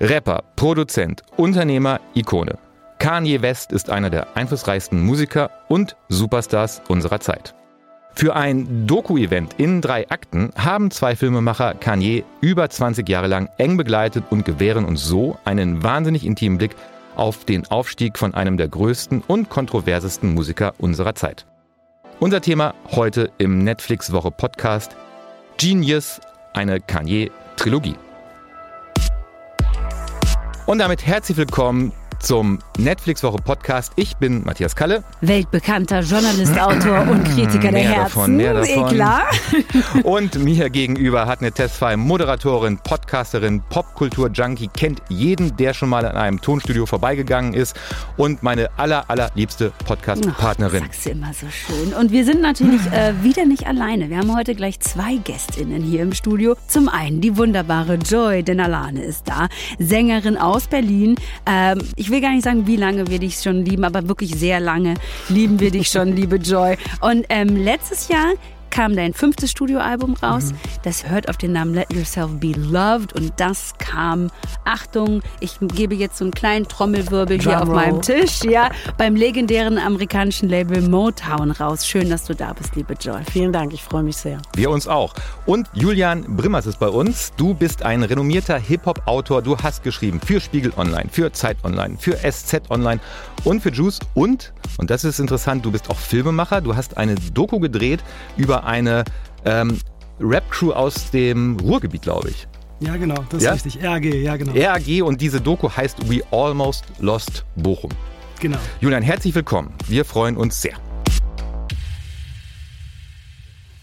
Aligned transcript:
Rapper, 0.00 0.42
Produzent, 0.56 1.22
Unternehmer, 1.36 2.00
Ikone. 2.14 2.56
Kanye 2.98 3.42
West 3.42 3.70
ist 3.70 3.90
einer 3.90 4.08
der 4.08 4.34
einflussreichsten 4.34 5.04
Musiker 5.04 5.50
und 5.68 5.94
Superstars 6.08 6.80
unserer 6.88 7.20
Zeit. 7.20 7.54
Für 8.14 8.34
ein 8.34 8.86
Doku-Event 8.86 9.54
in 9.58 9.82
drei 9.82 10.08
Akten 10.08 10.52
haben 10.56 10.90
zwei 10.90 11.16
Filmemacher 11.16 11.74
Kanye 11.74 12.24
über 12.40 12.68
20 12.70 13.06
Jahre 13.08 13.26
lang 13.26 13.50
eng 13.58 13.76
begleitet 13.76 14.24
und 14.30 14.46
gewähren 14.46 14.86
uns 14.86 15.04
so 15.04 15.38
einen 15.44 15.82
wahnsinnig 15.82 16.24
intimen 16.24 16.56
Blick 16.56 16.76
auf 17.14 17.44
den 17.44 17.66
Aufstieg 17.70 18.16
von 18.16 18.34
einem 18.34 18.56
der 18.56 18.68
größten 18.68 19.22
und 19.26 19.50
kontroversesten 19.50 20.32
Musiker 20.32 20.72
unserer 20.78 21.14
Zeit. 21.14 21.46
Unser 22.20 22.40
Thema 22.40 22.74
heute 22.90 23.30
im 23.36 23.64
Netflix-Woche 23.64 24.30
Podcast 24.30 24.96
Genius, 25.58 26.20
eine 26.54 26.80
Kanye-Trilogie. 26.80 27.96
Und 30.70 30.78
damit 30.78 31.04
herzlich 31.04 31.36
willkommen 31.36 31.90
zum 32.20 32.58
Netflix-Woche 32.78 33.38
Podcast. 33.42 33.92
Ich 33.96 34.16
bin 34.16 34.44
Matthias 34.44 34.76
Kalle. 34.76 35.02
Weltbekannter 35.22 36.00
Journalist, 36.00 36.58
Autor 36.60 37.00
und 37.08 37.24
Kritiker 37.24 37.72
mehr 37.72 37.90
der 37.90 38.04
davon, 38.04 38.20
Herzen. 38.22 38.36
mehr 38.36 38.54
davon. 38.54 38.92
Eh 38.92 38.94
klar. 38.94 39.22
Und 40.04 40.38
mir 40.42 40.70
gegenüber 40.70 41.26
hat 41.26 41.40
eine 41.40 41.52
Testfall 41.52 41.96
Moderatorin, 41.96 42.78
Podcasterin, 42.78 43.62
Popkultur-Junkie, 43.68 44.68
kennt 44.68 45.02
jeden, 45.08 45.56
der 45.56 45.74
schon 45.74 45.88
mal 45.88 46.04
an 46.04 46.16
einem 46.16 46.40
Tonstudio 46.40 46.86
vorbeigegangen 46.86 47.54
ist 47.54 47.78
und 48.16 48.42
meine 48.42 48.68
aller, 48.76 49.08
allerliebste 49.08 49.72
Podcast-Partnerin. 49.86 50.84
Sagst 50.84 51.06
du 51.06 51.10
immer 51.10 51.32
so 51.32 51.46
schön. 51.48 51.94
Und 51.94 52.12
wir 52.12 52.24
sind 52.24 52.42
natürlich 52.42 52.80
äh, 52.92 53.14
wieder 53.22 53.46
nicht 53.46 53.66
alleine. 53.66 54.10
Wir 54.10 54.18
haben 54.18 54.36
heute 54.36 54.54
gleich 54.54 54.80
zwei 54.80 55.16
GästInnen 55.16 55.82
hier 55.82 56.02
im 56.02 56.12
Studio. 56.12 56.56
Zum 56.68 56.88
einen 56.88 57.20
die 57.20 57.36
wunderbare 57.36 57.94
Joy 57.94 58.42
Denalane 58.42 59.02
ist 59.02 59.28
da, 59.28 59.48
Sängerin 59.78 60.36
aus 60.36 60.66
Berlin. 60.66 61.16
Ähm, 61.46 61.80
ich 61.96 62.09
will 62.10 62.20
gar 62.20 62.32
nicht 62.32 62.44
sagen, 62.44 62.66
wie 62.66 62.76
lange 62.76 63.08
wir 63.08 63.18
dich 63.18 63.36
schon 63.36 63.64
lieben, 63.64 63.84
aber 63.84 64.08
wirklich 64.08 64.34
sehr 64.34 64.60
lange 64.60 64.94
lieben 65.28 65.60
wir 65.60 65.70
dich 65.70 65.88
schon, 65.88 66.14
liebe 66.14 66.36
Joy. 66.36 66.76
Und 67.00 67.26
ähm, 67.28 67.56
letztes 67.56 68.08
Jahr 68.08 68.32
kam 68.70 68.96
dein 68.96 69.12
fünftes 69.12 69.50
Studioalbum 69.50 70.14
raus. 70.14 70.52
Das 70.82 71.08
hört 71.08 71.28
auf 71.28 71.36
den 71.36 71.52
Namen 71.52 71.74
Let 71.74 71.92
Yourself 71.92 72.30
Be 72.38 72.52
Loved 72.52 73.12
und 73.12 73.32
das 73.36 73.74
kam, 73.78 74.30
Achtung, 74.64 75.22
ich 75.40 75.58
gebe 75.60 75.94
jetzt 75.94 76.18
so 76.18 76.24
einen 76.24 76.32
kleinen 76.32 76.66
Trommelwirbel 76.66 77.40
hier 77.40 77.62
auf 77.62 77.68
meinem 77.68 78.00
Tisch, 78.00 78.42
ja, 78.44 78.70
beim 78.98 79.16
legendären 79.16 79.78
amerikanischen 79.78 80.48
Label 80.48 80.80
Motown 80.82 81.50
raus. 81.50 81.86
Schön, 81.86 82.08
dass 82.08 82.24
du 82.24 82.34
da 82.34 82.52
bist, 82.52 82.76
liebe 82.76 82.94
Joy. 82.94 83.20
Vielen 83.30 83.52
Dank, 83.52 83.72
ich 83.72 83.82
freue 83.82 84.02
mich 84.02 84.16
sehr. 84.16 84.40
Wir 84.54 84.70
uns 84.70 84.86
auch. 84.86 85.14
Und 85.46 85.68
Julian 85.72 86.24
Brimmers 86.36 86.66
ist 86.66 86.78
bei 86.78 86.88
uns. 86.88 87.32
Du 87.36 87.54
bist 87.54 87.82
ein 87.82 88.02
renommierter 88.02 88.58
Hip-Hop-Autor. 88.58 89.42
Du 89.42 89.58
hast 89.58 89.82
geschrieben 89.82 90.20
für 90.24 90.40
Spiegel 90.40 90.72
Online, 90.76 91.08
für 91.10 91.32
Zeit 91.32 91.56
Online, 91.64 91.96
für 91.98 92.16
SZ 92.16 92.70
Online 92.70 93.00
und 93.44 93.62
für 93.62 93.70
Juice. 93.70 93.98
Und, 94.14 94.52
und 94.78 94.90
das 94.90 95.04
ist 95.04 95.18
interessant, 95.18 95.64
du 95.64 95.70
bist 95.70 95.90
auch 95.90 95.98
Filmemacher. 95.98 96.60
Du 96.60 96.76
hast 96.76 96.96
eine 96.96 97.14
Doku 97.14 97.58
gedreht 97.58 98.00
über 98.36 98.59
eine 98.64 99.04
ähm, 99.44 99.78
Rap-Crew 100.20 100.72
aus 100.72 101.10
dem 101.10 101.56
Ruhrgebiet, 101.58 102.02
glaube 102.02 102.30
ich. 102.30 102.46
Ja, 102.80 102.96
genau, 102.96 103.24
das 103.28 103.42
Ja? 103.42 103.52
ist 103.52 103.66
richtig. 103.66 103.84
RAG, 103.84 104.04
ja, 104.04 104.36
genau. 104.36 104.52
RAG 104.54 105.02
und 105.02 105.20
diese 105.20 105.40
Doku 105.40 105.68
heißt 105.70 106.08
We 106.10 106.20
Almost 106.30 106.84
Lost 106.98 107.44
Bochum. 107.56 107.90
Genau. 108.40 108.56
Julian, 108.80 109.02
herzlich 109.02 109.34
willkommen. 109.34 109.72
Wir 109.86 110.04
freuen 110.06 110.36
uns 110.36 110.62
sehr. 110.62 110.74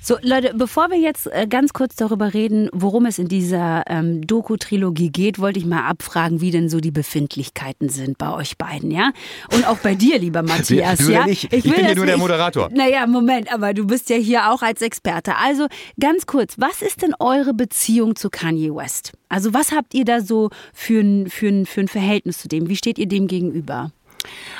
So, 0.08 0.16
Leute, 0.22 0.54
bevor 0.56 0.90
wir 0.90 0.98
jetzt 0.98 1.28
äh, 1.34 1.48
ganz 1.48 1.74
kurz 1.74 1.98
darüber 1.98 2.34
reden, 2.34 2.70
worum 2.72 3.06
es 3.08 3.20
in 3.20 3.28
dieser 3.28 3.84
ähm, 3.88 4.26
Doku-Trilogie 4.26 5.10
geht, 5.10 5.38
wollte 5.38 5.60
ich 5.60 5.66
mal 5.66 5.86
abfragen, 5.86 6.40
wie 6.40 6.50
denn 6.50 6.70
so 6.70 6.80
die 6.80 6.92
Befindlichkeiten 6.92 7.90
sind 7.90 8.18
bei 8.18 8.32
euch 8.34 8.58
beiden, 8.58 8.90
ja? 8.90 9.12
Und 9.54 9.68
auch 9.68 9.80
bei 9.80 9.96
dir, 9.96 10.18
lieber 10.18 10.44
Matthias, 10.44 11.06
ja? 11.10 11.24
oder 11.24 11.30
ich? 11.30 11.52
Ich 11.52 11.64
bin 11.64 11.86
ja 11.86 11.94
nur 11.94 12.06
der 12.06 12.18
Moderator. 12.18 12.70
Naja, 12.72 13.06
Moment, 13.06 13.54
aber 13.54 13.74
du 13.74 13.86
bist 13.86 14.10
ja 14.10 14.16
hier 14.16 14.50
auch 14.50 14.62
als 14.62 14.82
Experte. 14.82 15.36
Also 15.36 15.68
ganz 16.00 16.26
kurz, 16.26 16.54
was 16.58 16.82
ist 16.82 17.02
denn 17.02 17.14
eure 17.20 17.54
Beziehung 17.54 18.16
zu 18.16 18.30
Kanye 18.30 18.74
West? 18.74 19.12
Also 19.28 19.54
was 19.54 19.74
habt 19.74 19.94
ihr 19.94 20.06
da 20.06 20.22
so 20.22 20.52
für 20.74 21.02
ein, 21.02 21.30
für 21.30 21.50
ein, 21.50 21.66
für 21.66 21.82
ein 21.82 21.90
Verhältnis 21.90 22.38
zu 22.38 22.48
dem? 22.48 22.70
Wie 22.70 22.78
steht 22.78 22.98
ihr 22.98 23.10
dem 23.10 23.28
gegenüber? 23.28 23.92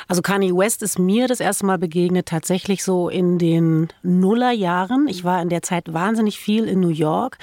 Also 0.06 0.22
Kanye 0.22 0.54
West 0.54 0.82
ist 0.82 0.98
mir 0.98 1.28
das 1.28 1.40
erste 1.40 1.66
Mal 1.66 1.78
begegnet, 1.78 2.26
tatsächlich 2.26 2.84
so 2.84 3.08
in 3.08 3.38
den 3.38 3.88
Nullerjahren. 4.02 5.08
Ich 5.08 5.24
war 5.24 5.40
in 5.42 5.48
der 5.48 5.62
Zeit 5.62 5.92
wahnsinnig 5.92 6.38
viel 6.38 6.66
in 6.66 6.80
New 6.80 6.88
York 6.88 7.38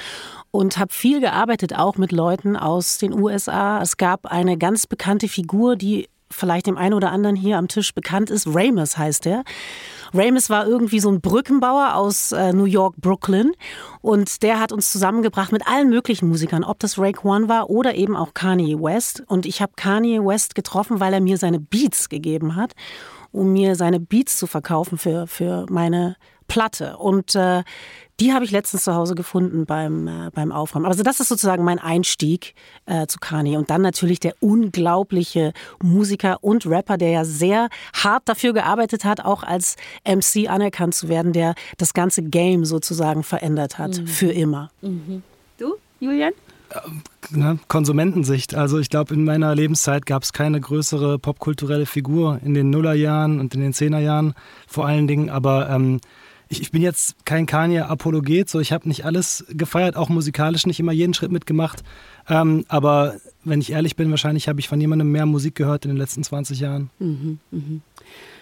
und 0.51 0.77
habe 0.77 0.93
viel 0.93 1.19
gearbeitet, 1.19 1.75
auch 1.75 1.97
mit 1.97 2.11
Leuten 2.11 2.55
aus 2.55 2.97
den 2.97 3.13
USA. 3.13 3.81
Es 3.81 3.97
gab 3.97 4.25
eine 4.25 4.57
ganz 4.57 4.87
bekannte 4.87 5.27
Figur, 5.27 5.75
die 5.75 6.07
vielleicht 6.31 6.67
dem 6.67 6.77
einen 6.77 6.93
oder 6.93 7.11
anderen 7.11 7.35
hier 7.35 7.57
am 7.57 7.67
Tisch 7.67 7.93
bekannt 7.93 8.29
ist. 8.29 8.47
Ramus 8.47 8.97
heißt 8.97 9.25
er. 9.27 9.43
Ramus 10.13 10.49
war 10.49 10.67
irgendwie 10.67 10.99
so 10.99 11.09
ein 11.09 11.21
Brückenbauer 11.21 11.95
aus 11.95 12.31
äh, 12.31 12.53
New 12.53 12.65
York, 12.65 12.95
Brooklyn. 12.97 13.53
Und 14.01 14.43
der 14.43 14.59
hat 14.59 14.71
uns 14.71 14.91
zusammengebracht 14.91 15.51
mit 15.51 15.67
allen 15.67 15.89
möglichen 15.89 16.29
Musikern, 16.29 16.63
ob 16.63 16.79
das 16.79 16.97
One 16.97 17.49
war 17.49 17.69
oder 17.69 17.95
eben 17.95 18.15
auch 18.15 18.33
Kanye 18.33 18.79
West. 18.79 19.23
Und 19.27 19.45
ich 19.45 19.61
habe 19.61 19.73
Kanye 19.75 20.23
West 20.23 20.55
getroffen, 20.55 20.99
weil 20.99 21.13
er 21.13 21.21
mir 21.21 21.37
seine 21.37 21.59
Beats 21.59 22.09
gegeben 22.09 22.55
hat, 22.55 22.73
um 23.31 23.53
mir 23.53 23.75
seine 23.75 23.99
Beats 23.99 24.37
zu 24.37 24.47
verkaufen 24.47 24.97
für, 24.97 25.27
für 25.27 25.65
meine 25.69 26.15
Platte. 26.47 26.97
Und 26.97 27.35
äh, 27.35 27.63
die 28.19 28.33
habe 28.33 28.45
ich 28.45 28.51
letztens 28.51 28.85
zu 28.85 28.95
Hause 28.95 29.13
gefunden 29.13 29.65
beim, 29.65 30.07
äh, 30.07 30.29
beim 30.33 30.51
Aufräumen. 30.51 30.85
Also 30.85 31.03
das 31.03 31.19
ist 31.19 31.27
sozusagen 31.27 31.63
mein 31.63 31.79
Einstieg 31.79 32.53
äh, 32.85 33.07
zu 33.07 33.19
Kanye. 33.19 33.57
Und 33.57 33.69
dann 33.69 33.81
natürlich 33.81 34.19
der 34.19 34.35
unglaubliche 34.39 35.53
Musiker 35.83 36.37
und 36.41 36.65
Rapper, 36.65 36.97
der 36.97 37.09
ja 37.09 37.25
sehr 37.25 37.69
hart 37.93 38.23
dafür 38.25 38.53
gearbeitet 38.53 39.03
hat, 39.03 39.23
auch 39.23 39.43
als 39.43 39.75
MC 40.05 40.49
anerkannt 40.49 40.95
zu 40.95 41.09
werden, 41.09 41.33
der 41.33 41.55
das 41.77 41.93
ganze 41.93 42.23
Game 42.23 42.63
sozusagen 42.63 43.23
verändert 43.23 43.77
hat, 43.77 44.01
für 44.05 44.31
immer. 44.31 44.71
Du, 45.57 45.75
Julian? 45.99 46.33
Ne? 47.31 47.59
Konsumentensicht. 47.67 48.55
Also 48.55 48.79
ich 48.79 48.89
glaube, 48.89 49.13
in 49.13 49.23
meiner 49.23 49.55
Lebenszeit 49.55 50.05
gab 50.05 50.23
es 50.23 50.33
keine 50.33 50.59
größere 50.59 51.19
popkulturelle 51.19 51.85
Figur 51.85 52.39
in 52.43 52.53
den 52.53 52.69
Nullerjahren 52.69 53.39
und 53.39 53.53
in 53.55 53.61
den 53.61 53.73
Zehnerjahren 53.73 54.35
vor 54.67 54.85
allen 54.85 55.07
Dingen. 55.07 55.29
Aber 55.29 55.69
ähm, 55.69 55.99
ich, 56.49 56.61
ich 56.61 56.71
bin 56.71 56.81
jetzt 56.81 57.25
kein 57.25 57.45
Kanye-Apologet. 57.45 58.49
So, 58.49 58.59
ich 58.59 58.71
habe 58.71 58.87
nicht 58.87 59.05
alles 59.05 59.45
gefeiert, 59.49 59.95
auch 59.95 60.09
musikalisch 60.09 60.65
nicht 60.65 60.79
immer 60.79 60.91
jeden 60.91 61.13
Schritt 61.13 61.31
mitgemacht. 61.31 61.83
Ähm, 62.29 62.65
aber 62.67 63.15
wenn 63.43 63.61
ich 63.61 63.71
ehrlich 63.71 63.95
bin, 63.95 64.09
wahrscheinlich 64.09 64.47
habe 64.47 64.59
ich 64.59 64.67
von 64.67 64.79
jemandem 64.79 65.11
mehr 65.11 65.25
Musik 65.25 65.55
gehört 65.55 65.85
in 65.85 65.91
den 65.91 65.97
letzten 65.97 66.23
20 66.23 66.59
Jahren. 66.59 66.89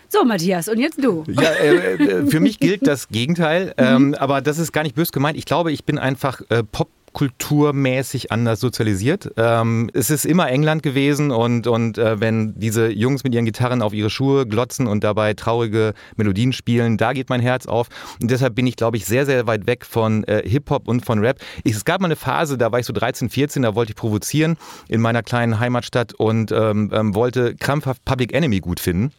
So, 0.10 0.24
Matthias, 0.26 0.68
und 0.68 0.80
jetzt 0.80 1.04
du. 1.04 1.24
Ja, 1.28 1.50
äh, 1.54 1.96
äh, 1.96 2.28
für 2.28 2.40
mich 2.40 2.60
gilt 2.60 2.86
das 2.86 3.08
Gegenteil, 3.08 3.74
ähm, 3.78 4.14
aber 4.14 4.42
das 4.42 4.60
ist 4.60 4.72
gar 4.72 4.84
nicht 4.84 4.96
bös 4.96 5.12
gemeint. 5.12 5.38
Ich 5.38 5.46
glaube, 5.46 5.72
ich 5.72 5.86
bin 5.86 5.98
einfach 5.98 6.42
äh, 6.50 6.62
popkulturmäßig 7.14 8.32
anders 8.32 8.60
sozialisiert. 8.60 9.32
Ähm, 9.38 9.90
es 9.94 10.10
ist 10.10 10.26
immer 10.26 10.50
England 10.50 10.84
gewesen 10.84 11.32
und, 11.32 11.68
und 11.68 11.98
äh, 11.98 12.20
wenn 12.20 12.60
diese 12.60 12.90
Jungs 12.90 13.24
mit 13.24 13.34
ihren 13.34 13.46
Gitarren 13.46 13.82
auf 13.82 13.94
ihre 13.94 14.10
Schuhe 14.10 14.48
glotzen 14.48 14.88
und 14.88 15.04
dabei 15.04 15.34
traurige 15.34 15.94
Melodien 16.16 16.54
spielen, 16.54 16.98
da 16.98 17.14
geht 17.14 17.30
mein 17.30 17.40
Herz 17.40 17.68
auf. 17.68 17.88
Und 18.22 18.32
deshalb 18.32 18.56
bin 18.56 18.68
ich, 18.68 18.76
glaube 18.76 18.98
ich, 18.98 19.06
sehr, 19.06 19.26
sehr 19.26 19.48
weit 19.48 19.68
weg 19.68 19.86
von 19.86 20.24
äh, 20.26 20.42
Hip-Hop 20.48 20.88
und 20.88 21.06
von 21.06 21.20
Rap. 21.20 21.40
Ich, 21.64 21.76
es 21.76 21.86
gab 21.86 22.02
mal 22.02 22.08
eine 22.08 22.16
Phase, 22.16 22.58
da 22.58 22.72
war 22.72 22.80
ich 22.80 22.86
so 22.86 22.94
13, 22.94 23.30
14, 23.30 23.62
da 23.62 23.76
wollte 23.76 23.92
ich 23.92 23.96
provozieren 23.96 24.58
in 24.88 25.00
meiner 25.00 25.22
kleinen 25.22 25.60
Heimatstadt 25.60 26.14
und 26.14 26.52
ähm, 26.52 26.90
ähm, 26.94 27.16
wollte 27.16 27.56
krampfhaft 27.56 28.04
Public 28.06 28.34
Enemy 28.34 28.60
gut 28.60 28.80
finden. 28.80 29.12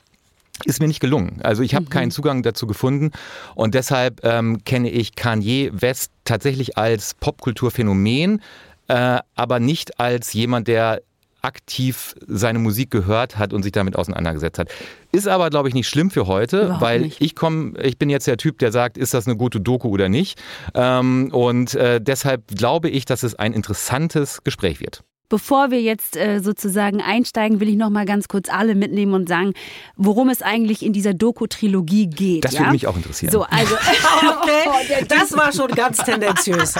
Ist 0.64 0.80
mir 0.80 0.86
nicht 0.86 1.00
gelungen. 1.00 1.40
Also 1.42 1.62
ich 1.62 1.74
habe 1.74 1.86
keinen 1.86 2.10
Zugang 2.10 2.42
dazu 2.42 2.66
gefunden 2.66 3.10
und 3.54 3.74
deshalb 3.74 4.24
ähm, 4.24 4.62
kenne 4.64 4.88
ich 4.88 5.16
Kanye 5.16 5.70
West 5.72 6.12
tatsächlich 6.24 6.78
als 6.78 7.14
Popkulturphänomen, 7.14 8.40
äh, 8.86 9.18
aber 9.34 9.58
nicht 9.58 9.98
als 9.98 10.32
jemand, 10.32 10.68
der 10.68 11.02
aktiv 11.42 12.14
seine 12.26 12.58
Musik 12.58 12.90
gehört 12.90 13.36
hat 13.36 13.52
und 13.52 13.62
sich 13.62 13.72
damit 13.72 13.96
auseinandergesetzt 13.96 14.58
hat. 14.58 14.68
Ist 15.12 15.28
aber, 15.28 15.50
glaube 15.50 15.68
ich, 15.68 15.74
nicht 15.74 15.88
schlimm 15.88 16.10
für 16.10 16.26
heute, 16.26 16.62
Überhaupt 16.62 16.80
weil 16.80 17.00
nicht. 17.00 17.20
ich 17.20 17.34
komme, 17.36 17.74
ich 17.82 17.98
bin 17.98 18.08
jetzt 18.08 18.26
der 18.26 18.38
Typ, 18.38 18.58
der 18.58 18.72
sagt, 18.72 18.96
ist 18.96 19.12
das 19.12 19.26
eine 19.26 19.36
gute 19.36 19.60
Doku 19.60 19.88
oder 19.88 20.08
nicht? 20.08 20.40
Ähm, 20.74 21.28
und 21.32 21.74
äh, 21.74 22.00
deshalb 22.00 22.48
glaube 22.48 22.88
ich, 22.88 23.04
dass 23.04 23.22
es 23.22 23.34
ein 23.34 23.52
interessantes 23.52 24.42
Gespräch 24.42 24.80
wird. 24.80 25.04
Bevor 25.28 25.70
wir 25.70 25.80
jetzt 25.80 26.16
äh, 26.16 26.40
sozusagen 26.40 27.00
einsteigen, 27.00 27.60
will 27.60 27.68
ich 27.68 27.76
noch 27.76 27.90
mal 27.90 28.04
ganz 28.04 28.28
kurz 28.28 28.48
alle 28.48 28.74
mitnehmen 28.74 29.14
und 29.14 29.28
sagen, 29.28 29.52
worum 29.96 30.28
es 30.28 30.42
eigentlich 30.42 30.84
in 30.84 30.92
dieser 30.92 31.14
Doku-Trilogie 31.14 32.06
geht. 32.06 32.44
Das 32.44 32.52
ja? 32.52 32.60
würde 32.60 32.72
mich 32.72 32.86
auch 32.86 32.96
interessieren. 32.96 33.32
So, 33.32 33.42
also 33.42 33.74
Okay, 34.42 35.04
das 35.08 35.32
war 35.36 35.52
schon 35.52 35.70
ganz 35.72 35.98
tendenziös. 35.98 36.74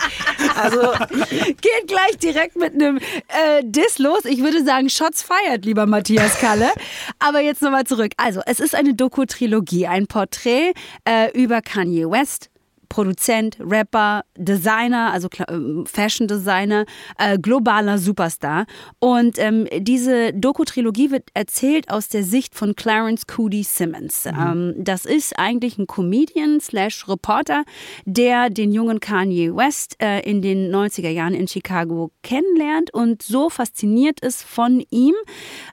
Also 0.57 0.81
geht 1.11 1.89
gleich 1.89 2.19
direkt 2.23 2.57
mit 2.57 2.75
einem 2.75 2.99
äh, 2.99 3.63
Diss 3.65 3.99
los. 3.99 4.25
Ich 4.25 4.41
würde 4.41 4.65
sagen, 4.65 4.89
Shots 4.89 5.23
fired, 5.23 5.65
lieber 5.65 5.87
Matthias 5.87 6.39
Kalle. 6.39 6.71
Aber 7.19 7.41
jetzt 7.41 7.63
nochmal 7.63 7.85
zurück. 7.85 8.13
Also, 8.17 8.41
es 8.47 8.61
ist 8.61 8.75
eine 8.75 8.95
Doku-Trilogie, 8.95 9.87
ein 9.87 10.07
Porträt 10.07 10.75
äh, 11.05 11.31
über 11.33 11.63
Kanye 11.63 12.11
West. 12.11 12.51
Produzent, 12.95 13.59
Rapper, 13.59 14.23
Designer, 14.39 15.11
also 15.13 15.27
ähm, 15.49 15.85
Fashion 15.85 16.29
Designer, 16.29 16.87
äh, 17.19 17.37
globaler 17.41 17.99
Superstar. 17.99 18.67
Und 19.01 19.37
ähm, 19.41 19.67
diese 19.79 20.33
Doku-Trilogie 20.33 21.11
wird 21.11 21.25
erzählt 21.35 21.91
aus 21.91 22.07
der 22.07 22.23
Sicht 22.23 22.55
von 22.55 22.77
Clarence 22.77 23.27
Coody 23.27 23.65
Simmons. 23.65 24.27
Mhm. 24.27 24.39
Ähm, 24.39 24.75
das 24.79 25.07
ist 25.07 25.37
eigentlich 25.37 25.77
ein 25.77 25.89
Comedian 25.89 26.61
slash 26.61 27.09
Reporter, 27.09 27.65
der 28.05 28.49
den 28.49 28.71
jungen 28.71 29.01
Kanye 29.01 29.57
West 29.57 29.97
äh, 30.01 30.21
in 30.21 30.41
den 30.41 30.73
90er 30.73 31.11
Jahren 31.11 31.35
in 31.35 31.49
Chicago 31.49 32.13
kennenlernt 32.23 32.95
und 32.95 33.23
so 33.23 33.51
fasziniert 33.51 34.21
ist 34.21 34.45
von 34.45 34.85
ihm, 34.91 35.17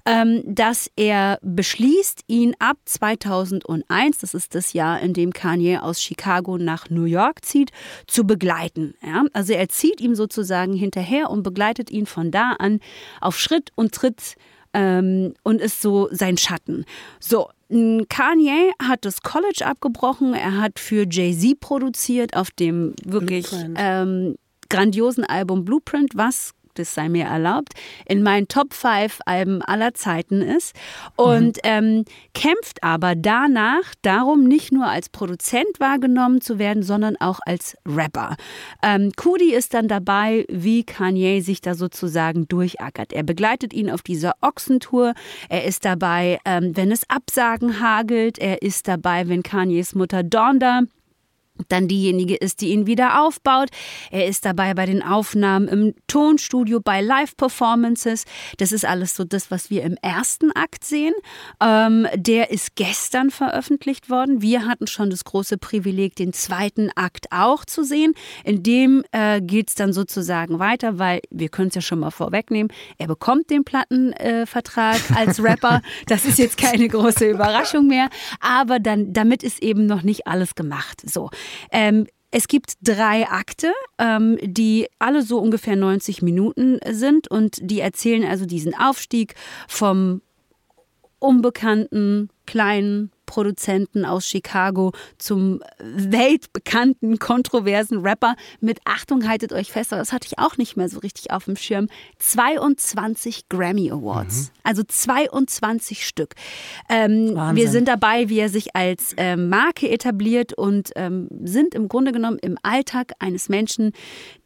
ähm, 0.07 0.41
dass 0.47 0.89
er 0.95 1.37
beschließt, 1.43 2.23
ihn 2.25 2.55
ab 2.57 2.77
2001, 2.85 4.17
das 4.17 4.33
ist 4.33 4.55
das 4.55 4.73
Jahr, 4.73 4.99
in 5.01 5.13
dem 5.13 5.33
Kanye 5.33 5.77
aus 5.77 6.01
Chicago 6.01 6.57
nach 6.57 6.89
New 6.89 7.10
York 7.11 7.45
zieht, 7.45 7.71
zu 8.07 8.25
begleiten. 8.25 8.93
Ja? 9.05 9.25
Also 9.33 9.53
er 9.53 9.69
zieht 9.69 10.01
ihm 10.01 10.15
sozusagen 10.15 10.73
hinterher 10.73 11.29
und 11.29 11.43
begleitet 11.43 11.91
ihn 11.91 12.05
von 12.05 12.31
da 12.31 12.53
an 12.53 12.79
auf 13.19 13.37
Schritt 13.39 13.71
und 13.75 13.93
Tritt 13.93 14.35
ähm, 14.73 15.33
und 15.43 15.61
ist 15.61 15.81
so 15.81 16.07
sein 16.11 16.37
Schatten. 16.37 16.85
So, 17.19 17.49
Kanye 17.69 18.71
hat 18.81 19.05
das 19.05 19.21
College 19.21 19.65
abgebrochen. 19.65 20.33
Er 20.33 20.57
hat 20.57 20.79
für 20.79 21.05
Jay-Z 21.09 21.59
produziert 21.59 22.35
auf 22.35 22.51
dem 22.51 22.93
wirklich 23.03 23.47
ähm, 23.75 24.35
grandiosen 24.69 25.23
Album 25.23 25.65
Blueprint, 25.65 26.11
was 26.15 26.53
das 26.75 26.93
sei 26.93 27.09
mir 27.09 27.25
erlaubt, 27.25 27.73
in 28.05 28.23
meinen 28.23 28.47
Top 28.47 28.73
5 28.73 29.19
Alben 29.25 29.61
aller 29.61 29.93
Zeiten 29.93 30.41
ist 30.41 30.75
und 31.15 31.57
mhm. 31.57 31.61
ähm, 31.63 32.05
kämpft 32.33 32.83
aber 32.83 33.15
danach 33.15 33.93
darum, 34.01 34.43
nicht 34.43 34.71
nur 34.71 34.87
als 34.87 35.09
Produzent 35.09 35.79
wahrgenommen 35.79 36.41
zu 36.41 36.59
werden, 36.59 36.83
sondern 36.83 37.15
auch 37.17 37.39
als 37.45 37.77
Rapper. 37.85 38.35
Ähm, 38.83 39.11
Kudi 39.15 39.53
ist 39.53 39.73
dann 39.73 39.87
dabei, 39.87 40.45
wie 40.49 40.83
Kanye 40.83 41.41
sich 41.41 41.61
da 41.61 41.75
sozusagen 41.75 42.47
durchackert. 42.47 43.13
Er 43.13 43.23
begleitet 43.23 43.73
ihn 43.73 43.89
auf 43.89 44.01
dieser 44.01 44.33
Ochsentour. 44.41 45.13
Er 45.49 45.65
ist 45.65 45.85
dabei, 45.85 46.39
ähm, 46.45 46.75
wenn 46.75 46.91
es 46.91 47.09
Absagen 47.09 47.79
hagelt. 47.79 48.39
Er 48.39 48.61
ist 48.61 48.87
dabei, 48.87 49.27
wenn 49.27 49.43
Kanyes 49.43 49.95
Mutter 49.95 50.23
Donda 50.23 50.81
dann 51.69 51.87
diejenige 51.87 52.35
ist, 52.35 52.61
die 52.61 52.69
ihn 52.69 52.87
wieder 52.87 53.21
aufbaut. 53.21 53.69
Er 54.09 54.27
ist 54.27 54.45
dabei 54.45 54.73
bei 54.73 54.85
den 54.85 55.03
Aufnahmen 55.03 55.67
im 55.67 55.93
Tonstudio, 56.07 56.79
bei 56.79 57.01
Live-Performances. 57.01 58.25
Das 58.57 58.71
ist 58.71 58.85
alles 58.85 59.15
so 59.15 59.23
das, 59.23 59.51
was 59.51 59.69
wir 59.69 59.83
im 59.83 59.97
ersten 60.01 60.51
Akt 60.51 60.83
sehen. 60.83 61.13
Ähm, 61.61 62.07
der 62.15 62.51
ist 62.51 62.75
gestern 62.75 63.31
veröffentlicht 63.31 64.09
worden. 64.09 64.41
Wir 64.41 64.65
hatten 64.65 64.87
schon 64.87 65.09
das 65.09 65.23
große 65.23 65.57
Privileg, 65.57 66.15
den 66.15 66.33
zweiten 66.33 66.89
Akt 66.95 67.27
auch 67.31 67.65
zu 67.65 67.83
sehen. 67.83 68.13
In 68.43 68.63
dem 68.63 69.03
äh, 69.11 69.41
geht 69.41 69.69
es 69.69 69.75
dann 69.75 69.93
sozusagen 69.93 70.59
weiter, 70.59 70.99
weil 70.99 71.21
wir 71.29 71.49
können 71.49 71.69
es 71.69 71.75
ja 71.75 71.81
schon 71.81 71.99
mal 71.99 72.11
vorwegnehmen. 72.11 72.71
Er 72.97 73.07
bekommt 73.07 73.49
den 73.49 73.63
Plattenvertrag 73.63 74.97
äh, 75.09 75.13
als 75.15 75.43
Rapper. 75.43 75.81
Das 76.07 76.25
ist 76.25 76.39
jetzt 76.39 76.57
keine 76.57 76.87
große 76.87 77.29
Überraschung 77.29 77.87
mehr. 77.87 78.09
Aber 78.39 78.79
dann, 78.79 79.13
damit 79.13 79.43
ist 79.43 79.61
eben 79.61 79.85
noch 79.85 80.03
nicht 80.03 80.27
alles 80.27 80.55
gemacht. 80.55 81.01
So. 81.09 81.29
Ähm, 81.71 82.07
es 82.31 82.47
gibt 82.47 82.75
drei 82.81 83.27
Akte, 83.27 83.73
ähm, 83.97 84.37
die 84.41 84.87
alle 84.99 85.21
so 85.21 85.37
ungefähr 85.39 85.75
90 85.75 86.21
Minuten 86.21 86.79
sind 86.89 87.27
und 87.27 87.57
die 87.61 87.81
erzählen 87.81 88.23
also 88.23 88.45
diesen 88.45 88.73
Aufstieg 88.73 89.35
vom 89.67 90.21
unbekannten 91.19 92.29
kleinen 92.45 93.11
Produzenten 93.31 94.03
aus 94.03 94.27
Chicago 94.27 94.91
zum 95.17 95.61
weltbekannten, 95.79 97.17
kontroversen 97.17 97.99
Rapper 97.99 98.35
mit 98.59 98.79
Achtung, 98.83 99.25
haltet 99.25 99.53
euch 99.53 99.71
fest, 99.71 99.93
das 99.93 100.11
hatte 100.11 100.27
ich 100.29 100.37
auch 100.37 100.57
nicht 100.57 100.75
mehr 100.75 100.89
so 100.89 100.99
richtig 100.99 101.31
auf 101.31 101.45
dem 101.45 101.55
Schirm, 101.55 101.87
22 102.19 103.47
Grammy 103.47 103.89
Awards. 103.89 104.35
Mhm. 104.35 104.59
Also 104.63 104.83
22 104.83 106.05
Stück. 106.05 106.35
Ähm, 106.89 107.33
wir 107.53 107.69
sind 107.69 107.87
dabei, 107.87 108.27
wie 108.27 108.39
er 108.39 108.49
sich 108.49 108.75
als 108.75 109.13
ähm, 109.15 109.47
Marke 109.47 109.89
etabliert 109.89 110.51
und 110.51 110.91
ähm, 110.97 111.29
sind 111.41 111.73
im 111.73 111.87
Grunde 111.87 112.11
genommen 112.11 112.37
im 112.41 112.57
Alltag 112.63 113.13
eines 113.19 113.47
Menschen, 113.47 113.93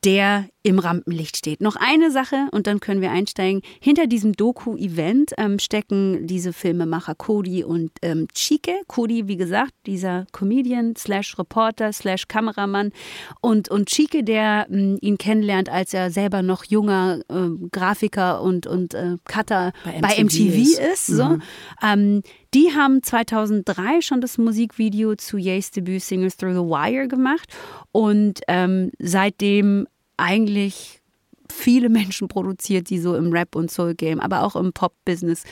der 0.06 0.48
im 0.66 0.80
Rampenlicht 0.80 1.38
steht. 1.38 1.62
Noch 1.62 1.76
eine 1.76 2.10
Sache 2.10 2.48
und 2.52 2.66
dann 2.66 2.80
können 2.80 3.02
wir 3.02 3.12
einsteigen. 3.12 3.62
Hinter 3.80 4.08
diesem 4.08 4.34
Doku-Event 4.34 5.34
ähm, 5.38 5.60
stecken 5.60 6.26
diese 6.26 6.54
Filmemacher 6.54 7.14
Cody 7.14 7.64
und 7.64 7.92
ähm, 8.02 8.28
Chike. 8.34 8.74
Cody, 8.88 9.28
wie 9.28 9.38
gesagt, 9.38 9.74
dieser 9.86 10.26
Comedian 10.32 10.96
slash 10.96 11.38
Reporter 11.38 11.94
slash 11.94 12.28
Kameramann 12.28 12.92
und, 13.42 13.70
und 13.70 13.90
Chike, 13.90 14.24
der 14.24 14.66
ähm, 14.72 14.98
ihn 15.02 15.20
kennenlernt, 15.20 15.70
als 15.70 15.94
er 15.94 16.10
selber 16.10 16.42
noch 16.42 16.64
junger 16.66 17.20
äh, 17.30 17.68
Grafiker 17.72 18.42
und, 18.42 18.66
und 18.66 18.96
äh, 18.96 19.18
Cutter 19.26 19.72
bei 19.84 19.92
MTV, 19.92 20.02
bei 20.02 20.24
MTV 20.24 20.58
ist. 20.58 20.80
ist 20.80 21.08
so. 21.08 21.26
Mhm. 21.26 21.42
Ähm, 21.84 22.22
die 22.56 22.72
haben 22.74 23.04
2003 23.04 24.02
schon 24.02 24.22
das 24.22 24.38
Musikvideo 24.38 25.16
zu 25.16 25.38
Ye's 25.38 25.72
Debüt 25.72 26.02
Singles 26.02 26.38
Through 26.38 26.54
the 26.54 26.60
Wire 26.60 27.08
gemacht 27.08 27.50
und 27.92 28.42
ähm, 28.48 28.92
seitdem 28.98 29.86
eigentlich 30.18 31.02
viele 31.52 31.90
Menschen 31.90 32.28
produziert, 32.28 32.90
die 32.90 33.00
so 33.00 33.16
im 33.16 33.32
Rap- 33.32 33.56
und 33.56 33.72
Soul-Game, 33.72 34.20
aber 34.20 34.44
auch 34.44 34.56
im 34.56 34.74
Pop-Business 34.74 35.44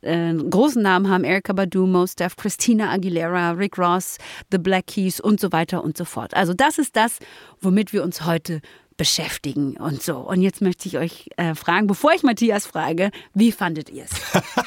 äh, 0.00 0.34
großen 0.34 0.82
Namen 0.82 1.08
haben. 1.08 1.24
Erika 1.24 1.52
Badu, 1.52 1.86
Mos 1.86 2.14
Def, 2.14 2.36
Christina 2.36 2.90
Aguilera, 2.90 3.52
Rick 3.52 3.78
Ross, 3.78 4.18
The 4.50 4.58
Black 4.58 4.88
Keys 4.88 5.20
und 5.20 5.40
so 5.40 5.52
weiter 5.52 5.82
und 5.82 5.96
so 5.96 6.04
fort. 6.04 6.34
Also 6.34 6.54
das 6.54 6.78
ist 6.78 6.96
das, 6.96 7.18
womit 7.60 7.92
wir 7.92 8.02
uns 8.02 8.24
heute 8.24 8.60
beschäftigen 8.96 9.76
und 9.76 10.02
so. 10.02 10.18
Und 10.18 10.40
jetzt 10.40 10.60
möchte 10.60 10.86
ich 10.88 10.98
euch 10.98 11.28
äh, 11.36 11.54
fragen, 11.54 11.86
bevor 11.86 12.12
ich 12.12 12.22
Matthias 12.22 12.66
frage, 12.66 13.10
wie 13.34 13.52
fandet 13.52 13.90
ihr 13.90 14.04
es? 14.04 14.10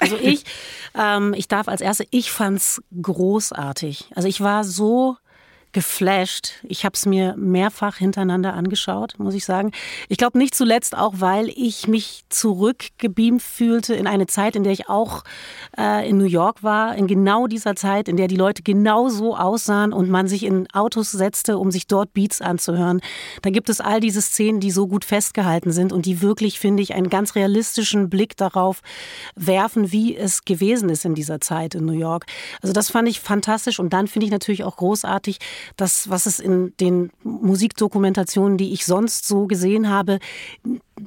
Also 0.00 0.16
ich, 0.16 0.44
ähm, 0.94 1.34
ich 1.36 1.48
darf 1.48 1.66
als 1.66 1.80
Erste, 1.80 2.06
ich 2.10 2.30
fand 2.30 2.58
es 2.58 2.80
großartig. 3.02 4.12
Also 4.14 4.28
ich 4.28 4.40
war 4.40 4.62
so 4.62 5.16
geflasht. 5.72 6.54
Ich 6.62 6.84
habe 6.84 6.94
es 6.94 7.06
mir 7.06 7.34
mehrfach 7.36 7.96
hintereinander 7.96 8.54
angeschaut, 8.54 9.14
muss 9.18 9.34
ich 9.34 9.44
sagen. 9.44 9.72
Ich 10.08 10.16
glaube 10.16 10.38
nicht 10.38 10.54
zuletzt 10.54 10.96
auch, 10.96 11.14
weil 11.18 11.48
ich 11.48 11.86
mich 11.86 12.24
zurückgebeamt 12.28 13.42
fühlte 13.42 13.94
in 13.94 14.06
eine 14.06 14.26
Zeit, 14.26 14.56
in 14.56 14.62
der 14.62 14.72
ich 14.72 14.88
auch 14.88 15.24
äh, 15.76 16.08
in 16.08 16.16
New 16.16 16.24
York 16.24 16.62
war, 16.62 16.96
in 16.96 17.06
genau 17.06 17.46
dieser 17.46 17.76
Zeit, 17.76 18.08
in 18.08 18.16
der 18.16 18.28
die 18.28 18.36
Leute 18.36 18.62
genau 18.62 19.08
so 19.08 19.36
aussahen 19.36 19.92
und 19.92 20.08
man 20.08 20.26
sich 20.26 20.44
in 20.44 20.66
Autos 20.72 21.10
setzte, 21.10 21.58
um 21.58 21.70
sich 21.70 21.86
dort 21.86 22.12
Beats 22.14 22.40
anzuhören. 22.40 23.00
Da 23.42 23.50
gibt 23.50 23.68
es 23.68 23.80
all 23.80 24.00
diese 24.00 24.22
Szenen, 24.22 24.60
die 24.60 24.70
so 24.70 24.86
gut 24.88 25.04
festgehalten 25.04 25.72
sind 25.72 25.92
und 25.92 26.06
die 26.06 26.22
wirklich, 26.22 26.58
finde 26.58 26.82
ich, 26.82 26.94
einen 26.94 27.10
ganz 27.10 27.34
realistischen 27.34 28.08
Blick 28.08 28.36
darauf 28.36 28.80
werfen, 29.34 29.92
wie 29.92 30.16
es 30.16 30.44
gewesen 30.44 30.88
ist 30.88 31.04
in 31.04 31.14
dieser 31.14 31.40
Zeit 31.40 31.74
in 31.74 31.84
New 31.84 31.92
York. 31.92 32.26
Also 32.62 32.72
das 32.72 32.90
fand 32.90 33.08
ich 33.08 33.20
fantastisch 33.20 33.78
und 33.78 33.92
dann 33.92 34.08
finde 34.08 34.26
ich 34.26 34.32
natürlich 34.32 34.64
auch 34.64 34.76
großartig, 34.76 35.38
das, 35.76 36.08
was 36.10 36.26
es 36.26 36.38
in 36.38 36.74
den 36.80 37.10
Musikdokumentationen, 37.22 38.58
die 38.58 38.72
ich 38.72 38.84
sonst 38.84 39.26
so 39.26 39.46
gesehen 39.46 39.88
habe, 39.88 40.18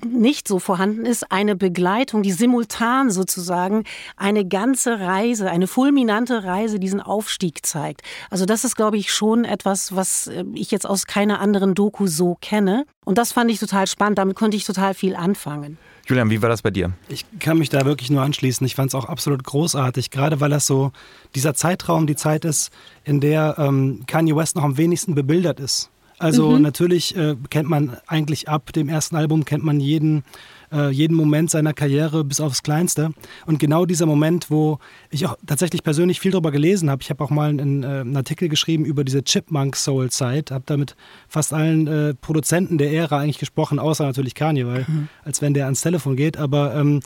nicht 0.05 0.47
so 0.47 0.59
vorhanden 0.59 1.05
ist, 1.05 1.31
eine 1.31 1.55
Begleitung, 1.55 2.23
die 2.23 2.31
simultan 2.31 3.11
sozusagen 3.11 3.83
eine 4.15 4.45
ganze 4.45 4.99
Reise, 4.99 5.49
eine 5.49 5.67
fulminante 5.67 6.43
Reise 6.43 6.79
diesen 6.79 7.01
Aufstieg 7.01 7.65
zeigt. 7.65 8.01
Also 8.29 8.45
das 8.45 8.63
ist, 8.63 8.75
glaube 8.75 8.97
ich, 8.97 9.13
schon 9.13 9.45
etwas, 9.45 9.95
was 9.95 10.27
äh, 10.27 10.45
ich 10.53 10.71
jetzt 10.71 10.87
aus 10.87 11.07
keiner 11.07 11.39
anderen 11.39 11.75
Doku 11.75 12.07
so 12.07 12.37
kenne. 12.41 12.85
Und 13.05 13.17
das 13.17 13.31
fand 13.31 13.51
ich 13.51 13.59
total 13.59 13.87
spannend. 13.87 14.17
Damit 14.17 14.35
konnte 14.35 14.57
ich 14.57 14.65
total 14.65 14.93
viel 14.93 15.15
anfangen. 15.15 15.77
Julian, 16.11 16.29
wie 16.29 16.41
war 16.41 16.49
das 16.49 16.61
bei 16.61 16.71
dir? 16.71 16.91
Ich 17.07 17.23
kann 17.39 17.57
mich 17.57 17.69
da 17.69 17.85
wirklich 17.85 18.09
nur 18.09 18.21
anschließen. 18.21 18.67
Ich 18.67 18.75
fand 18.75 18.89
es 18.89 18.95
auch 18.95 19.05
absolut 19.05 19.45
großartig, 19.45 20.11
gerade 20.11 20.41
weil 20.41 20.49
das 20.49 20.67
so 20.67 20.91
dieser 21.35 21.53
Zeitraum 21.53 22.05
die 22.05 22.17
Zeit 22.17 22.43
ist, 22.43 22.69
in 23.05 23.21
der 23.21 23.55
ähm, 23.57 24.03
Kanye 24.07 24.35
West 24.35 24.57
noch 24.57 24.63
am 24.63 24.75
wenigsten 24.75 25.15
bebildert 25.15 25.61
ist. 25.61 25.89
Also 26.19 26.51
mhm. 26.51 26.63
natürlich 26.63 27.15
äh, 27.15 27.37
kennt 27.49 27.69
man 27.69 27.95
eigentlich 28.07 28.49
ab 28.49 28.73
dem 28.73 28.89
ersten 28.89 29.15
Album 29.15 29.45
kennt 29.45 29.63
man 29.63 29.79
jeden 29.79 30.25
äh, 30.71 30.89
jeden 30.89 31.15
Moment 31.15 31.49
seiner 31.49 31.73
Karriere 31.73 32.23
bis 32.23 32.39
aufs 32.39 32.63
Kleinste. 32.63 33.11
Und 33.45 33.59
genau 33.59 33.85
dieser 33.85 34.05
Moment, 34.05 34.49
wo 34.49 34.79
ich 35.09 35.25
auch 35.25 35.37
tatsächlich 35.45 35.83
persönlich 35.83 36.19
viel 36.19 36.31
darüber 36.31 36.51
gelesen 36.51 36.89
habe, 36.89 37.01
ich 37.01 37.09
habe 37.09 37.23
auch 37.23 37.29
mal 37.29 37.49
einen, 37.49 37.83
äh, 37.83 37.87
einen, 37.87 38.15
Artikel 38.15 38.49
geschrieben 38.49 38.85
über 38.85 39.03
diese 39.03 39.23
Chipmunk-Soul-Zeit, 39.23 40.51
habe 40.51 40.63
da 40.67 40.77
mit 40.77 40.95
fast 41.27 41.53
allen 41.53 41.87
äh, 41.87 42.13
Produzenten 42.13 42.77
der 42.77 42.91
Ära 42.91 43.19
eigentlich 43.19 43.39
gesprochen, 43.39 43.79
außer 43.79 44.05
natürlich 44.05 44.35
Kanye, 44.35 44.67
weil 44.67 44.85
mhm. 44.87 45.07
als 45.23 45.41
wenn 45.41 45.53
der 45.53 45.65
ans 45.65 45.81
Telefon 45.81 46.15
geht, 46.15 46.37
aber 46.37 46.75
ähm, 46.75 47.01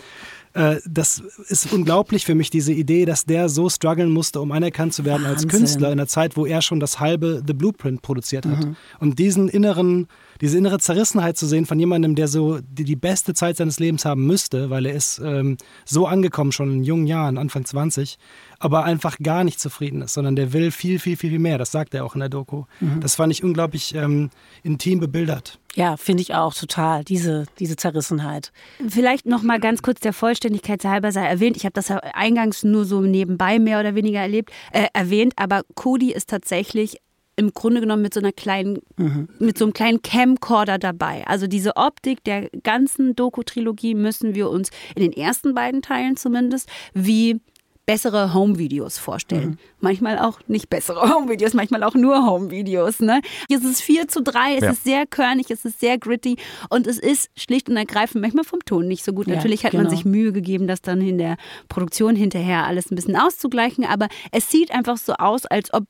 äh, 0.56 0.80
das 0.90 1.22
ist 1.50 1.74
unglaublich 1.74 2.26
für 2.26 2.34
mich, 2.34 2.50
diese 2.50 2.72
Idee, 2.72 3.04
dass 3.04 3.26
der 3.26 3.50
so 3.50 3.70
strugglen 3.70 4.10
musste, 4.10 4.40
um 4.40 4.54
anerkannt 4.54 4.94
zu 4.94 5.04
werden 5.04 5.26
Wahnsinn. 5.26 5.50
als 5.50 5.60
Künstler 5.60 5.92
in 5.92 5.98
der 5.98 6.08
Zeit, 6.08 6.38
wo 6.38 6.46
er 6.46 6.62
schon 6.62 6.80
das 6.80 7.02
halbe 7.02 7.44
The 7.46 7.54
Blueprint 7.54 8.02
produziert 8.02 8.46
hat. 8.46 8.64
Mhm. 8.64 8.78
Und 9.00 9.20
diesen 9.20 9.50
inneren, 9.50 10.08
diese 10.40 10.58
innere 10.58 10.80
Zerrissenheit 10.80 11.36
zu 11.36 11.46
sehen 11.46 11.66
von 11.66 11.78
jemandem, 11.78 12.16
der 12.16 12.30
so 12.30 12.60
die, 12.62 12.86
die 12.86 12.96
beste 12.96 13.34
Zeit 13.34 13.58
seines 13.58 13.80
Lebens 13.80 14.06
haben 14.06 14.26
müsste, 14.26 14.70
weil 14.70 14.86
er 14.86 14.94
ist 14.94 15.20
ähm, 15.24 15.58
so 15.84 16.08
angekommen 16.08 16.54
schon 16.54 16.72
in 16.72 16.84
jungen 16.84 17.06
Jahren, 17.06 17.38
Anfang 17.38 17.66
20, 17.66 18.18
aber 18.58 18.86
einfach 18.86 19.18
gar 19.20 19.44
nicht 19.44 19.60
zufrieden 19.60 20.02
ist, 20.04 20.14
sondern 20.14 20.38
der 20.38 20.54
will 20.54 20.72
viel, 20.72 21.00
viel, 21.00 21.18
viel, 21.18 21.32
viel 21.32 21.40
mehr. 21.40 21.58
Das 21.58 21.74
sagt 21.74 21.94
er 21.94 22.06
auch 22.06 22.16
in 22.16 22.22
der 22.22 22.30
Doku. 22.30 22.64
Mhm. 22.80 23.02
Das 23.02 23.16
fand 23.16 23.34
ich 23.34 23.44
unglaublich 23.44 23.94
ähm, 23.94 24.30
intim 24.64 25.02
bebildert. 25.02 25.60
Ja, 25.76 25.98
finde 25.98 26.22
ich 26.22 26.34
auch 26.34 26.54
total, 26.54 27.04
diese, 27.04 27.46
diese 27.60 27.76
Zerrissenheit. 27.76 28.52
Vielleicht 28.88 29.26
noch 29.26 29.44
mal 29.44 29.60
ganz 29.60 29.82
kurz 29.82 30.00
der 30.00 30.14
Vollständigkeit 30.14 30.84
halber 30.86 31.12
sei 31.12 31.26
erwähnt. 31.26 31.58
Ich 31.58 31.66
habe 31.66 31.74
das 31.74 31.92
eingangs 31.92 32.64
nur 32.64 32.86
so 32.86 33.02
nebenbei 33.02 33.60
mehr 33.60 33.82
oder 33.82 33.94
weniger 33.94 34.20
erlebt, 34.20 34.52
äh, 34.72 34.88
erwähnt, 34.94 35.34
aber 35.36 35.64
Cody 35.76 36.14
ist 36.14 36.30
tatsächlich 36.30 36.98
im 37.36 37.54
Grunde 37.54 37.82
genommen 37.82 38.02
mit 38.02 38.14
so 38.14 38.22
einer 38.22 38.32
kleinen, 38.32 38.80
mhm. 38.96 39.28
mit 39.40 39.58
so 39.58 39.66
einem 39.66 39.74
kleinen 39.74 40.02
Camcorder 40.02 40.78
dabei. 40.78 41.28
Also 41.28 41.48
diese 41.48 41.76
Optik 41.76 42.24
der 42.24 42.50
ganzen 42.64 43.14
Doku-Trilogie 43.14 43.96
müssen 43.96 44.36
wir 44.36 44.50
uns 44.50 44.70
in 44.96 45.04
den 45.04 45.12
ersten 45.12 45.54
beiden 45.54 45.82
Teilen 45.82 46.16
zumindest 46.16 46.70
wie 46.94 47.42
bessere 47.86 48.34
Home-Videos 48.34 48.98
vorstellen. 48.98 49.50
Mhm. 49.52 49.58
Manchmal 49.80 50.20
auch 50.20 50.40
nicht 50.48 50.70
bessere 50.70 51.10
Home-Videos, 51.14 51.54
manchmal 51.54 51.84
auch 51.84 51.94
nur 51.94 52.26
Home-Videos. 52.26 53.00
Ne? 53.00 53.22
Hier 53.48 53.58
ist 53.58 53.66
es 53.66 53.82
4 53.82 54.08
zu 54.08 54.22
3, 54.22 54.56
es 54.56 54.64
ja. 54.64 54.72
ist 54.72 54.84
sehr 54.84 55.06
körnig, 55.06 55.52
es 55.52 55.66
ist 55.66 55.80
sehr 55.80 55.98
gritty 55.98 56.38
und 56.70 56.88
es 56.88 56.98
ist 56.98 57.30
schlicht 57.36 57.70
und 57.70 57.78
ergreifend 57.78 58.22
manchmal 58.22 58.44
vom 58.44 58.60
Ton 58.66 58.88
nicht 58.88 59.04
so 59.04 59.14
gut. 59.14 59.28
Ja, 59.28 59.36
Natürlich 59.36 59.64
hat 59.64 59.72
genau. 59.72 59.84
man 59.84 59.92
sich 59.92 60.06
Mühe 60.06 60.32
gegeben, 60.32 60.68
das 60.68 60.82
dann 60.82 61.02
in 61.02 61.18
der 61.18 61.38
Produktion 61.70 62.16
hinterher 62.16 62.66
alles 62.66 62.92
ein 62.92 62.96
bisschen 62.96 63.16
auszugleichen, 63.16 63.86
aber 63.86 64.08
es 64.32 64.50
sieht 64.50 64.72
einfach 64.72 64.98
so 64.98 65.14
aus, 65.14 65.46
als 65.46 65.74
ob 65.74 65.84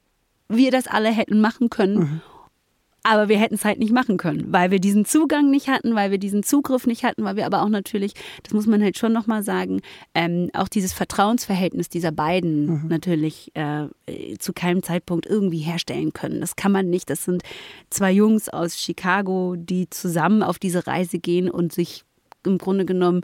wir 0.49 0.71
das 0.71 0.87
alle 0.87 1.09
hätten 1.09 1.41
machen 1.41 1.69
können. 1.69 1.97
Mhm. 1.97 2.21
Aber 3.07 3.29
wir 3.29 3.37
hätten 3.37 3.53
es 3.53 3.63
halt 3.63 3.77
nicht 3.77 3.93
machen 3.93 4.17
können, 4.17 4.51
weil 4.51 4.71
wir 4.71 4.79
diesen 4.79 5.05
Zugang 5.05 5.51
nicht 5.51 5.67
hatten, 5.67 5.93
weil 5.93 6.09
wir 6.09 6.17
diesen 6.17 6.41
Zugriff 6.41 6.87
nicht 6.87 7.03
hatten, 7.03 7.23
weil 7.23 7.35
wir 7.35 7.45
aber 7.45 7.61
auch 7.61 7.69
natürlich, 7.69 8.13
das 8.41 8.51
muss 8.51 8.65
man 8.65 8.81
halt 8.81 8.97
schon 8.97 9.13
nochmal 9.13 9.43
sagen, 9.43 9.81
ähm, 10.15 10.49
auch 10.53 10.67
dieses 10.67 10.91
Vertrauensverhältnis 10.91 11.87
dieser 11.87 12.11
beiden 12.11 12.65
mhm. 12.65 12.87
natürlich 12.87 13.51
äh, 13.53 13.89
zu 14.39 14.53
keinem 14.53 14.81
Zeitpunkt 14.81 15.27
irgendwie 15.27 15.59
herstellen 15.59 16.13
können. 16.13 16.41
Das 16.41 16.55
kann 16.55 16.71
man 16.71 16.89
nicht. 16.89 17.11
Das 17.11 17.23
sind 17.23 17.43
zwei 17.91 18.11
Jungs 18.11 18.49
aus 18.49 18.81
Chicago, 18.81 19.55
die 19.55 19.87
zusammen 19.91 20.41
auf 20.41 20.57
diese 20.57 20.87
Reise 20.87 21.19
gehen 21.19 21.47
und 21.47 21.73
sich 21.73 22.05
im 22.43 22.57
Grunde 22.57 22.85
genommen 22.85 23.21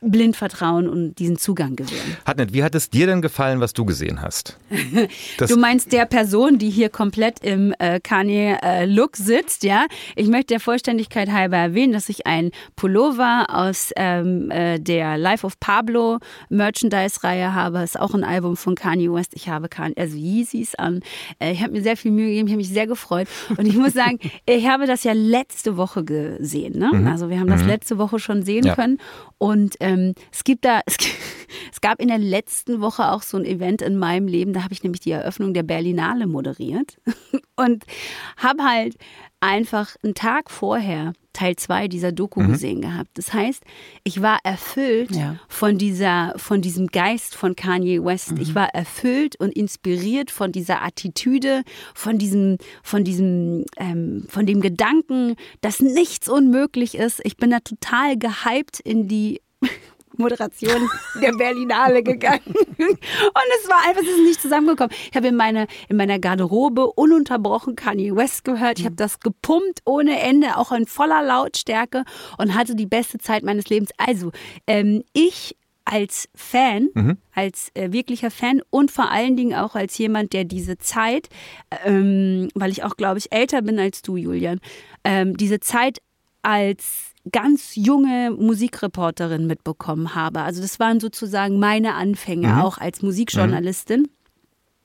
blind 0.00 0.36
vertrauen 0.36 0.88
und 0.88 1.18
diesen 1.18 1.36
Zugang 1.36 1.76
gewähren. 1.76 2.16
Hartnett, 2.24 2.54
wie 2.54 2.62
hat 2.62 2.74
es 2.74 2.88
dir 2.88 3.06
denn 3.06 3.20
gefallen, 3.20 3.60
was 3.60 3.74
du 3.74 3.84
gesehen 3.84 4.22
hast? 4.22 4.58
du 5.38 5.56
meinst 5.56 5.92
der 5.92 6.06
Person, 6.06 6.58
die 6.58 6.70
hier 6.70 6.88
komplett 6.88 7.44
im 7.44 7.74
äh, 7.78 8.00
Kanye-Look 8.00 9.18
äh, 9.18 9.22
sitzt, 9.22 9.62
ja? 9.62 9.86
Ich 10.16 10.28
möchte 10.28 10.54
der 10.54 10.60
Vollständigkeit 10.60 11.30
halber 11.30 11.58
erwähnen, 11.58 11.92
dass 11.92 12.08
ich 12.08 12.26
ein 12.26 12.50
Pullover 12.76 13.46
aus 13.50 13.90
ähm, 13.96 14.50
äh, 14.50 14.78
der 14.78 15.18
Life 15.18 15.44
of 15.46 15.60
Pablo 15.60 16.18
Merchandise-Reihe 16.48 17.54
habe. 17.54 17.78
Das 17.80 17.90
ist 17.90 18.00
auch 18.00 18.14
ein 18.14 18.24
Album 18.24 18.56
von 18.56 18.74
Kanye 18.74 19.12
West. 19.12 19.32
Ich 19.34 19.50
habe 19.50 19.68
Kanye, 19.68 19.96
also 19.98 20.16
Yeezys 20.16 20.74
an. 20.76 21.00
Äh, 21.40 21.52
ich 21.52 21.62
habe 21.62 21.72
mir 21.72 21.82
sehr 21.82 21.98
viel 21.98 22.10
Mühe 22.10 22.28
gegeben, 22.28 22.46
ich 22.46 22.52
habe 22.52 22.62
mich 22.62 22.70
sehr 22.70 22.86
gefreut. 22.86 23.28
Und 23.54 23.66
ich 23.66 23.76
muss 23.76 23.92
sagen, 23.92 24.18
ich 24.46 24.66
habe 24.66 24.86
das 24.86 25.04
ja 25.04 25.12
letzte 25.12 25.76
Woche 25.76 26.04
gesehen. 26.04 26.78
Ne? 26.78 26.90
Mhm. 26.90 27.06
Also 27.06 27.28
wir 27.28 27.38
haben 27.38 27.48
das 27.48 27.62
mhm. 27.62 27.68
letzte 27.68 27.98
Woche 27.98 28.18
schon 28.18 28.42
sehen 28.42 28.64
ja. 28.64 28.74
können. 28.74 28.98
Und 29.36 29.76
ähm, 29.90 30.14
es 30.32 30.44
gibt 30.44 30.64
da, 30.64 30.80
es, 30.86 30.96
es, 31.72 31.80
gab 31.80 32.00
in 32.00 32.08
der 32.08 32.18
letzten 32.18 32.80
Woche 32.80 33.10
auch 33.10 33.22
so 33.22 33.36
ein 33.36 33.44
Event 33.44 33.82
in 33.82 33.98
meinem 33.98 34.26
Leben, 34.26 34.52
da 34.52 34.62
habe 34.62 34.72
ich 34.72 34.82
nämlich 34.82 35.00
die 35.00 35.10
Eröffnung 35.10 35.54
der 35.54 35.62
Berlinale 35.62 36.26
moderiert 36.26 36.96
und 37.56 37.84
habe 38.36 38.62
halt 38.64 38.96
einfach 39.40 39.96
einen 40.02 40.14
Tag 40.14 40.50
vorher 40.50 41.12
Teil 41.32 41.56
2 41.56 41.88
dieser 41.88 42.12
Doku 42.12 42.40
mhm. 42.40 42.52
gesehen 42.52 42.80
gehabt. 42.82 43.10
Das 43.14 43.32
heißt, 43.32 43.62
ich 44.04 44.20
war 44.20 44.38
erfüllt 44.44 45.14
ja. 45.14 45.36
von 45.48 45.78
dieser, 45.78 46.34
von 46.36 46.60
diesem 46.60 46.88
Geist 46.88 47.34
von 47.34 47.56
Kanye 47.56 48.04
West. 48.04 48.32
Mhm. 48.32 48.40
Ich 48.40 48.54
war 48.54 48.74
erfüllt 48.74 49.36
und 49.40 49.50
inspiriert 49.56 50.30
von 50.30 50.52
dieser 50.52 50.82
Attitüde, 50.82 51.62
von 51.94 52.18
diesem, 52.18 52.58
von 52.82 53.04
diesem, 53.04 53.64
ähm, 53.76 54.26
von 54.28 54.44
dem 54.44 54.60
Gedanken, 54.60 55.36
dass 55.60 55.80
nichts 55.80 56.28
unmöglich 56.28 56.96
ist. 56.96 57.20
Ich 57.24 57.36
bin 57.36 57.50
da 57.50 57.60
total 57.60 58.18
gehypt 58.18 58.80
in 58.80 59.08
die 59.08 59.40
Moderation 60.20 60.88
der 61.20 61.32
Berlinale 61.32 62.02
gegangen. 62.02 62.40
Und 62.46 63.48
es 63.58 63.68
war 63.68 63.86
einfach, 63.86 64.02
es 64.02 64.08
ist 64.08 64.24
nicht 64.24 64.40
zusammengekommen. 64.40 64.94
Ich 65.10 65.16
habe 65.16 65.28
in, 65.28 65.36
meine, 65.36 65.66
in 65.88 65.96
meiner 65.96 66.18
Garderobe 66.18 66.86
ununterbrochen 66.86 67.76
Kanye 67.76 68.14
West 68.14 68.44
gehört. 68.44 68.78
Ich 68.78 68.84
habe 68.84 68.96
das 68.96 69.20
gepumpt 69.20 69.80
ohne 69.84 70.20
Ende, 70.20 70.56
auch 70.56 70.72
in 70.72 70.86
voller 70.86 71.22
Lautstärke 71.22 72.04
und 72.38 72.54
hatte 72.54 72.74
die 72.74 72.86
beste 72.86 73.18
Zeit 73.18 73.42
meines 73.42 73.68
Lebens. 73.68 73.90
Also, 73.98 74.30
ähm, 74.66 75.02
ich 75.12 75.56
als 75.84 76.28
Fan, 76.34 76.88
mhm. 76.94 77.18
als 77.34 77.70
äh, 77.74 77.92
wirklicher 77.92 78.30
Fan 78.30 78.62
und 78.70 78.90
vor 78.90 79.10
allen 79.10 79.36
Dingen 79.36 79.54
auch 79.54 79.74
als 79.74 79.98
jemand, 79.98 80.32
der 80.32 80.44
diese 80.44 80.78
Zeit, 80.78 81.28
ähm, 81.84 82.48
weil 82.54 82.70
ich 82.70 82.84
auch, 82.84 82.96
glaube 82.96 83.18
ich, 83.18 83.32
älter 83.32 83.62
bin 83.62 83.78
als 83.78 84.02
du, 84.02 84.16
Julian, 84.16 84.60
ähm, 85.04 85.36
diese 85.36 85.58
Zeit 85.58 85.98
als 86.42 87.09
ganz 87.30 87.74
junge 87.74 88.30
Musikreporterin 88.30 89.46
mitbekommen 89.46 90.14
habe. 90.14 90.40
Also 90.40 90.62
das 90.62 90.80
waren 90.80 91.00
sozusagen 91.00 91.58
meine 91.58 91.94
Anfänge 91.94 92.48
mhm. 92.48 92.60
auch 92.60 92.78
als 92.78 93.02
Musikjournalistin. 93.02 94.02
Mhm. 94.02 94.08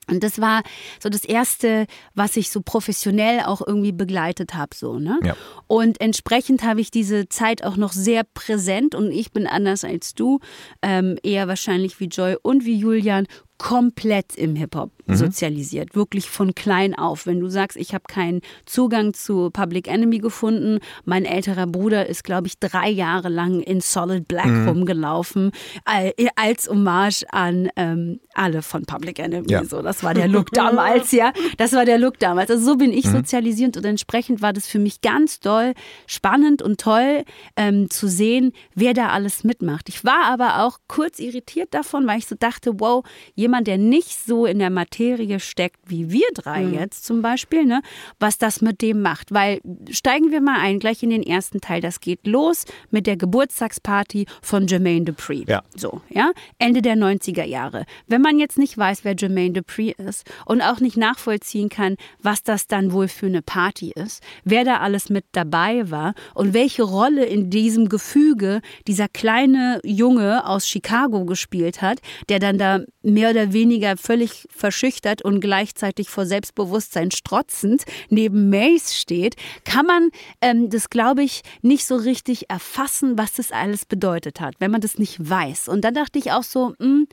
Und 0.07 0.23
das 0.23 0.39
war 0.39 0.61
so 0.99 1.09
das 1.09 1.25
erste, 1.25 1.87
was 2.13 2.37
ich 2.37 2.51
so 2.51 2.61
professionell 2.61 3.41
auch 3.41 3.65
irgendwie 3.65 3.91
begleitet 3.91 4.53
habe, 4.53 4.75
so 4.75 4.99
ne. 4.99 5.19
Ja. 5.23 5.35
Und 5.65 5.99
entsprechend 5.99 6.63
habe 6.63 6.79
ich 6.79 6.91
diese 6.91 7.27
Zeit 7.27 7.63
auch 7.63 7.75
noch 7.75 7.91
sehr 7.91 8.23
präsent 8.23 8.93
und 8.93 9.11
ich 9.11 9.31
bin 9.31 9.47
anders 9.47 9.83
als 9.83 10.13
du, 10.13 10.39
ähm, 10.83 11.17
eher 11.23 11.47
wahrscheinlich 11.47 11.99
wie 11.99 12.05
Joy 12.05 12.37
und 12.41 12.65
wie 12.65 12.75
Julian 12.75 13.25
komplett 13.57 14.35
im 14.35 14.55
Hip-Hop 14.55 14.91
mhm. 15.07 15.15
sozialisiert, 15.15 15.95
wirklich 15.95 16.29
von 16.29 16.55
klein 16.55 16.95
auf. 16.95 17.25
Wenn 17.25 17.39
du 17.39 17.49
sagst, 17.49 17.77
ich 17.77 17.93
habe 17.93 18.05
keinen 18.07 18.41
Zugang 18.65 19.13
zu 19.13 19.49
Public 19.51 19.87
Enemy 19.87 20.19
gefunden, 20.19 20.79
mein 21.05 21.25
älterer 21.25 21.67
Bruder 21.67 22.07
ist, 22.07 22.23
glaube 22.23 22.47
ich, 22.47 22.59
drei 22.59 22.89
Jahre 22.89 23.29
lang 23.29 23.61
in 23.61 23.81
Solid 23.81 24.27
Black 24.27 24.45
mhm. 24.45 24.67
rumgelaufen, 24.67 25.51
als 26.35 26.69
Hommage 26.69 27.23
an 27.29 27.69
ähm, 27.75 28.19
alle 28.33 28.61
von 28.61 28.85
Public 28.85 29.19
Enemy. 29.19 29.51
Ja. 29.51 29.63
So, 29.63 29.81
das 29.81 30.03
war 30.03 30.13
der 30.13 30.27
Look 30.27 30.51
damals, 30.53 31.11
ja. 31.11 31.33
Das 31.57 31.73
war 31.73 31.85
der 31.85 31.97
Look 31.97 32.19
damals. 32.19 32.49
Also 32.49 32.65
so 32.65 32.75
bin 32.77 32.91
ich 32.91 33.05
mhm. 33.05 33.17
sozialisiert 33.17 33.77
und 33.77 33.85
entsprechend 33.85 34.41
war 34.41 34.53
das 34.53 34.67
für 34.67 34.79
mich 34.79 35.01
ganz 35.01 35.39
doll 35.39 35.73
spannend 36.07 36.61
und 36.61 36.79
toll 36.79 37.23
ähm, 37.55 37.89
zu 37.89 38.07
sehen, 38.07 38.51
wer 38.73 38.93
da 38.93 39.09
alles 39.09 39.43
mitmacht. 39.43 39.89
Ich 39.89 40.03
war 40.03 40.25
aber 40.25 40.63
auch 40.63 40.79
kurz 40.87 41.19
irritiert 41.19 41.73
davon, 41.73 42.07
weil 42.07 42.19
ich 42.19 42.27
so 42.27 42.35
dachte, 42.37 42.79
wow, 42.79 43.03
jemand, 43.35 43.67
der 43.67 43.77
nicht 43.77 44.25
so 44.25 44.45
in 44.45 44.59
der 44.59 44.69
Materie 44.69 44.94
steckt 45.39 45.79
wie 45.87 46.11
wir 46.11 46.27
drei 46.33 46.63
mhm. 46.63 46.73
jetzt 46.73 47.05
zum 47.05 47.21
Beispiel, 47.21 47.65
ne, 47.65 47.81
was 48.19 48.37
das 48.37 48.61
mit 48.61 48.81
dem 48.81 49.01
macht. 49.01 49.33
Weil 49.33 49.61
steigen 49.89 50.31
wir 50.31 50.41
mal 50.41 50.59
ein, 50.59 50.79
gleich 50.79 51.03
in 51.03 51.09
den 51.09 51.23
ersten 51.23 51.61
Teil. 51.61 51.81
Das 51.81 51.99
geht 51.99 52.25
los 52.27 52.65
mit 52.91 53.07
der 53.07 53.17
Geburtstagsparty 53.17 54.25
von 54.41 54.67
Jermaine 54.67 55.05
Dupri. 55.05 55.45
Ja. 55.47 55.63
So, 55.75 56.01
ja. 56.09 56.31
Ende 56.57 56.81
der 56.81 56.95
90er 56.95 57.43
Jahre. 57.43 57.85
Wenn 58.07 58.21
man 58.21 58.39
jetzt 58.39 58.57
nicht 58.57 58.77
weiß, 58.77 59.03
wer 59.03 59.15
Jermaine 59.15 59.53
Dupri 59.53 59.91
ist 59.97 60.29
und 60.45 60.61
auch 60.61 60.79
nicht 60.79 60.97
nachvollziehen 60.97 61.69
kann, 61.69 61.95
was 62.21 62.43
das 62.43 62.67
dann 62.67 62.91
wohl 62.91 63.07
für 63.07 63.27
eine 63.27 63.41
Party 63.41 63.91
ist, 63.95 64.23
wer 64.43 64.63
da 64.63 64.77
alles 64.77 65.09
mit 65.09 65.25
dabei 65.31 65.89
war 65.91 66.13
und 66.33 66.53
welche 66.53 66.83
Rolle 66.83 67.25
in 67.25 67.49
diesem 67.49 67.89
Gefüge 67.89 68.61
dieser 68.87 69.07
kleine 69.07 69.79
Junge 69.83 70.47
aus 70.47 70.67
Chicago 70.67 71.25
gespielt 71.25 71.81
hat, 71.81 71.99
der 72.29 72.39
dann 72.39 72.57
da 72.57 72.79
mehr 73.05 73.29
oder 73.29 73.53
weniger 73.53 73.97
völlig 73.97 74.47
verschüchtert 74.49 75.21
und 75.21 75.39
gleichzeitig 75.39 76.09
vor 76.09 76.25
Selbstbewusstsein 76.25 77.11
strotzend 77.11 77.83
neben 78.09 78.49
Mace 78.49 78.95
steht, 78.95 79.35
kann 79.63 79.85
man 79.85 80.09
ähm, 80.41 80.69
das, 80.69 80.89
glaube 80.89 81.23
ich, 81.23 81.41
nicht 81.61 81.85
so 81.85 81.95
richtig 81.95 82.49
erfassen, 82.49 83.17
was 83.17 83.33
das 83.33 83.51
alles 83.51 83.85
bedeutet 83.85 84.41
hat, 84.41 84.55
wenn 84.59 84.71
man 84.71 84.81
das 84.81 84.97
nicht 84.97 85.17
weiß. 85.29 85.67
Und 85.67 85.81
dann 85.81 85.93
dachte 85.93 86.19
ich 86.19 86.31
auch 86.31 86.43
so, 86.43 86.69
mh, 86.79 86.85
hm, 86.85 87.07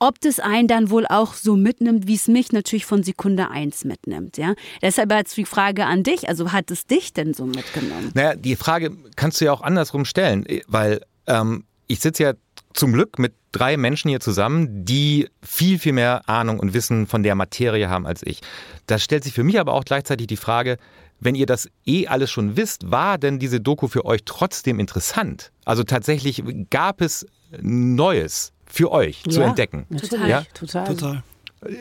ob 0.00 0.20
das 0.20 0.40
einen 0.40 0.68
dann 0.68 0.90
wohl 0.90 1.06
auch 1.06 1.34
so 1.34 1.56
mitnimmt, 1.56 2.06
wie 2.06 2.14
es 2.14 2.28
mich 2.28 2.52
natürlich 2.52 2.84
von 2.84 3.02
Sekunde 3.02 3.50
1 3.50 3.84
mitnimmt. 3.84 4.36
Ja? 4.36 4.54
Deshalb 4.82 5.10
jetzt 5.12 5.36
die 5.36 5.44
Frage 5.44 5.86
an 5.86 6.02
dich, 6.02 6.28
also 6.28 6.52
hat 6.52 6.70
es 6.70 6.86
dich 6.86 7.12
denn 7.12 7.32
so 7.32 7.46
mitgenommen? 7.46 8.10
Naja, 8.12 8.34
die 8.34 8.56
Frage 8.56 8.90
kannst 9.16 9.40
du 9.40 9.46
ja 9.46 9.52
auch 9.52 9.62
andersrum 9.62 10.04
stellen, 10.04 10.44
weil 10.66 11.00
ähm, 11.26 11.64
ich 11.86 12.00
sitze 12.00 12.22
ja 12.22 12.32
zum 12.74 12.92
Glück 12.92 13.18
mit 13.18 13.34
drei 13.54 13.76
Menschen 13.76 14.08
hier 14.08 14.20
zusammen, 14.20 14.84
die 14.84 15.28
viel, 15.42 15.78
viel 15.78 15.92
mehr 15.92 16.28
Ahnung 16.28 16.58
und 16.58 16.74
Wissen 16.74 17.06
von 17.06 17.22
der 17.22 17.34
Materie 17.34 17.88
haben 17.88 18.06
als 18.06 18.22
ich. 18.24 18.40
Da 18.86 18.98
stellt 18.98 19.24
sich 19.24 19.32
für 19.32 19.44
mich 19.44 19.58
aber 19.58 19.72
auch 19.72 19.84
gleichzeitig 19.84 20.26
die 20.26 20.36
Frage, 20.36 20.76
wenn 21.20 21.34
ihr 21.34 21.46
das 21.46 21.68
eh 21.86 22.06
alles 22.06 22.30
schon 22.30 22.56
wisst, 22.56 22.90
war 22.90 23.18
denn 23.18 23.38
diese 23.38 23.60
Doku 23.60 23.88
für 23.88 24.04
euch 24.04 24.22
trotzdem 24.24 24.78
interessant? 24.78 25.52
Also 25.64 25.84
tatsächlich 25.84 26.42
gab 26.70 27.00
es 27.00 27.26
Neues 27.60 28.52
für 28.66 28.90
euch 28.90 29.22
ja, 29.26 29.32
zu 29.32 29.40
entdecken. 29.42 29.86
Total, 29.96 30.28
ja? 30.28 30.42
total. 30.52 30.86
Total. 30.86 31.22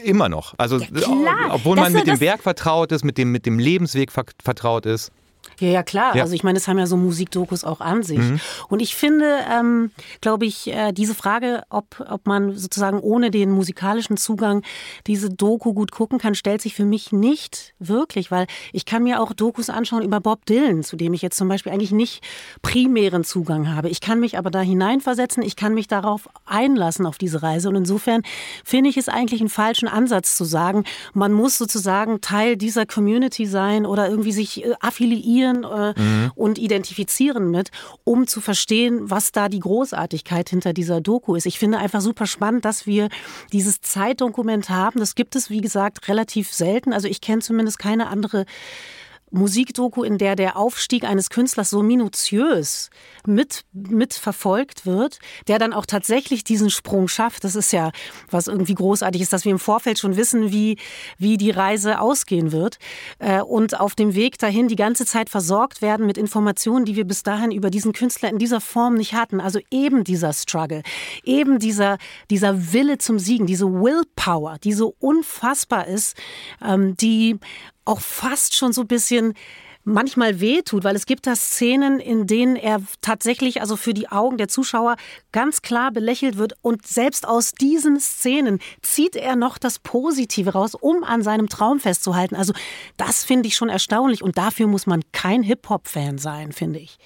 Immer 0.04 0.30
noch. 0.30 0.54
Also, 0.58 0.78
Ja, 0.78 0.88
klar. 0.88 1.50
obwohl 1.50 1.76
Das 1.76 1.86
man 1.86 1.94
mit 1.94 2.08
dem 2.08 2.20
Werk 2.20 2.42
vertraut 2.42 2.92
ist, 2.92 3.04
mit 3.04 3.18
dem, 3.18 3.32
mit 3.32 3.46
dem 3.46 3.60
Lebensweg 3.60 4.12
ver 4.12 4.24
vertraut 4.42 4.86
ist. 4.86 5.12
Ja, 5.60 5.70
ja, 5.70 5.84
klar. 5.84 6.16
Ja. 6.16 6.24
Also 6.24 6.34
ich 6.34 6.44
meine, 6.44 6.58
es 6.58 6.68
haben 6.68 6.80
ja 6.80 6.88
so 6.88 6.98
Musikdokus 6.98 7.64
auch 7.64 7.82
an 7.82 8.04
sich. 8.04 8.20
Und 8.70 8.82
ich 8.82 8.96
finde, 8.96 9.40
ähm, 9.52 9.92
glaube 10.22 10.46
ich, 10.46 10.68
äh, 10.68 10.92
diese 10.92 11.16
Frage, 11.16 11.64
ob, 11.70 12.04
ob 12.10 12.28
man 12.28 12.56
sozusagen 12.56 13.00
ohne 13.00 13.32
den 13.32 13.52
musikalischen 13.52 14.18
Zugang 14.18 14.64
diese 15.08 15.30
Doku 15.30 15.74
gut 15.74 15.92
gucken 15.92 16.20
kann, 16.20 16.36
stellt 16.36 16.62
sich 16.62 16.76
für 16.76 16.86
mich 16.86 17.12
nicht 17.12 17.74
wirklich, 17.80 18.32
weil 18.32 18.48
ich 18.72 18.86
kann 18.86 19.04
mir 19.04 19.22
auch 19.22 19.34
Dokus 19.34 19.70
anschauen 19.70 20.04
über 20.04 20.20
Bob 20.20 20.46
Dylan, 20.46 20.84
zu 20.84 20.96
dem 20.96 21.14
ich 21.14 21.22
jetzt 21.22 21.38
zum 21.38 21.48
Beispiel 21.48 21.72
eigentlich 21.72 21.92
nicht 21.92 22.24
primären 22.62 23.24
Zugang 23.24 23.74
habe. 23.74 23.90
Ich 23.90 24.02
kann 24.02 24.20
mich 24.20 24.38
aber 24.38 24.52
da 24.52 24.62
hineinversetzen, 24.62 25.44
ich 25.44 25.56
kann 25.56 25.74
mich 25.74 25.88
darauf 25.88 26.30
einlassen, 26.46 27.06
auf 27.06 27.18
diese 27.18 27.44
Reise. 27.44 27.70
Und 27.70 27.76
insofern 27.76 28.24
finde 28.64 28.90
ich 28.90 28.98
es 28.98 29.10
eigentlich 29.10 29.42
einen 29.42 29.50
falschen 29.50 29.88
Ansatz 29.88 30.36
zu 30.36 30.46
sagen, 30.46 30.84
man 31.14 31.34
muss 31.34 31.58
sozusagen 31.58 32.22
Teil 32.22 32.58
dieser 32.58 32.86
Community 32.86 33.46
sein 33.46 33.86
oder 33.86 34.10
irgendwie 34.10 34.32
sich 34.32 34.66
äh, 34.66 34.74
affiliieren 35.44 35.64
äh, 35.64 36.30
und 36.36 36.58
identifizieren 36.58 37.52
mit, 37.52 37.72
um 38.04 38.28
zu 38.28 38.42
verstehen, 38.42 39.10
was 39.10 39.32
da 39.32 39.50
die 39.50 39.60
Großartigkeit 39.60 40.50
hinter 40.50 40.74
dieser 40.74 41.02
Doku 41.02 41.36
ist. 41.36 41.46
Ich 41.46 41.60
finde 41.60 41.78
einfach 41.78 42.02
super 42.02 42.28
spannend, 42.28 42.66
dass 42.66 42.88
wir 42.88 43.10
dieses 43.52 43.82
Zeitdokument 43.82 44.70
haben. 44.70 45.00
Das 45.00 45.16
gibt 45.16 45.36
es, 45.36 45.50
wie 45.50 45.62
gesagt, 45.62 46.08
relativ 46.08 46.52
selten. 46.52 46.94
Also 46.94 47.08
ich 47.08 47.22
kenne 47.22 47.42
zumindest 47.42 47.80
keine 47.80 48.08
andere 48.08 48.46
Musikdoku, 49.34 50.04
in 50.04 50.18
der 50.18 50.36
der 50.36 50.58
Aufstieg 50.58 51.04
eines 51.04 51.30
Künstlers 51.30 51.72
so 51.72 51.82
minutiös 51.82 52.90
mit, 53.26 53.66
mit 53.74 54.14
verfolgt 54.14 54.86
wird, 54.86 55.20
der 55.48 55.58
dann 55.58 55.74
auch 55.74 55.88
tatsächlich 55.88 56.44
diesen 56.44 56.70
Sprung 56.70 57.08
schafft. 57.08 57.44
Das 57.44 57.56
ist 57.56 57.74
ja 57.74 57.92
was 58.30 58.48
irgendwie 58.48 58.76
großartig 58.76 59.22
ist, 59.22 59.34
dass 59.34 59.44
wir 59.44 59.52
im 59.52 59.60
Vorfeld 59.60 59.98
schon 59.98 60.18
wissen, 60.18 60.52
wie, 60.52 60.78
wie 61.18 61.38
die 61.38 61.52
Reise 61.52 62.00
ausgehen 62.00 62.52
wird 62.52 62.78
äh, 63.20 63.42
und 63.42 63.80
auf 63.80 63.96
dem 63.96 64.14
Weg 64.14 64.38
dahin 64.38 64.68
die 64.68 64.76
ganze 64.76 65.06
Zeit 65.06 65.30
versorgt 65.30 65.82
werden 65.82 66.06
mit 66.06 66.18
Informationen, 66.18 66.86
die 66.86 66.96
wir 66.96 67.06
bis 67.06 67.24
dahin 67.24 67.52
über 67.52 67.72
diesen 67.72 67.94
Künstler 67.94 68.30
in 68.30 68.38
dieser 68.38 68.62
Form 68.62 68.94
nicht 68.94 69.14
hatten. 69.14 69.42
Also 69.42 69.60
eben 69.72 70.04
dieser 70.04 70.32
Struggle, 70.34 70.84
eben 71.24 71.58
dieser, 71.58 71.98
dieser 72.30 72.74
Wille 72.74 73.00
zum 73.00 73.18
Siegen, 73.18 73.48
diese 73.48 73.66
Willpower, 73.66 74.58
die 74.64 74.74
so 74.74 74.96
unfassbar 75.00 75.88
ist, 75.88 76.16
ähm, 76.64 76.96
die 76.98 77.40
auch 77.86 78.02
fast 78.02 78.56
schon 78.56 78.74
so 78.74 78.82
ein 78.82 78.88
bisschen 78.88 79.34
manchmal 79.86 80.40
wehtut, 80.40 80.84
weil 80.84 80.96
es 80.96 81.06
gibt 81.06 81.28
da 81.28 81.36
Szenen, 81.36 82.00
in 82.00 82.26
denen 82.28 82.56
er 82.56 82.82
tatsächlich, 83.02 83.62
also 83.62 83.76
für 83.76 83.94
die 83.94 84.10
Augen 84.10 84.38
der 84.38 84.48
Zuschauer, 84.48 84.96
ganz 85.32 85.62
klar 85.62 85.92
belächelt 85.92 86.38
wird. 86.38 86.54
Und 86.62 86.88
selbst 86.88 87.28
aus 87.28 87.52
diesen 87.52 88.00
Szenen 88.00 88.60
zieht 88.82 89.16
er 89.16 89.36
noch 89.36 89.58
das 89.58 89.80
Positive 89.80 90.52
raus, 90.52 90.76
um 90.76 91.04
an 91.04 91.22
seinem 91.22 91.50
Traum 91.50 91.80
festzuhalten. 91.80 92.36
Also 92.36 92.54
das 92.98 93.24
finde 93.24 93.48
ich 93.48 93.56
schon 93.56 93.70
erstaunlich. 93.70 94.24
Und 94.24 94.38
dafür 94.38 94.68
muss 94.68 94.86
man 94.86 95.02
kein 95.12 95.44
Hip-Hop-Fan 95.44 96.18
sein, 96.18 96.52
finde 96.52 96.80
ich. 96.80 96.98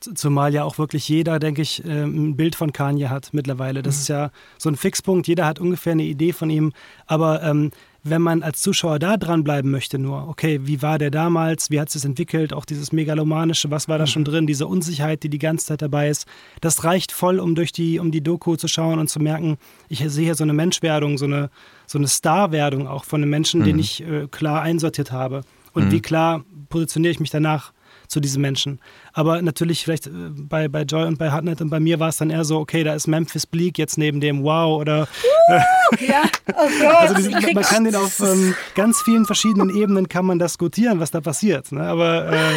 Zumal 0.00 0.54
ja 0.54 0.64
auch 0.64 0.78
wirklich 0.78 1.06
jeder, 1.10 1.38
denke 1.38 1.60
ich, 1.60 1.84
äh, 1.84 2.04
ein 2.04 2.34
Bild 2.34 2.54
von 2.54 2.72
Kanye 2.72 3.08
hat 3.10 3.30
mittlerweile. 3.32 3.82
Das 3.82 3.98
ist 3.98 4.08
ja 4.08 4.30
so 4.56 4.70
ein 4.70 4.76
Fixpunkt. 4.76 5.28
Jeder 5.28 5.44
hat 5.44 5.58
ungefähr 5.58 5.92
eine 5.92 6.04
Idee 6.04 6.32
von 6.32 6.48
ihm. 6.48 6.72
Aber 7.06 7.42
ähm, 7.42 7.70
wenn 8.02 8.22
man 8.22 8.42
als 8.42 8.62
Zuschauer 8.62 8.98
da 8.98 9.16
dranbleiben 9.16 9.70
möchte, 9.70 9.98
nur, 9.98 10.28
okay, 10.28 10.60
wie 10.62 10.82
war 10.82 10.98
der 10.98 11.10
damals? 11.10 11.70
Wie 11.70 11.80
hat 11.80 11.88
es 11.88 11.94
sich 11.94 12.04
entwickelt? 12.04 12.52
Auch 12.52 12.64
dieses 12.64 12.92
Megalomanische, 12.92 13.70
was 13.70 13.88
war 13.88 13.98
da 13.98 14.06
schon 14.06 14.24
drin? 14.24 14.46
Diese 14.46 14.66
Unsicherheit, 14.66 15.22
die 15.22 15.28
die 15.28 15.38
ganze 15.38 15.66
Zeit 15.66 15.82
dabei 15.82 16.08
ist. 16.08 16.26
Das 16.60 16.84
reicht 16.84 17.12
voll, 17.12 17.38
um 17.38 17.54
durch 17.54 17.72
die, 17.72 17.98
um 17.98 18.10
die 18.10 18.22
Doku 18.22 18.56
zu 18.56 18.68
schauen 18.68 18.98
und 18.98 19.08
zu 19.08 19.20
merken, 19.20 19.58
ich 19.88 20.04
sehe 20.08 20.24
hier 20.24 20.34
so 20.34 20.44
eine 20.44 20.54
Menschwerdung, 20.54 21.18
so 21.18 21.26
eine, 21.26 21.50
so 21.86 21.98
eine 21.98 22.08
Starwerdung 22.08 22.86
auch 22.86 23.04
von 23.04 23.22
einem 23.22 23.30
Menschen, 23.30 23.64
den 23.64 23.78
ich 23.78 24.02
äh, 24.02 24.26
klar 24.30 24.62
einsortiert 24.62 25.12
habe. 25.12 25.42
Und 25.72 25.92
wie 25.92 26.00
klar 26.00 26.44
positioniere 26.68 27.12
ich 27.12 27.20
mich 27.20 27.30
danach 27.30 27.72
zu 28.10 28.20
diesen 28.20 28.42
Menschen. 28.42 28.80
Aber 29.12 29.40
natürlich 29.40 29.84
vielleicht 29.84 30.08
äh, 30.08 30.10
bei, 30.34 30.68
bei 30.68 30.82
Joy 30.82 31.06
und 31.06 31.18
bei 31.18 31.30
Hartnett 31.30 31.60
und 31.60 31.70
bei 31.70 31.80
mir 31.80 32.00
war 32.00 32.08
es 32.08 32.16
dann 32.16 32.30
eher 32.30 32.44
so, 32.44 32.58
okay, 32.58 32.84
da 32.84 32.94
ist 32.94 33.06
Memphis 33.06 33.46
Bleak 33.46 33.78
jetzt 33.78 33.98
neben 33.98 34.20
dem 34.20 34.42
Wow 34.42 34.80
oder 34.80 35.08
Ja, 36.00 36.22
oh 36.54 36.86
also 36.86 37.14
diesen, 37.14 37.32
man 37.54 37.64
kann 37.64 37.84
den 37.84 37.96
auf 37.96 38.20
ähm, 38.20 38.54
ganz 38.74 39.00
vielen 39.02 39.26
verschiedenen 39.26 39.74
Ebenen 39.74 40.08
kann 40.08 40.26
man 40.26 40.38
das 40.38 40.58
gutieren, 40.58 41.00
was 41.00 41.10
da 41.10 41.20
passiert. 41.20 41.72
Ne? 41.72 41.82
Aber 41.82 42.30
äh, 42.32 42.54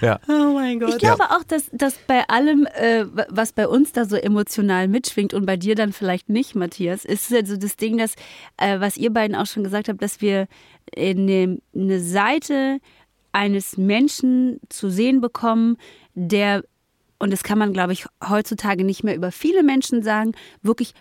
Ja. 0.00 0.20
Oh 0.28 0.52
mein 0.52 0.78
Gott. 0.78 0.90
Ich 0.90 0.98
glaube 0.98 1.24
auch, 1.30 1.42
dass, 1.44 1.70
dass 1.72 1.98
bei 2.06 2.28
allem, 2.28 2.66
äh, 2.74 3.06
was 3.28 3.52
bei 3.52 3.66
uns 3.66 3.92
da 3.92 4.04
so 4.04 4.16
emotional 4.16 4.88
mitschwingt 4.88 5.32
und 5.32 5.46
bei 5.46 5.56
dir 5.56 5.74
dann 5.74 5.92
vielleicht 5.92 6.28
nicht, 6.28 6.54
Matthias, 6.54 7.04
ist 7.04 7.30
ja 7.30 7.44
so 7.44 7.56
das 7.56 7.76
Ding, 7.76 7.98
dass, 7.98 8.14
äh, 8.58 8.78
was 8.80 8.96
ihr 8.96 9.12
beiden 9.12 9.36
auch 9.36 9.46
schon 9.46 9.64
gesagt 9.64 9.88
habt, 9.88 10.02
dass 10.02 10.20
wir 10.20 10.48
eine, 10.96 11.58
eine 11.74 12.00
Seite 12.00 12.78
eines 13.36 13.76
Menschen 13.76 14.58
zu 14.70 14.88
sehen 14.88 15.20
bekommen, 15.20 15.76
der, 16.14 16.64
und 17.18 17.34
das 17.34 17.42
kann 17.42 17.58
man, 17.58 17.74
glaube 17.74 17.92
ich, 17.92 18.06
heutzutage 18.26 18.82
nicht 18.82 19.04
mehr 19.04 19.14
über 19.14 19.30
viele 19.30 19.62
Menschen 19.62 20.02
sagen, 20.02 20.32
wirklich 20.62 20.94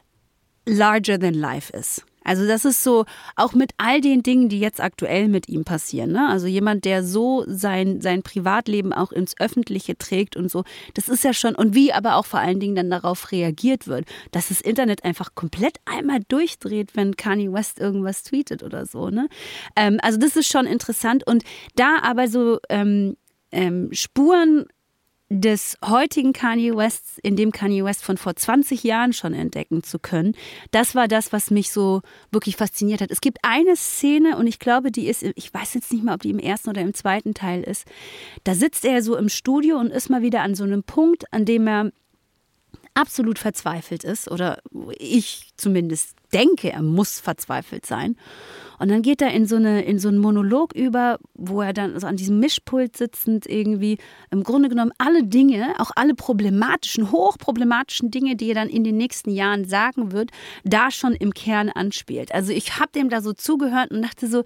larger 0.66 1.18
than 1.18 1.34
life 1.34 1.72
ist. 1.72 2.06
Also 2.26 2.46
das 2.46 2.66
ist 2.66 2.84
so, 2.84 3.06
auch 3.36 3.54
mit 3.54 3.72
all 3.78 4.02
den 4.02 4.24
Dingen, 4.24 4.50
die 4.50 4.60
jetzt 4.60 4.82
aktuell 4.82 5.30
mit 5.30 5.48
ihm 5.48 5.64
passieren. 5.64 6.12
Ne? 6.12 6.28
Also 6.28 6.48
jemand, 6.48 6.84
der 6.84 7.04
so 7.04 7.46
sein, 7.48 8.02
sein 8.02 8.24
Privatleben 8.24 8.92
auch 8.92 9.12
ins 9.12 9.40
Öffentliche 9.40 9.98
trägt 9.98 10.36
und 10.36 10.52
so, 10.52 10.64
das 10.96 11.08
ist 11.08 11.24
ja 11.24 11.34
schon, 11.34 11.56
und 11.56 11.74
wie 11.76 11.94
aber 11.94 12.16
auch 12.16 12.26
vor 12.26 12.40
allen 12.40 12.60
Dingen 12.60 12.76
dann 12.76 12.90
darauf 12.90 13.32
reagiert 13.32 13.88
wird, 13.88 14.06
dass 14.32 14.50
das 14.50 14.60
Internet 14.60 15.06
einfach 15.06 15.36
komplett 15.36 15.78
einmal 15.86 16.20
durchdreht, 16.28 16.96
wenn 16.96 17.16
Kanye 17.16 17.54
West 17.54 17.80
irgendwas 17.80 18.24
tweetet 18.24 18.64
oder 18.64 18.86
so. 18.86 19.10
Ne? 19.10 19.30
Ähm, 19.76 20.00
also 20.02 20.18
das 20.18 20.36
ist 20.36 20.52
schon 20.52 20.66
interessant. 20.66 21.26
Und 21.26 21.44
da 21.76 22.00
aber 22.02 22.28
so 22.28 22.60
ähm, 22.70 23.16
ähm, 23.52 23.90
Spuren 23.94 24.66
des 25.30 25.78
heutigen 25.84 26.34
Kanye 26.34 26.76
Wests, 26.76 27.18
in 27.24 27.36
dem 27.36 27.52
Kanye 27.52 27.84
West 27.84 28.04
von 28.04 28.18
vor 28.18 28.36
20 28.36 28.84
Jahren 28.84 29.12
schon 29.12 29.34
entdecken 29.34 29.82
zu 29.82 29.98
können, 29.98 30.36
das 30.70 30.94
war 30.94 31.08
das, 31.08 31.34
was 31.34 31.50
mich 31.50 31.72
so 31.72 32.02
wirklich 32.32 32.58
fasziniert 32.58 33.02
hat. 33.02 33.10
Es 33.10 33.22
gibt 33.22 33.40
eine 33.42 33.76
Szene 33.76 34.38
und 34.38 34.46
ich 34.46 34.60
glaube, 34.60 34.92
die 34.92 35.08
ist, 35.08 35.24
ich 35.24 35.52
weiß 35.54 35.74
jetzt 35.74 35.92
nicht 35.92 36.04
mal, 36.04 36.14
ob 36.14 36.22
die 36.22 36.30
im 36.30 36.40
ersten 36.40 36.70
oder 36.70 36.82
im 36.82 36.94
zweiten 36.94 37.34
Teil 37.34 37.64
ist. 37.64 37.86
Da 38.44 38.54
sitzt 38.54 38.86
er 38.86 39.02
so 39.02 39.18
im 39.18 39.30
Studio 39.30 39.78
und 39.80 39.88
ist 39.88 40.10
mal 40.10 40.22
wieder 40.22 40.42
an 40.42 40.54
so 40.54 40.64
einem 40.64 40.84
Punkt, 40.84 41.32
an 41.34 41.46
dem 41.46 41.68
er 41.68 41.92
absolut 42.94 43.40
verzweifelt 43.40 44.04
ist 44.04 44.32
oder 44.32 44.60
ich 44.98 45.52
zumindest 45.58 46.16
denke, 46.36 46.72
er 46.72 46.82
muss 46.82 47.20
verzweifelt 47.20 47.86
sein. 47.86 48.18
Und 48.78 48.90
dann 48.90 49.02
geht 49.02 49.22
er 49.22 49.32
in 49.32 49.46
so, 49.46 49.56
eine, 49.56 49.84
in 49.84 50.00
so 50.00 50.10
einen 50.10 50.18
Monolog 50.18 50.74
über, 50.74 51.18
wo 51.34 51.62
er 51.62 51.72
dann 51.72 51.98
so 52.00 52.08
an 52.08 52.18
diesem 52.18 52.40
Mischpult 52.40 52.98
sitzend 52.98 53.46
irgendwie 53.48 53.98
im 54.32 54.44
Grunde 54.44 54.68
genommen 54.68 54.92
alle 54.98 55.24
Dinge, 55.24 55.76
auch 55.78 55.92
alle 55.96 56.14
problematischen, 56.14 57.12
hochproblematischen 57.12 58.12
Dinge, 58.12 58.36
die 58.36 58.50
er 58.50 58.56
dann 58.56 58.70
in 58.70 58.84
den 58.84 58.98
nächsten 58.98 59.30
Jahren 59.32 59.66
sagen 59.66 60.12
wird, 60.12 60.32
da 60.64 60.92
schon 60.92 61.14
im 61.14 61.34
Kern 61.34 61.70
anspielt. 61.70 62.34
Also 62.34 62.52
ich 62.52 62.78
habe 62.80 62.92
dem 62.94 63.10
da 63.10 63.22
so 63.22 63.32
zugehört 63.34 63.92
und 63.92 64.02
dachte 64.02 64.28
so, 64.28 64.44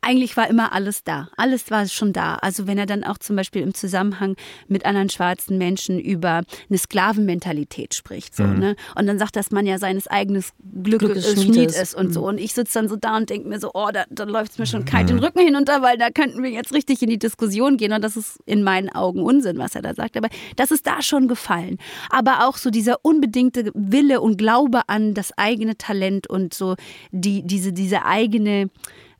eigentlich 0.00 0.36
war 0.36 0.48
immer 0.48 0.72
alles 0.72 1.02
da. 1.02 1.28
Alles 1.36 1.70
war 1.70 1.86
schon 1.86 2.12
da. 2.12 2.36
Also 2.36 2.66
wenn 2.66 2.78
er 2.78 2.86
dann 2.86 3.04
auch 3.04 3.18
zum 3.18 3.36
Beispiel 3.36 3.62
im 3.62 3.74
Zusammenhang 3.74 4.36
mit 4.68 4.84
anderen 4.84 5.08
schwarzen 5.08 5.58
Menschen 5.58 5.98
über 5.98 6.42
eine 6.68 6.78
Sklavenmentalität 6.78 7.94
spricht. 7.94 8.36
So, 8.36 8.44
ne? 8.44 8.76
Und 8.94 9.06
dann 9.06 9.18
sagt, 9.18 9.36
dass 9.36 9.50
man 9.50 9.66
ja 9.66 9.78
seines 9.78 10.06
eigenen 10.06 10.44
Glückes 10.82 11.12
Glückes 11.12 11.31
Schmied, 11.36 11.54
Schmied 11.54 11.68
ist. 11.70 11.94
und 11.94 12.12
so. 12.12 12.26
Und 12.26 12.38
ich 12.38 12.54
sitze 12.54 12.78
dann 12.78 12.88
so 12.88 12.96
da 12.96 13.16
und 13.16 13.30
denke 13.30 13.48
mir 13.48 13.58
so, 13.58 13.70
oh, 13.74 13.88
da, 13.92 14.04
da 14.10 14.24
läuft 14.24 14.52
es 14.52 14.58
mir 14.58 14.66
schon 14.66 14.84
kalt 14.84 15.08
den 15.08 15.18
Rücken 15.18 15.40
hinunter, 15.40 15.82
weil 15.82 15.98
da 15.98 16.10
könnten 16.10 16.42
wir 16.42 16.50
jetzt 16.50 16.72
richtig 16.72 17.02
in 17.02 17.10
die 17.10 17.18
Diskussion 17.18 17.76
gehen. 17.76 17.92
Und 17.92 18.02
das 18.02 18.16
ist 18.16 18.38
in 18.46 18.62
meinen 18.62 18.88
Augen 18.88 19.22
Unsinn, 19.22 19.58
was 19.58 19.74
er 19.74 19.82
da 19.82 19.94
sagt. 19.94 20.16
Aber 20.16 20.28
das 20.56 20.70
ist 20.70 20.86
da 20.86 21.02
schon 21.02 21.28
gefallen. 21.28 21.78
Aber 22.10 22.46
auch 22.46 22.56
so 22.56 22.70
dieser 22.70 22.98
unbedingte 23.02 23.70
Wille 23.74 24.20
und 24.20 24.36
Glaube 24.36 24.88
an 24.88 25.14
das 25.14 25.36
eigene 25.36 25.76
Talent 25.76 26.28
und 26.28 26.54
so 26.54 26.76
die, 27.10 27.42
diese, 27.42 27.72
diese 27.72 28.04
eigene 28.04 28.70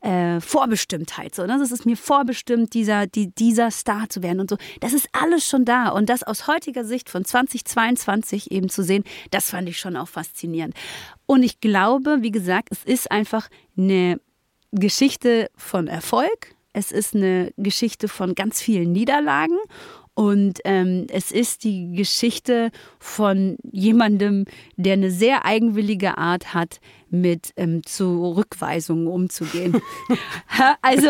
äh, 0.03 0.41
Vorbestimmtheit. 0.41 1.33
So, 1.33 1.45
ne? 1.45 1.57
Das 1.57 1.71
ist 1.71 1.85
mir 1.85 1.95
vorbestimmt, 1.95 2.73
dieser, 2.73 3.07
die, 3.07 3.33
dieser 3.33 3.71
Star 3.71 4.09
zu 4.09 4.21
werden 4.21 4.41
und 4.41 4.49
so. 4.49 4.57
Das 4.81 4.93
ist 4.93 5.07
alles 5.13 5.47
schon 5.47 5.63
da. 5.65 5.89
Und 5.89 6.09
das 6.09 6.23
aus 6.23 6.47
heutiger 6.47 6.83
Sicht 6.83 7.09
von 7.09 7.23
2022 7.23 8.51
eben 8.51 8.69
zu 8.69 8.83
sehen, 8.83 9.05
das 9.31 9.49
fand 9.49 9.69
ich 9.69 9.79
schon 9.79 9.95
auch 9.95 10.09
faszinierend. 10.09 10.75
Und 11.25 11.43
ich 11.43 11.61
glaube, 11.61 12.17
wie 12.21 12.31
gesagt, 12.31 12.67
es 12.71 12.83
ist 12.83 13.11
einfach 13.11 13.49
eine 13.77 14.19
Geschichte 14.71 15.49
von 15.55 15.87
Erfolg. 15.87 16.55
Es 16.73 16.91
ist 16.91 17.15
eine 17.15 17.53
Geschichte 17.57 18.07
von 18.07 18.35
ganz 18.35 18.61
vielen 18.61 18.91
Niederlagen. 18.91 19.57
Und 20.15 20.59
ähm, 20.65 21.07
es 21.09 21.31
ist 21.31 21.63
die 21.63 21.93
Geschichte 21.93 22.71
von 22.99 23.57
jemandem, 23.71 24.45
der 24.75 24.93
eine 24.93 25.09
sehr 25.09 25.45
eigenwillige 25.45 26.17
Art 26.17 26.53
hat, 26.53 26.79
mit 27.13 27.53
ähm, 27.57 27.83
Zurückweisungen 27.85 29.07
umzugehen. 29.07 29.79
also 30.81 31.09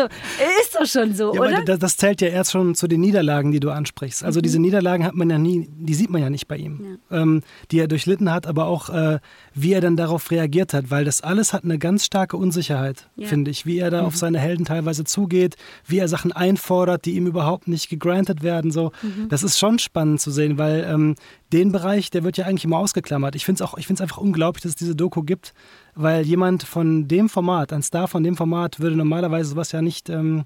ist 0.60 0.74
doch 0.78 0.86
schon 0.86 1.14
so, 1.14 1.34
ja, 1.34 1.40
oder? 1.40 1.64
Das, 1.64 1.78
das, 1.78 1.96
zählt 1.96 2.20
ja 2.20 2.28
erst 2.28 2.52
schon 2.52 2.74
zu 2.74 2.86
den 2.86 3.00
Niederlagen, 3.00 3.52
die 3.52 3.60
du 3.60 3.70
ansprichst. 3.70 4.22
Also 4.22 4.38
mhm. 4.38 4.42
diese 4.42 4.58
Niederlagen 4.60 5.04
hat 5.04 5.14
man 5.14 5.30
ja 5.30 5.38
nie, 5.38 5.66
die 5.70 5.94
sieht 5.94 6.10
man 6.10 6.20
ja 6.20 6.28
nicht 6.28 6.46
bei 6.46 6.58
ihm, 6.58 6.98
ja. 7.10 7.22
ähm, 7.22 7.42
die 7.70 7.78
er 7.78 7.88
durchlitten 7.88 8.30
hat, 8.30 8.46
aber 8.46 8.66
auch 8.66 8.90
äh, 8.90 9.18
wie 9.54 9.72
er 9.72 9.80
dann 9.80 9.96
darauf 9.96 10.30
reagiert 10.30 10.74
hat, 10.74 10.90
weil 10.90 11.06
das 11.06 11.22
alles 11.22 11.54
hat 11.54 11.64
eine 11.64 11.78
ganz 11.78 12.04
starke 12.04 12.36
Unsicherheit, 12.36 13.08
ja. 13.16 13.26
finde 13.26 13.50
ich, 13.50 13.64
wie 13.64 13.78
er 13.78 13.90
da 13.90 14.02
mhm. 14.02 14.08
auf 14.08 14.16
seine 14.16 14.38
Helden 14.38 14.66
teilweise 14.66 15.04
zugeht, 15.04 15.56
wie 15.86 15.98
er 15.98 16.08
Sachen 16.08 16.32
einfordert, 16.32 17.06
die 17.06 17.12
ihm 17.12 17.26
überhaupt 17.26 17.66
nicht 17.66 17.88
gegrantet 17.88 18.42
werden. 18.42 18.70
So, 18.70 18.92
mhm. 19.00 19.30
das 19.30 19.42
ist 19.42 19.58
schon 19.58 19.78
spannend 19.78 20.20
zu 20.20 20.30
sehen, 20.30 20.58
weil 20.58 20.86
ähm, 20.86 21.14
den 21.54 21.70
Bereich, 21.70 22.10
der 22.10 22.24
wird 22.24 22.36
ja 22.36 22.46
eigentlich 22.46 22.64
immer 22.64 22.78
ausgeklammert. 22.78 23.36
Ich 23.36 23.44
finde 23.44 23.62
es 23.62 23.70
auch, 23.70 23.78
ich 23.78 23.86
finde 23.86 23.98
es 23.98 24.02
einfach 24.02 24.18
unglaublich, 24.18 24.62
dass 24.62 24.70
es 24.70 24.76
diese 24.76 24.96
Doku 24.96 25.22
gibt, 25.22 25.54
weil 25.94 26.26
jemand 26.26 26.64
von 26.64 27.06
dem 27.06 27.28
Format, 27.28 27.72
ein 27.72 27.82
Star 27.82 28.08
von 28.08 28.24
dem 28.24 28.36
Format, 28.36 28.80
würde 28.80 28.96
normalerweise 28.96 29.50
sowas 29.50 29.70
ja 29.70 29.80
nicht, 29.80 30.10
ähm, 30.10 30.44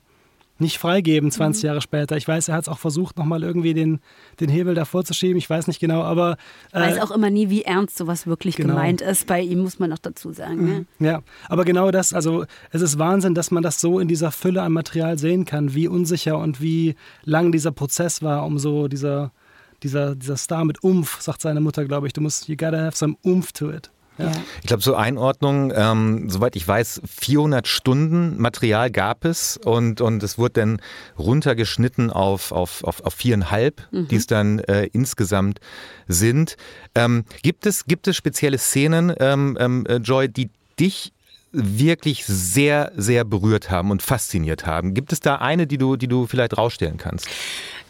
nicht 0.58 0.76
freigeben 0.76 1.30
20 1.30 1.62
mhm. 1.62 1.66
Jahre 1.66 1.80
später. 1.80 2.16
Ich 2.18 2.28
weiß, 2.28 2.48
er 2.48 2.56
hat 2.56 2.62
es 2.64 2.68
auch 2.68 2.78
versucht, 2.78 3.16
nochmal 3.16 3.42
irgendwie 3.42 3.72
den, 3.72 4.00
den 4.38 4.50
Hebel 4.50 4.74
davor 4.74 5.02
zu 5.02 5.14
schieben. 5.14 5.38
Ich 5.38 5.48
weiß 5.48 5.66
nicht 5.66 5.80
genau, 5.80 6.02
aber. 6.02 6.36
Äh, 6.72 6.80
weiß 6.80 7.00
auch 7.00 7.10
immer 7.10 7.30
nie, 7.30 7.48
wie 7.48 7.62
ernst 7.62 7.96
sowas 7.96 8.26
wirklich 8.26 8.56
genau. 8.56 8.74
gemeint 8.74 9.00
ist. 9.00 9.26
Bei 9.26 9.40
ihm 9.40 9.60
muss 9.60 9.78
man 9.78 9.88
noch 9.88 9.98
dazu 9.98 10.32
sagen. 10.32 10.60
Mhm. 10.60 10.86
Ne? 10.98 11.08
Ja, 11.08 11.22
aber 11.48 11.64
genau 11.64 11.90
das, 11.90 12.12
also 12.12 12.44
es 12.70 12.82
ist 12.82 12.98
Wahnsinn, 12.98 13.34
dass 13.34 13.50
man 13.50 13.62
das 13.62 13.80
so 13.80 13.98
in 13.98 14.08
dieser 14.08 14.30
Fülle 14.30 14.60
an 14.60 14.72
Material 14.72 15.16
sehen 15.16 15.46
kann, 15.46 15.74
wie 15.74 15.88
unsicher 15.88 16.36
und 16.36 16.60
wie 16.60 16.96
lang 17.24 17.50
dieser 17.50 17.72
Prozess 17.72 18.20
war, 18.20 18.44
um 18.44 18.58
so 18.58 18.88
dieser 18.88 19.30
dieser, 19.82 20.14
dieser 20.14 20.36
Star 20.36 20.64
mit 20.64 20.82
Umf, 20.82 21.20
sagt 21.20 21.42
seine 21.42 21.60
Mutter, 21.60 21.84
glaube 21.84 22.06
ich. 22.06 22.12
Du 22.12 22.20
musst, 22.20 22.48
you 22.48 22.56
gotta 22.56 22.78
have 22.78 22.96
some 22.96 23.16
Umf 23.22 23.52
to 23.52 23.70
it. 23.70 23.90
Ja. 24.18 24.32
Ich 24.62 24.66
glaube, 24.66 24.82
zur 24.82 24.98
Einordnung, 24.98 25.72
ähm, 25.74 26.28
soweit 26.28 26.56
ich 26.56 26.66
weiß, 26.66 27.02
400 27.06 27.68
Stunden 27.68 28.36
Material 28.40 28.90
gab 28.90 29.24
es 29.24 29.56
und, 29.56 30.00
und 30.00 30.22
es 30.22 30.38
wurde 30.38 30.60
dann 30.60 30.80
runtergeschnitten 31.16 32.10
auf, 32.10 32.50
auf, 32.50 32.82
auf, 32.82 33.04
auf 33.04 33.14
viereinhalb, 33.14 33.86
mhm. 33.92 34.08
die 34.08 34.16
es 34.16 34.26
dann 34.26 34.58
äh, 34.60 34.86
insgesamt 34.86 35.60
sind. 36.08 36.56
Ähm, 36.96 37.24
gibt, 37.42 37.64
es, 37.64 37.84
gibt 37.84 38.08
es 38.08 38.16
spezielle 38.16 38.58
Szenen, 38.58 39.14
ähm, 39.20 39.56
ähm 39.60 39.86
äh, 39.86 39.96
Joy, 39.96 40.28
die 40.28 40.50
dich 40.80 41.12
wirklich 41.52 42.26
sehr, 42.26 42.92
sehr 42.96 43.24
berührt 43.24 43.70
haben 43.70 43.90
und 43.90 44.02
fasziniert 44.02 44.66
haben? 44.66 44.94
Gibt 44.94 45.12
es 45.12 45.20
da 45.20 45.36
eine, 45.36 45.66
die 45.66 45.78
du, 45.78 45.96
die 45.96 46.08
du 46.08 46.26
vielleicht 46.26 46.58
rausstellen 46.58 46.98
kannst? 46.98 47.28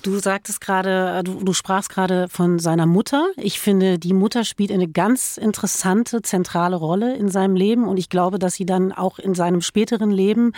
Du 0.02 0.18
sagtest 0.20 0.60
gerade, 0.60 1.18
äh, 1.18 1.24
du, 1.24 1.42
du 1.42 1.52
sprachst 1.52 1.90
gerade 1.90 2.28
von 2.28 2.58
seiner 2.58 2.86
Mutter. 2.86 3.28
Ich 3.36 3.58
finde, 3.58 3.98
die 3.98 4.14
Mutter 4.14 4.44
spielt 4.44 4.70
eine 4.70 4.88
ganz 4.88 5.36
interessante, 5.36 6.22
zentrale 6.22 6.76
Rolle 6.76 7.16
in 7.16 7.28
seinem 7.28 7.56
Leben 7.56 7.88
und 7.88 7.96
ich 7.96 8.08
glaube, 8.08 8.38
dass 8.38 8.54
sie 8.54 8.66
dann 8.66 8.92
auch 8.92 9.18
in 9.18 9.34
seinem 9.34 9.60
späteren 9.60 10.10
Leben 10.10 10.52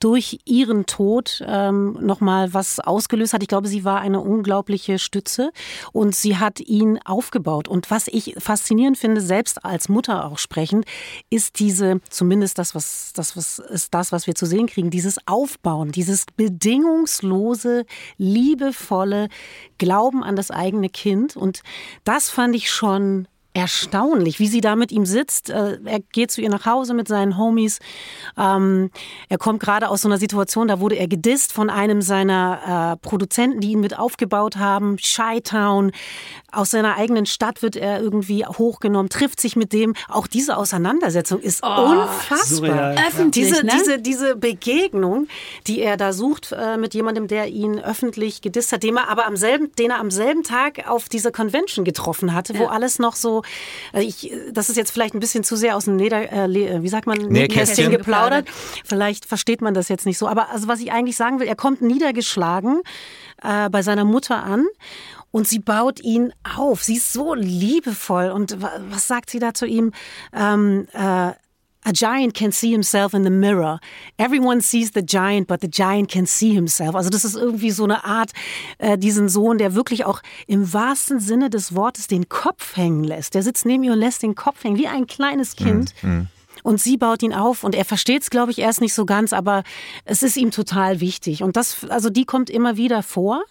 durch 0.00 0.40
ihren 0.46 0.86
Tod 0.86 1.42
ähm, 1.46 1.96
nochmal 2.00 2.52
was 2.52 2.80
ausgelöst 2.80 3.34
hat. 3.34 3.42
Ich 3.42 3.48
glaube, 3.48 3.68
sie 3.68 3.84
war 3.84 4.00
eine 4.00 4.20
unglaubliche 4.20 4.98
Stütze 4.98 5.52
und 5.92 6.14
sie 6.14 6.38
hat 6.38 6.58
ihn 6.60 6.98
aufgebaut. 7.04 7.68
Und 7.68 7.90
was 7.90 8.08
ich 8.08 8.34
faszinierend 8.38 8.98
finde, 8.98 9.20
selbst 9.20 9.64
als 9.64 9.88
Mutter 9.88 10.24
auch 10.24 10.38
sprechend, 10.38 10.86
ist 11.28 11.60
diese, 11.60 12.00
zumindest 12.08 12.58
das, 12.58 12.74
was, 12.74 13.12
das 13.14 13.36
was 13.36 13.58
ist 13.58 13.94
das, 13.94 14.10
was 14.10 14.26
wir 14.26 14.34
zu 14.34 14.46
sehen 14.46 14.66
kriegen, 14.66 14.90
dieses 14.90 15.18
Aufbauen, 15.26 15.92
dieses 15.92 16.24
bedingungslose, 16.36 17.84
liebevolle 18.16 19.28
Glauben 19.78 20.24
an 20.24 20.34
das 20.34 20.50
eigene 20.50 20.88
Kind. 20.88 21.36
Und 21.36 21.62
das 22.04 22.30
fand 22.30 22.56
ich 22.56 22.70
schon 22.70 23.28
erstaunlich, 23.52 24.38
wie 24.38 24.46
sie 24.46 24.60
da 24.60 24.76
mit 24.76 24.92
ihm 24.92 25.04
sitzt. 25.04 25.50
Äh, 25.50 25.78
er 25.84 26.00
geht 26.12 26.30
zu 26.30 26.40
ihr 26.40 26.50
nach 26.50 26.66
Hause 26.66 26.94
mit 26.94 27.08
seinen 27.08 27.36
Homies. 27.36 27.78
Ähm, 28.38 28.90
er 29.28 29.38
kommt 29.38 29.60
gerade 29.60 29.88
aus 29.88 30.02
so 30.02 30.08
einer 30.08 30.18
Situation, 30.18 30.68
da 30.68 30.80
wurde 30.80 30.94
er 30.94 31.08
gedisst 31.08 31.52
von 31.52 31.68
einem 31.68 32.00
seiner 32.00 32.94
äh, 32.94 33.06
Produzenten, 33.06 33.60
die 33.60 33.72
ihn 33.72 33.80
mit 33.80 33.98
aufgebaut 33.98 34.56
haben. 34.56 34.98
Shytown. 34.98 35.90
Aus 36.52 36.70
seiner 36.70 36.96
eigenen 36.96 37.26
Stadt 37.26 37.62
wird 37.62 37.76
er 37.76 38.00
irgendwie 38.00 38.44
hochgenommen, 38.46 39.08
trifft 39.08 39.40
sich 39.40 39.56
mit 39.56 39.72
dem. 39.72 39.94
Auch 40.08 40.26
diese 40.26 40.56
Auseinandersetzung 40.56 41.40
ist 41.40 41.62
oh, 41.62 41.66
unfassbar. 41.66 42.38
Surreal. 42.46 42.96
Öffentlich, 43.08 43.46
diese, 43.46 43.66
ne? 43.66 43.72
diese, 43.78 43.98
diese 43.98 44.36
Begegnung, 44.36 45.26
die 45.66 45.80
er 45.80 45.96
da 45.96 46.12
sucht 46.12 46.52
äh, 46.52 46.76
mit 46.76 46.94
jemandem, 46.94 47.26
der 47.26 47.48
ihn 47.48 47.80
öffentlich 47.80 48.42
gedisst 48.42 48.72
hat, 48.72 48.82
den 48.84 48.96
er 48.96 49.08
aber 49.08 49.26
am 49.26 49.36
selben, 49.36 49.72
den 49.76 49.90
er 49.90 49.98
am 49.98 50.10
selben 50.10 50.42
Tag 50.44 50.88
auf 50.88 51.08
dieser 51.08 51.32
Convention 51.32 51.84
getroffen 51.84 52.32
hatte, 52.34 52.52
ja. 52.52 52.60
wo 52.60 52.66
alles 52.66 52.98
noch 52.98 53.16
so 53.16 53.39
äh, 53.92 54.02
ich, 54.02 54.32
das 54.52 54.68
ist 54.68 54.76
jetzt 54.76 54.90
vielleicht 54.90 55.14
ein 55.14 55.20
bisschen 55.20 55.44
zu 55.44 55.56
sehr 55.56 55.76
aus 55.76 55.84
dem 55.84 55.98
Leder, 55.98 56.32
äh, 56.32 56.82
wie 56.82 56.88
sagt 56.88 57.06
man, 57.06 57.18
Nähkästchen 57.18 57.90
geplaudert. 57.90 58.48
Vielleicht 58.84 59.26
versteht 59.26 59.62
man 59.62 59.74
das 59.74 59.88
jetzt 59.88 60.06
nicht 60.06 60.18
so. 60.18 60.28
Aber 60.28 60.50
also 60.50 60.68
was 60.68 60.80
ich 60.80 60.92
eigentlich 60.92 61.16
sagen 61.16 61.40
will, 61.40 61.46
er 61.46 61.56
kommt 61.56 61.82
niedergeschlagen 61.82 62.80
äh, 63.42 63.68
bei 63.70 63.82
seiner 63.82 64.04
Mutter 64.04 64.42
an 64.42 64.66
und 65.30 65.46
sie 65.48 65.58
baut 65.58 66.00
ihn 66.00 66.32
auf. 66.56 66.82
Sie 66.82 66.96
ist 66.96 67.12
so 67.12 67.34
liebevoll. 67.34 68.30
Und 68.30 68.56
was 68.60 69.06
sagt 69.06 69.30
sie 69.30 69.38
da 69.38 69.54
zu 69.54 69.66
ihm? 69.66 69.92
Ähm, 70.32 70.88
äh, 70.92 71.32
A 71.82 71.92
giant 71.92 72.34
can 72.34 72.52
see 72.52 72.70
himself 72.70 73.14
in 73.14 73.24
the 73.24 73.30
mirror. 73.30 73.80
Everyone 74.18 74.60
sees 74.60 74.90
the 74.94 75.02
giant, 75.02 75.46
but 75.46 75.62
the 75.62 75.70
giant 75.70 76.10
can 76.10 76.26
see 76.26 76.52
himself. 76.52 76.94
Also 76.94 77.08
das 77.08 77.24
ist 77.24 77.36
irgendwie 77.36 77.70
so 77.70 77.84
eine 77.84 78.04
Art, 78.04 78.32
äh, 78.78 78.98
diesen 78.98 79.30
Sohn, 79.30 79.56
der 79.56 79.74
wirklich 79.74 80.04
auch 80.04 80.20
im 80.46 80.72
wahrsten 80.72 81.20
Sinne 81.20 81.48
des 81.48 81.74
Wortes 81.74 82.06
den 82.06 82.28
Kopf 82.28 82.76
hängen 82.76 83.04
lässt. 83.04 83.34
Der 83.34 83.42
sitzt 83.42 83.64
neben 83.64 83.82
ihr 83.82 83.92
und 83.92 83.98
lässt 83.98 84.22
den 84.22 84.34
Kopf 84.34 84.62
hängen, 84.62 84.76
wie 84.76 84.88
ein 84.88 85.06
kleines 85.06 85.56
Kind. 85.56 85.94
Mm, 86.02 86.08
mm. 86.08 86.28
Und 86.62 86.80
sie 86.80 86.98
baut 86.98 87.22
ihn 87.22 87.32
auf 87.32 87.64
und 87.64 87.74
er 87.74 87.84
versteht 87.84 88.22
es, 88.22 88.30
glaube 88.30 88.50
ich, 88.50 88.58
erst 88.58 88.80
nicht 88.80 88.92
so 88.92 89.06
ganz, 89.06 89.32
aber 89.32 89.62
es 90.04 90.22
ist 90.22 90.36
ihm 90.36 90.50
total 90.50 91.00
wichtig. 91.00 91.42
Und 91.42 91.56
das, 91.56 91.84
also 91.88 92.10
die 92.10 92.24
kommt 92.24 92.50
immer 92.50 92.76
wieder 92.76 93.02
vor, 93.02 93.42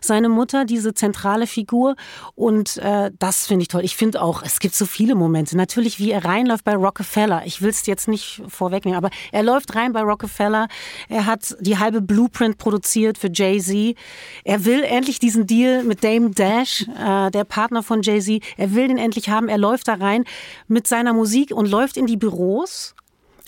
seine 0.00 0.28
Mutter, 0.28 0.64
diese 0.64 0.94
zentrale 0.94 1.46
Figur. 1.46 1.96
Und 2.34 2.76
äh, 2.78 3.10
das 3.18 3.46
finde 3.46 3.62
ich 3.62 3.68
toll. 3.68 3.84
Ich 3.84 3.96
finde 3.96 4.22
auch, 4.22 4.42
es 4.42 4.60
gibt 4.60 4.74
so 4.74 4.86
viele 4.86 5.14
Momente. 5.14 5.56
Natürlich, 5.56 5.98
wie 5.98 6.10
er 6.10 6.24
reinläuft 6.24 6.64
bei 6.64 6.74
Rockefeller. 6.74 7.42
Ich 7.46 7.62
will 7.62 7.70
es 7.70 7.86
jetzt 7.86 8.08
nicht 8.08 8.42
vorwegnehmen, 8.48 8.96
aber 8.96 9.10
er 9.32 9.42
läuft 9.42 9.74
rein 9.74 9.92
bei 9.92 10.02
Rockefeller. 10.02 10.68
Er 11.08 11.26
hat 11.26 11.56
die 11.60 11.78
halbe 11.78 12.00
Blueprint 12.00 12.58
produziert 12.58 13.18
für 13.18 13.30
Jay-Z. 13.32 13.96
Er 14.44 14.64
will 14.64 14.82
endlich 14.82 15.18
diesen 15.18 15.46
Deal 15.46 15.84
mit 15.84 16.04
Dame 16.04 16.30
Dash, 16.30 16.86
äh, 16.98 17.30
der 17.30 17.44
Partner 17.44 17.82
von 17.82 18.02
Jay-Z. 18.02 18.42
Er 18.56 18.74
will 18.74 18.88
den 18.88 18.98
endlich 18.98 19.28
haben. 19.28 19.48
Er 19.48 19.58
läuft 19.58 19.88
da 19.88 19.94
rein 19.94 20.24
mit 20.68 20.86
seiner 20.86 21.12
Musik 21.12 21.50
und 21.52 21.66
läuft 21.66 21.96
in 21.96 22.06
die 22.06 22.16
Büros 22.16 22.94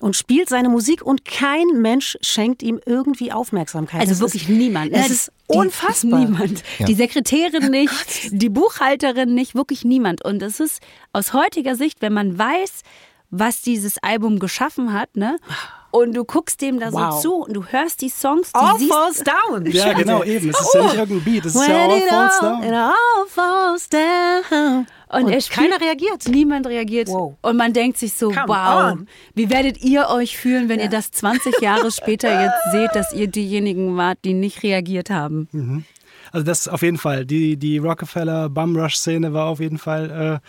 und 0.00 0.14
spielt 0.14 0.48
seine 0.48 0.68
Musik 0.68 1.02
und 1.02 1.24
kein 1.24 1.66
Mensch 1.80 2.18
schenkt 2.20 2.62
ihm 2.62 2.80
irgendwie 2.84 3.32
Aufmerksamkeit. 3.32 4.00
Also 4.00 4.12
es 4.12 4.20
wirklich 4.20 4.48
niemand. 4.48 4.92
Es 4.92 5.10
ist 5.10 5.32
unfassbar. 5.46 6.20
Niemand. 6.20 6.62
Ja. 6.78 6.86
Die 6.86 6.94
Sekretärin 6.94 7.70
nicht, 7.70 8.30
die 8.30 8.48
Buchhalterin 8.48 9.34
nicht, 9.34 9.54
wirklich 9.54 9.84
niemand. 9.84 10.24
Und 10.24 10.42
es 10.42 10.60
ist 10.60 10.82
aus 11.12 11.32
heutiger 11.32 11.76
Sicht, 11.76 12.02
wenn 12.02 12.12
man 12.12 12.38
weiß, 12.38 12.82
was 13.30 13.62
dieses 13.62 13.98
Album 14.02 14.38
geschaffen 14.38 14.92
hat, 14.92 15.16
ne? 15.16 15.38
Und 15.90 16.14
du 16.14 16.24
guckst 16.24 16.60
dem 16.60 16.78
da 16.78 16.92
wow. 16.92 17.14
so 17.14 17.20
zu 17.20 17.34
und 17.44 17.54
du 17.54 17.64
hörst 17.64 18.02
die 18.02 18.08
Songs, 18.08 18.52
die 18.52 18.58
All 18.58 18.78
siehst, 18.78 18.92
falls 18.92 19.24
down. 19.24 19.66
Ja, 19.66 19.92
genau, 19.92 20.22
eben. 20.24 20.50
Es 20.50 20.60
ist 20.60 20.74
oh. 20.74 20.78
ja 20.78 20.84
nicht 20.84 20.94
irgendein 20.96 21.24
Beat, 21.24 21.46
es 21.46 21.54
ist 21.54 21.68
ja 21.68 21.84
All 21.84 22.00
falls 22.08 22.40
down. 22.40 22.62
It 22.62 22.72
all 22.72 23.26
falls 23.28 23.88
down. 23.88 24.86
Und, 25.08 25.24
und 25.24 25.32
er 25.32 25.40
spielt, 25.40 25.70
keiner 25.70 25.80
reagiert. 25.80 26.26
Niemand 26.28 26.66
reagiert. 26.66 27.08
Wow. 27.08 27.36
Und 27.40 27.56
man 27.56 27.72
denkt 27.72 27.96
sich 27.98 28.12
so, 28.12 28.30
Come 28.30 28.48
wow, 28.48 28.92
on. 28.92 29.08
wie 29.34 29.48
werdet 29.50 29.82
ihr 29.82 30.08
euch 30.08 30.36
fühlen, 30.36 30.68
wenn 30.68 30.78
ja. 30.78 30.86
ihr 30.86 30.90
das 30.90 31.12
20 31.12 31.60
Jahre 31.60 31.90
später 31.92 32.42
jetzt 32.42 32.58
seht, 32.72 32.94
dass 32.94 33.12
ihr 33.12 33.28
diejenigen 33.28 33.96
wart, 33.96 34.18
die 34.24 34.34
nicht 34.34 34.62
reagiert 34.62 35.10
haben? 35.10 35.48
Mhm. 35.52 35.84
Also 36.32 36.44
das 36.44 36.66
auf 36.68 36.82
jeden 36.82 36.98
Fall. 36.98 37.24
Die, 37.24 37.56
die 37.56 37.78
Rockefeller 37.78 38.48
Bum 38.48 38.76
Rush 38.76 38.96
Szene 38.96 39.32
war 39.32 39.46
auf 39.46 39.60
jeden 39.60 39.78
Fall 39.78 40.40
äh, 40.42 40.48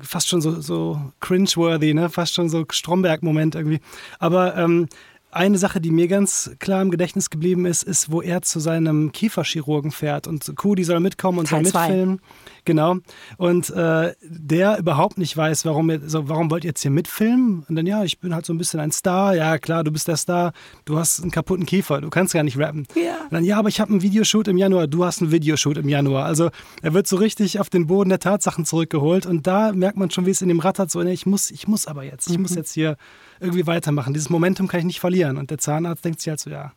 fast 0.00 0.28
schon 0.28 0.40
so, 0.40 0.60
so 0.60 1.12
cringe-worthy, 1.20 1.94
ne? 1.94 2.08
fast 2.08 2.34
schon 2.34 2.48
so 2.48 2.64
Stromberg-Moment 2.70 3.54
irgendwie. 3.54 3.80
Aber 4.18 4.56
ähm, 4.56 4.88
eine 5.32 5.56
Sache, 5.56 5.80
die 5.80 5.90
mir 5.90 6.08
ganz 6.08 6.50
klar 6.58 6.82
im 6.82 6.90
Gedächtnis 6.90 7.30
geblieben 7.30 7.64
ist, 7.64 7.82
ist, 7.82 8.12
wo 8.12 8.20
er 8.20 8.42
zu 8.42 8.60
seinem 8.60 9.12
Kieferchirurgen 9.12 9.90
fährt 9.90 10.26
und 10.26 10.54
Kuh, 10.56 10.74
die 10.74 10.84
soll 10.84 11.00
mitkommen 11.00 11.38
und 11.38 11.48
Teil 11.48 11.64
soll 11.64 11.80
mitfilmen. 11.82 12.18
Zwei. 12.18 12.52
Genau. 12.64 12.96
Und 13.38 13.70
äh, 13.70 14.14
der 14.22 14.78
überhaupt 14.78 15.16
nicht 15.18 15.34
weiß, 15.34 15.64
warum, 15.64 15.90
ihr, 15.90 16.00
so, 16.06 16.28
warum 16.28 16.50
wollt 16.50 16.64
ihr 16.64 16.68
jetzt 16.68 16.82
hier 16.82 16.90
mitfilmen? 16.90 17.64
Und 17.66 17.74
dann, 17.74 17.86
ja, 17.86 18.04
ich 18.04 18.20
bin 18.20 18.34
halt 18.34 18.44
so 18.44 18.52
ein 18.52 18.58
bisschen 18.58 18.78
ein 18.78 18.92
Star. 18.92 19.34
Ja, 19.34 19.58
klar, 19.58 19.82
du 19.84 19.90
bist 19.90 20.06
der 20.06 20.16
Star. 20.16 20.52
Du 20.84 20.98
hast 20.98 21.22
einen 21.22 21.30
kaputten 21.30 21.64
Kiefer. 21.64 22.00
Du 22.02 22.10
kannst 22.10 22.34
gar 22.34 22.42
nicht 22.42 22.58
rappen. 22.58 22.86
Ja. 22.94 23.22
Und 23.24 23.32
dann, 23.32 23.44
ja, 23.44 23.58
aber 23.58 23.68
ich 23.68 23.80
habe 23.80 23.90
einen 23.90 24.02
Videoshoot 24.02 24.48
im 24.48 24.58
Januar. 24.58 24.86
Du 24.86 25.04
hast 25.04 25.22
einen 25.22 25.32
Videoshoot 25.32 25.78
im 25.78 25.88
Januar. 25.88 26.26
Also 26.26 26.50
er 26.82 26.92
wird 26.92 27.06
so 27.08 27.16
richtig 27.16 27.58
auf 27.58 27.70
den 27.70 27.86
Boden 27.86 28.10
der 28.10 28.20
Tatsachen 28.20 28.64
zurückgeholt. 28.64 29.24
Und 29.24 29.46
da 29.46 29.72
merkt 29.72 29.96
man 29.96 30.10
schon, 30.10 30.26
wie 30.26 30.30
es 30.30 30.42
in 30.42 30.48
dem 30.48 30.60
rattert. 30.60 30.90
So, 30.90 31.02
nee, 31.02 31.12
ich 31.12 31.26
muss, 31.26 31.50
ich 31.50 31.66
muss 31.66 31.86
aber 31.86 32.04
jetzt. 32.04 32.28
Ich 32.28 32.36
mhm. 32.36 32.42
muss 32.42 32.54
jetzt 32.54 32.72
hier 32.72 32.96
irgendwie 33.42 33.66
weitermachen. 33.66 34.14
Dieses 34.14 34.30
Momentum 34.30 34.68
kann 34.68 34.80
ich 34.80 34.86
nicht 34.86 35.00
verlieren. 35.00 35.36
Und 35.36 35.50
der 35.50 35.58
Zahnarzt 35.58 36.04
denkt 36.04 36.20
sich 36.20 36.28
halt 36.28 36.40
so, 36.40 36.50
ja, 36.50 36.72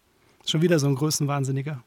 schon 0.46 0.62
wieder 0.62 0.80
so 0.80 0.88
ein 0.88 0.96
Größenwahnsinniger. 0.96 1.84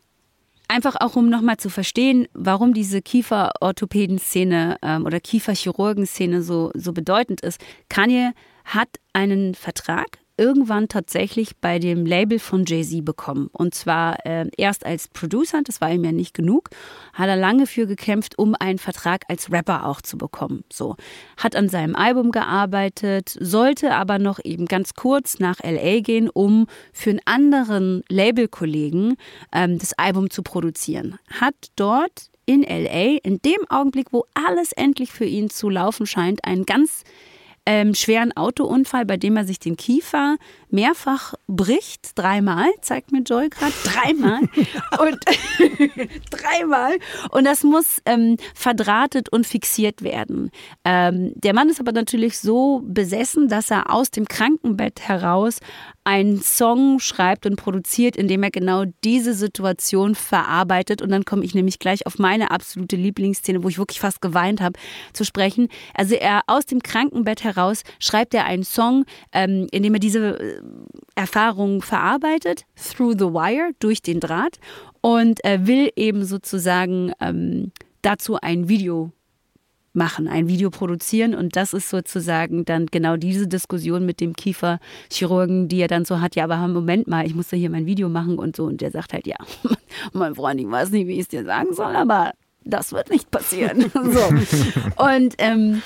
einfach 0.68 0.96
auch 1.00 1.16
um 1.16 1.28
nochmal 1.30 1.56
zu 1.56 1.70
verstehen, 1.70 2.28
warum 2.34 2.74
diese 2.74 3.02
Kieferorthopäden-Szene 3.02 4.76
ähm, 4.82 5.06
oder 5.06 5.20
Kieferchirurgen-Szene 5.20 6.42
so, 6.42 6.70
so 6.74 6.92
bedeutend 6.92 7.40
ist. 7.40 7.60
Kanye 7.88 8.32
hat 8.64 8.88
einen 9.12 9.54
Vertrag 9.54 10.17
irgendwann 10.38 10.88
tatsächlich 10.88 11.56
bei 11.56 11.78
dem 11.78 12.06
Label 12.06 12.38
von 12.38 12.64
Jay-Z 12.64 13.04
bekommen. 13.04 13.48
Und 13.52 13.74
zwar 13.74 14.24
äh, 14.24 14.48
erst 14.56 14.86
als 14.86 15.08
Producer, 15.08 15.60
das 15.62 15.80
war 15.80 15.92
ihm 15.92 16.04
ja 16.04 16.12
nicht 16.12 16.32
genug, 16.32 16.70
hat 17.12 17.28
er 17.28 17.36
lange 17.36 17.66
für 17.66 17.86
gekämpft, 17.86 18.38
um 18.38 18.54
einen 18.58 18.78
Vertrag 18.78 19.24
als 19.28 19.52
Rapper 19.52 19.84
auch 19.86 20.00
zu 20.00 20.16
bekommen. 20.16 20.64
So, 20.72 20.96
hat 21.36 21.56
an 21.56 21.68
seinem 21.68 21.96
Album 21.96 22.30
gearbeitet, 22.30 23.36
sollte 23.40 23.94
aber 23.94 24.18
noch 24.18 24.38
eben 24.44 24.66
ganz 24.66 24.94
kurz 24.94 25.38
nach 25.40 25.58
LA 25.62 26.00
gehen, 26.00 26.30
um 26.30 26.66
für 26.92 27.10
einen 27.10 27.20
anderen 27.24 28.02
Labelkollegen 28.08 29.16
ähm, 29.52 29.78
das 29.78 29.92
Album 29.98 30.30
zu 30.30 30.42
produzieren. 30.42 31.18
Hat 31.40 31.54
dort 31.76 32.30
in 32.46 32.62
LA, 32.62 33.18
in 33.22 33.42
dem 33.42 33.68
Augenblick, 33.68 34.06
wo 34.10 34.24
alles 34.32 34.72
endlich 34.72 35.12
für 35.12 35.26
ihn 35.26 35.50
zu 35.50 35.68
laufen 35.68 36.06
scheint, 36.06 36.44
einen 36.44 36.64
ganz 36.64 37.04
ähm, 37.68 37.94
schweren 37.94 38.34
Autounfall, 38.34 39.04
bei 39.04 39.18
dem 39.18 39.36
er 39.36 39.44
sich 39.44 39.58
den 39.58 39.76
Kiefer 39.76 40.38
mehrfach 40.70 41.34
bricht. 41.48 42.18
Dreimal, 42.18 42.70
zeigt 42.80 43.12
mir 43.12 43.20
Joy 43.20 43.50
gerade. 43.50 43.74
Dreimal. 43.84 44.40
und 44.98 45.18
dreimal. 46.30 46.96
Und 47.30 47.44
das 47.44 47.64
muss 47.64 48.00
ähm, 48.06 48.38
verdrahtet 48.54 49.28
und 49.28 49.46
fixiert 49.46 50.02
werden. 50.02 50.50
Ähm, 50.82 51.32
der 51.34 51.52
Mann 51.52 51.68
ist 51.68 51.78
aber 51.78 51.92
natürlich 51.92 52.38
so 52.38 52.80
besessen, 52.86 53.48
dass 53.48 53.70
er 53.70 53.92
aus 53.92 54.10
dem 54.10 54.26
Krankenbett 54.26 55.06
heraus 55.06 55.60
einen 56.08 56.40
Song 56.40 57.00
schreibt 57.00 57.44
und 57.44 57.56
produziert, 57.56 58.16
in 58.16 58.28
dem 58.28 58.42
er 58.42 58.50
genau 58.50 58.84
diese 59.04 59.34
Situation 59.34 60.14
verarbeitet. 60.14 61.02
Und 61.02 61.10
dann 61.10 61.26
komme 61.26 61.44
ich 61.44 61.54
nämlich 61.54 61.78
gleich 61.78 62.06
auf 62.06 62.18
meine 62.18 62.50
absolute 62.50 62.96
Lieblingsszene, 62.96 63.62
wo 63.62 63.68
ich 63.68 63.76
wirklich 63.76 64.00
fast 64.00 64.22
geweint 64.22 64.62
habe, 64.62 64.78
zu 65.12 65.26
sprechen. 65.26 65.68
Also 65.92 66.14
er 66.14 66.40
aus 66.46 66.64
dem 66.64 66.82
Krankenbett 66.82 67.44
heraus 67.44 67.82
schreibt 67.98 68.32
er 68.32 68.46
einen 68.46 68.64
Song, 68.64 69.04
ähm, 69.32 69.66
in 69.70 69.82
dem 69.82 69.92
er 69.92 70.00
diese 70.00 70.40
äh, 70.40 70.62
Erfahrung 71.14 71.82
verarbeitet, 71.82 72.64
through 72.74 73.12
the 73.18 73.26
wire, 73.26 73.72
durch 73.78 74.00
den 74.00 74.18
Draht. 74.18 74.58
Und 75.02 75.44
er 75.44 75.66
will 75.66 75.90
eben 75.94 76.24
sozusagen 76.24 77.12
ähm, 77.20 77.70
dazu 78.00 78.38
ein 78.40 78.70
Video 78.70 79.12
machen, 79.92 80.28
ein 80.28 80.48
Video 80.48 80.70
produzieren. 80.70 81.34
Und 81.34 81.56
das 81.56 81.72
ist 81.72 81.90
sozusagen 81.90 82.64
dann 82.64 82.86
genau 82.86 83.16
diese 83.16 83.46
Diskussion 83.46 84.06
mit 84.06 84.20
dem 84.20 84.34
Kieferchirurgen, 84.34 85.68
die 85.68 85.80
er 85.80 85.88
dann 85.88 86.04
so 86.04 86.20
hat, 86.20 86.36
ja, 86.36 86.44
aber 86.44 86.56
Moment 86.68 87.08
mal, 87.08 87.26
ich 87.26 87.34
muss 87.34 87.48
da 87.48 87.56
hier 87.56 87.70
mein 87.70 87.86
Video 87.86 88.08
machen 88.08 88.38
und 88.38 88.56
so. 88.56 88.64
Und 88.64 88.80
der 88.80 88.90
sagt 88.90 89.12
halt, 89.12 89.26
ja, 89.26 89.36
mein 90.12 90.34
Freund, 90.34 90.60
ich 90.60 90.70
weiß 90.70 90.90
nicht, 90.90 91.06
wie 91.06 91.14
ich 91.14 91.20
es 91.20 91.28
dir 91.28 91.44
sagen 91.44 91.74
soll, 91.74 91.96
aber 91.96 92.32
das 92.64 92.92
wird 92.92 93.10
nicht 93.10 93.30
passieren. 93.30 93.90
so. 93.92 95.02
Und 95.02 95.34
ähm, 95.38 95.82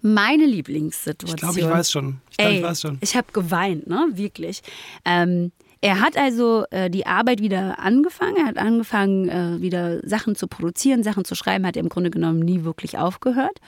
meine 0.00 0.44
Lieblingssituation. 0.44 1.34
Ich 1.34 1.36
glaube, 1.36 1.60
ich 1.60 1.68
weiß 1.68 1.90
schon. 1.90 2.20
Ich, 2.30 2.36
glaub, 2.36 2.50
ey, 2.50 2.56
ich 2.58 2.62
weiß 2.62 2.80
schon. 2.82 2.98
Ich 3.00 3.16
habe 3.16 3.26
geweint, 3.32 3.86
ne? 3.86 4.08
Wirklich. 4.12 4.62
Ähm, 5.04 5.52
er 5.84 6.00
hat 6.00 6.16
also 6.16 6.64
äh, 6.70 6.88
die 6.88 7.04
Arbeit 7.04 7.42
wieder 7.42 7.78
angefangen. 7.78 8.38
Er 8.38 8.46
hat 8.46 8.56
angefangen, 8.56 9.28
äh, 9.28 9.60
wieder 9.60 10.00
Sachen 10.08 10.34
zu 10.34 10.48
produzieren, 10.48 11.02
Sachen 11.02 11.26
zu 11.26 11.34
schreiben, 11.34 11.66
hat 11.66 11.76
er 11.76 11.82
im 11.82 11.90
Grunde 11.90 12.08
genommen 12.08 12.38
nie 12.38 12.64
wirklich 12.64 12.96
aufgehört. 12.96 13.60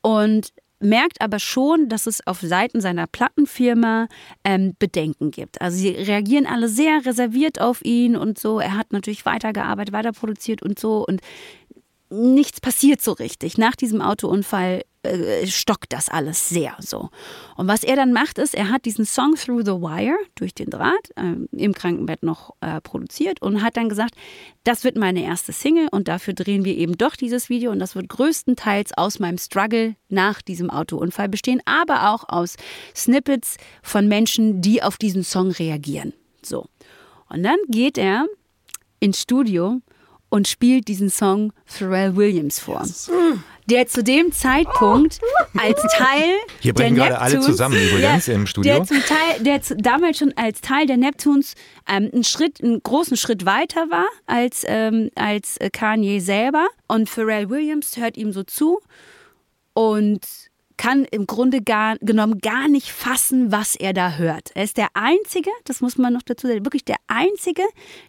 Und 0.00 0.54
merkt 0.80 1.20
aber 1.20 1.38
schon, 1.38 1.90
dass 1.90 2.06
es 2.06 2.26
auf 2.26 2.40
Seiten 2.40 2.80
seiner 2.80 3.06
Plattenfirma 3.06 4.08
ähm, 4.44 4.76
Bedenken 4.78 5.30
gibt. 5.30 5.60
Also 5.60 5.76
sie 5.76 5.90
reagieren 5.90 6.46
alle 6.46 6.70
sehr 6.70 7.04
reserviert 7.04 7.60
auf 7.60 7.84
ihn 7.84 8.16
und 8.16 8.38
so. 8.38 8.60
Er 8.60 8.74
hat 8.74 8.90
natürlich 8.94 9.26
weitergearbeitet, 9.26 9.92
weiter 9.92 10.12
produziert 10.12 10.62
und 10.62 10.78
so. 10.78 11.04
Und 11.06 11.20
nichts 12.10 12.60
passiert 12.60 13.00
so 13.00 13.12
richtig. 13.12 13.58
Nach 13.58 13.76
diesem 13.76 14.00
Autounfall 14.00 14.82
äh, 15.02 15.46
stockt 15.46 15.92
das 15.92 16.08
alles 16.08 16.48
sehr 16.48 16.76
so. 16.80 17.10
Und 17.56 17.68
was 17.68 17.84
er 17.84 17.96
dann 17.96 18.12
macht, 18.12 18.38
ist, 18.38 18.54
er 18.54 18.68
hat 18.70 18.84
diesen 18.84 19.04
Song 19.04 19.34
Through 19.36 19.62
the 19.64 19.72
Wire 19.72 20.18
durch 20.34 20.54
den 20.54 20.70
Draht 20.70 21.10
äh, 21.16 21.34
im 21.56 21.72
Krankenbett 21.72 22.22
noch 22.22 22.54
äh, 22.60 22.80
produziert 22.80 23.40
und 23.40 23.62
hat 23.62 23.76
dann 23.76 23.88
gesagt, 23.88 24.14
das 24.64 24.84
wird 24.84 24.96
meine 24.96 25.22
erste 25.22 25.52
Single 25.52 25.88
und 25.90 26.08
dafür 26.08 26.34
drehen 26.34 26.64
wir 26.64 26.76
eben 26.76 26.98
doch 26.98 27.14
dieses 27.14 27.48
Video 27.48 27.70
und 27.70 27.78
das 27.78 27.94
wird 27.94 28.08
größtenteils 28.08 28.92
aus 28.96 29.18
meinem 29.18 29.38
Struggle 29.38 29.94
nach 30.08 30.42
diesem 30.42 30.68
Autounfall 30.68 31.28
bestehen, 31.28 31.60
aber 31.64 32.10
auch 32.10 32.28
aus 32.28 32.56
Snippets 32.94 33.56
von 33.82 34.08
Menschen, 34.08 34.60
die 34.60 34.82
auf 34.82 34.96
diesen 34.96 35.22
Song 35.22 35.52
reagieren. 35.52 36.12
So. 36.42 36.66
Und 37.28 37.44
dann 37.44 37.58
geht 37.68 37.98
er 37.98 38.26
ins 39.00 39.22
Studio 39.22 39.80
und 40.30 40.48
spielt 40.48 40.88
diesen 40.88 41.10
Song 41.10 41.52
Pharrell 41.64 42.16
Williams 42.16 42.58
vor. 42.58 42.86
Der 43.66 43.86
zu 43.86 44.02
dem 44.02 44.32
Zeitpunkt 44.32 45.20
als 45.56 45.82
Teil 45.96 46.34
Hier 46.60 46.72
der 46.72 46.84
brechen 46.84 46.96
gerade 46.96 47.18
alle 47.18 47.40
zusammen 47.40 47.76
übrigens 47.76 48.28
im 48.28 48.46
Studio. 48.46 48.74
Der, 48.74 48.84
zum 48.84 49.00
Teil, 49.00 49.40
der 49.40 49.62
zu, 49.62 49.76
damals 49.76 50.18
schon 50.18 50.32
als 50.36 50.60
Teil 50.60 50.86
der 50.86 50.96
Neptunes 50.96 51.54
ähm, 51.86 52.10
einen 52.12 52.24
Schritt, 52.24 52.62
einen 52.62 52.82
großen 52.82 53.16
Schritt 53.16 53.44
weiter 53.44 53.90
war 53.90 54.06
als, 54.26 54.64
ähm, 54.66 55.10
als 55.14 55.58
äh, 55.58 55.70
Kanye 55.70 56.20
selber. 56.20 56.66
Und 56.86 57.10
Pharrell 57.10 57.50
Williams 57.50 57.96
hört 57.98 58.16
ihm 58.16 58.32
so 58.32 58.42
zu 58.42 58.80
und 59.74 60.26
kann 60.78 61.04
im 61.04 61.26
Grunde 61.26 61.60
gar, 61.60 61.98
genommen 61.98 62.38
gar 62.38 62.68
nicht 62.68 62.90
fassen, 62.90 63.52
was 63.52 63.74
er 63.74 63.92
da 63.92 64.12
hört. 64.12 64.50
Er 64.54 64.64
ist 64.64 64.78
der 64.78 64.88
Einzige, 64.94 65.50
das 65.64 65.82
muss 65.82 65.98
man 65.98 66.14
noch 66.14 66.22
dazu 66.22 66.46
sagen, 66.46 66.64
wirklich 66.64 66.84
der 66.84 66.96
Einzige, 67.08 67.64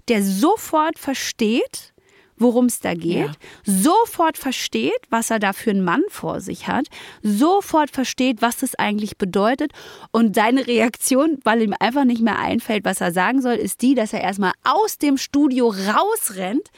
der 0.07 0.23
sofort 0.23 0.97
versteht, 0.97 1.93
worum 2.39 2.65
es 2.65 2.79
da 2.79 2.93
geht, 2.95 3.27
Ja. 3.27 3.31
sofort 3.65 4.37
versteht, 4.37 4.99
was 5.09 5.29
er 5.29 5.39
da 5.39 5.53
für 5.53 5.69
einen 5.71 5.83
Mann 5.83 6.01
vor 6.09 6.39
sich 6.41 6.67
hat, 6.67 6.87
sofort 7.21 7.91
versteht, 7.91 8.41
was 8.41 8.57
das 8.57 8.75
eigentlich 8.75 9.17
bedeutet 9.17 9.71
und 10.11 10.35
seine 10.35 10.65
Reaktion, 10.65 11.39
weil 11.43 11.61
ihm 11.61 11.75
einfach 11.79 12.05
nicht 12.05 12.21
mehr 12.21 12.39
einfällt, 12.39 12.85
was 12.85 13.01
er 13.01 13.11
sagen 13.11 13.41
soll, 13.41 13.53
ist 13.55 13.81
die, 13.81 13.93
dass 13.93 14.13
er 14.13 14.21
erstmal 14.21 14.53
aus 14.63 14.97
dem 14.97 15.17
Studio 15.17 15.67
rausrennt, 15.69 16.69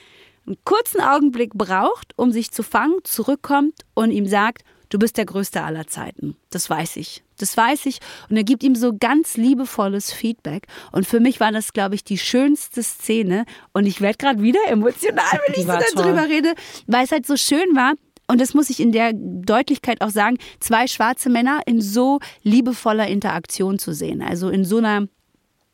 einen 0.48 0.58
kurzen 0.66 1.00
Augenblick 1.02 1.54
braucht, 1.54 2.14
um 2.18 2.32
sich 2.32 2.52
zu 2.52 2.64
fangen, 2.64 2.96
zurückkommt 3.04 3.74
und 3.94 4.12
ihm 4.12 4.26
sagt, 4.28 4.64
du 4.92 5.00
bist 5.00 5.18
der 5.18 5.26
Größte 5.26 5.64
aller 5.64 5.88
Zeiten. 5.88 6.36
Das 6.52 6.70
weiß 6.70 6.98
ich. 6.98 7.24
Das 7.38 7.58
weiß 7.58 7.88
ich. 7.88 8.00
Und 8.30 8.38
er 8.38 8.44
gibt 8.44 8.62
ihm 8.62 8.76
so 8.76 8.96
ganz 8.96 9.36
liebevolles 9.38 10.14
Feedback. 10.14 10.68
Und 10.92 11.08
für 11.08 11.20
mich 11.20 11.40
war 11.40 11.52
das, 11.52 11.74
glaube 11.74 11.96
ich, 11.96 12.04
die 12.04 12.20
schönste 12.20 12.84
Szene. 12.84 13.46
Und 13.74 13.88
ich 13.88 14.02
werde 14.02 14.18
gerade 14.18 14.42
wieder 14.44 14.60
emotional, 14.68 15.26
wenn 15.48 15.56
Die 15.56 15.62
ich 15.62 15.66
so 15.66 15.96
darüber 15.96 16.28
rede, 16.28 16.54
weil 16.86 17.06
es 17.06 17.12
halt 17.12 17.26
so 17.26 17.36
schön 17.36 17.76
war. 17.76 17.94
Und 18.28 18.40
das 18.40 18.54
muss 18.54 18.70
ich 18.70 18.80
in 18.80 18.92
der 18.92 19.12
Deutlichkeit 19.14 20.02
auch 20.02 20.10
sagen, 20.10 20.38
zwei 20.60 20.88
schwarze 20.88 21.30
Männer 21.30 21.62
in 21.66 21.82
so 21.82 22.20
liebevoller 22.44 23.08
Interaktion 23.08 23.80
zu 23.80 23.94
sehen. 23.94 24.22
Also 24.22 24.50
in 24.50 24.64
so 24.64 24.78
einer 24.78 25.08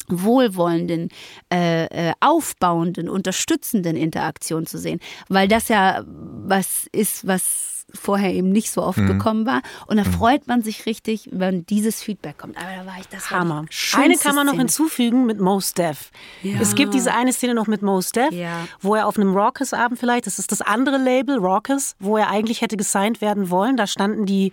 wohlwollenden, 0.08 1.10
äh, 1.52 1.86
äh, 1.86 2.14
aufbauenden, 2.20 3.10
unterstützenden 3.10 3.98
Interaktion 3.98 4.66
zu 4.66 4.78
sehen, 4.78 5.00
weil 5.28 5.48
das 5.48 5.68
ja 5.68 6.04
was 6.08 6.88
ist, 6.94 7.28
was 7.28 7.77
vorher 7.98 8.34
eben 8.34 8.50
nicht 8.52 8.72
so 8.72 8.82
oft 8.84 8.98
gekommen 8.98 9.46
war. 9.46 9.62
Und 9.88 9.98
da 9.98 10.04
freut 10.04 10.48
man 10.48 10.62
sich 10.62 10.86
richtig, 10.86 11.30
wenn 11.32 11.66
dieses 11.66 12.02
Feedback 12.02 12.38
kommt. 12.38 12.58
Aber 12.58 12.68
da 12.76 12.86
war 12.86 13.00
ich 13.00 13.08
das 13.08 13.30
Hammer. 13.32 13.66
Eine 13.96 14.16
kann 14.16 14.36
man 14.36 14.46
noch 14.46 14.54
Szene. 14.54 14.64
hinzufügen 14.64 15.26
mit 15.26 15.40
Mos 15.40 15.74
Def. 15.74 16.12
Ja. 16.44 16.60
Es 16.62 16.76
gibt 16.76 16.94
diese 16.94 17.14
eine 17.14 17.34
Szene 17.34 17.54
noch 17.54 17.68
mit 17.68 17.82
Mos 17.82 18.12
Def, 18.12 18.32
Ja. 18.32 18.68
wo 18.82 18.96
er 18.96 19.08
auf 19.08 19.18
einem 19.18 19.36
Raucus-Abend 19.36 20.00
vielleicht, 20.00 20.26
das 20.28 20.40
ist 20.40 20.52
das 20.52 20.62
andere 20.62 20.98
Label, 20.98 21.38
Raucus, 21.40 21.96
wo 22.00 22.18
er 22.18 22.30
eigentlich 22.30 22.62
hätte 22.62 22.78
gesigned 22.78 23.22
werden 23.22 23.50
wollen. 23.50 23.78
Da 23.78 23.88
standen 23.88 24.26
die 24.26 24.52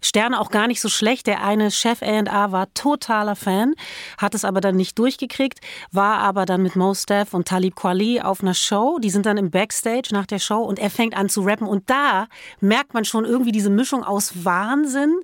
Sterne 0.00 0.40
auch 0.40 0.50
gar 0.50 0.66
nicht 0.66 0.80
so 0.80 0.88
schlecht. 0.88 1.26
Der 1.26 1.42
eine 1.44 1.70
Chef 1.70 2.02
A&R 2.02 2.52
war 2.52 2.72
totaler 2.74 3.36
Fan, 3.36 3.74
hat 4.18 4.34
es 4.34 4.44
aber 4.44 4.60
dann 4.60 4.76
nicht 4.76 4.98
durchgekriegt, 4.98 5.60
war 5.92 6.18
aber 6.18 6.46
dann 6.46 6.62
mit 6.62 6.76
Mos 6.76 7.06
Def 7.06 7.34
und 7.34 7.48
Talib 7.48 7.76
Kweli 7.76 8.20
auf 8.20 8.40
einer 8.42 8.54
Show. 8.54 8.98
Die 9.00 9.10
sind 9.10 9.26
dann 9.26 9.36
im 9.36 9.50
Backstage 9.50 10.08
nach 10.12 10.26
der 10.26 10.38
Show 10.38 10.62
und 10.62 10.78
er 10.78 10.90
fängt 10.90 11.16
an 11.16 11.28
zu 11.28 11.42
rappen. 11.42 11.66
Und 11.66 11.88
da 11.90 12.26
merkt 12.60 12.85
man 12.94 13.04
schon 13.04 13.24
irgendwie 13.24 13.52
diese 13.52 13.70
Mischung 13.70 14.04
aus 14.04 14.44
Wahnsinn 14.44 15.20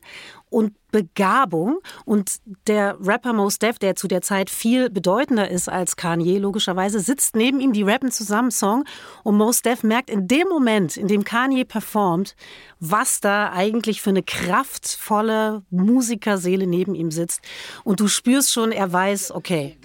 und 0.52 0.74
Begabung. 0.92 1.78
Und 2.04 2.36
der 2.66 2.96
Rapper 3.00 3.32
Mos 3.32 3.58
Def, 3.58 3.78
der 3.78 3.96
zu 3.96 4.06
der 4.06 4.20
Zeit 4.20 4.50
viel 4.50 4.90
bedeutender 4.90 5.50
ist 5.50 5.68
als 5.68 5.96
Kanye, 5.96 6.38
logischerweise, 6.38 7.00
sitzt 7.00 7.34
neben 7.34 7.60
ihm, 7.60 7.72
die 7.72 7.82
rappen 7.82 8.10
zusammen 8.10 8.50
Song. 8.50 8.84
Und 9.24 9.38
Mos 9.38 9.62
Def 9.62 9.82
merkt 9.82 10.10
in 10.10 10.28
dem 10.28 10.48
Moment, 10.48 10.96
in 10.96 11.08
dem 11.08 11.24
Kanye 11.24 11.64
performt, 11.64 12.36
was 12.78 13.20
da 13.20 13.50
eigentlich 13.52 14.02
für 14.02 14.10
eine 14.10 14.22
kraftvolle 14.22 15.62
Musikerseele 15.70 16.66
neben 16.66 16.94
ihm 16.94 17.10
sitzt. 17.10 17.40
Und 17.82 18.00
du 18.00 18.08
spürst 18.08 18.52
schon, 18.52 18.70
er 18.70 18.92
weiß, 18.92 19.32
okay, 19.32 19.78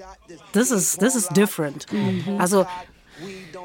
this 0.51 0.71
is, 0.71 0.97
this 0.97 1.15
is 1.15 1.27
different. 1.29 1.85
Also 2.37 2.65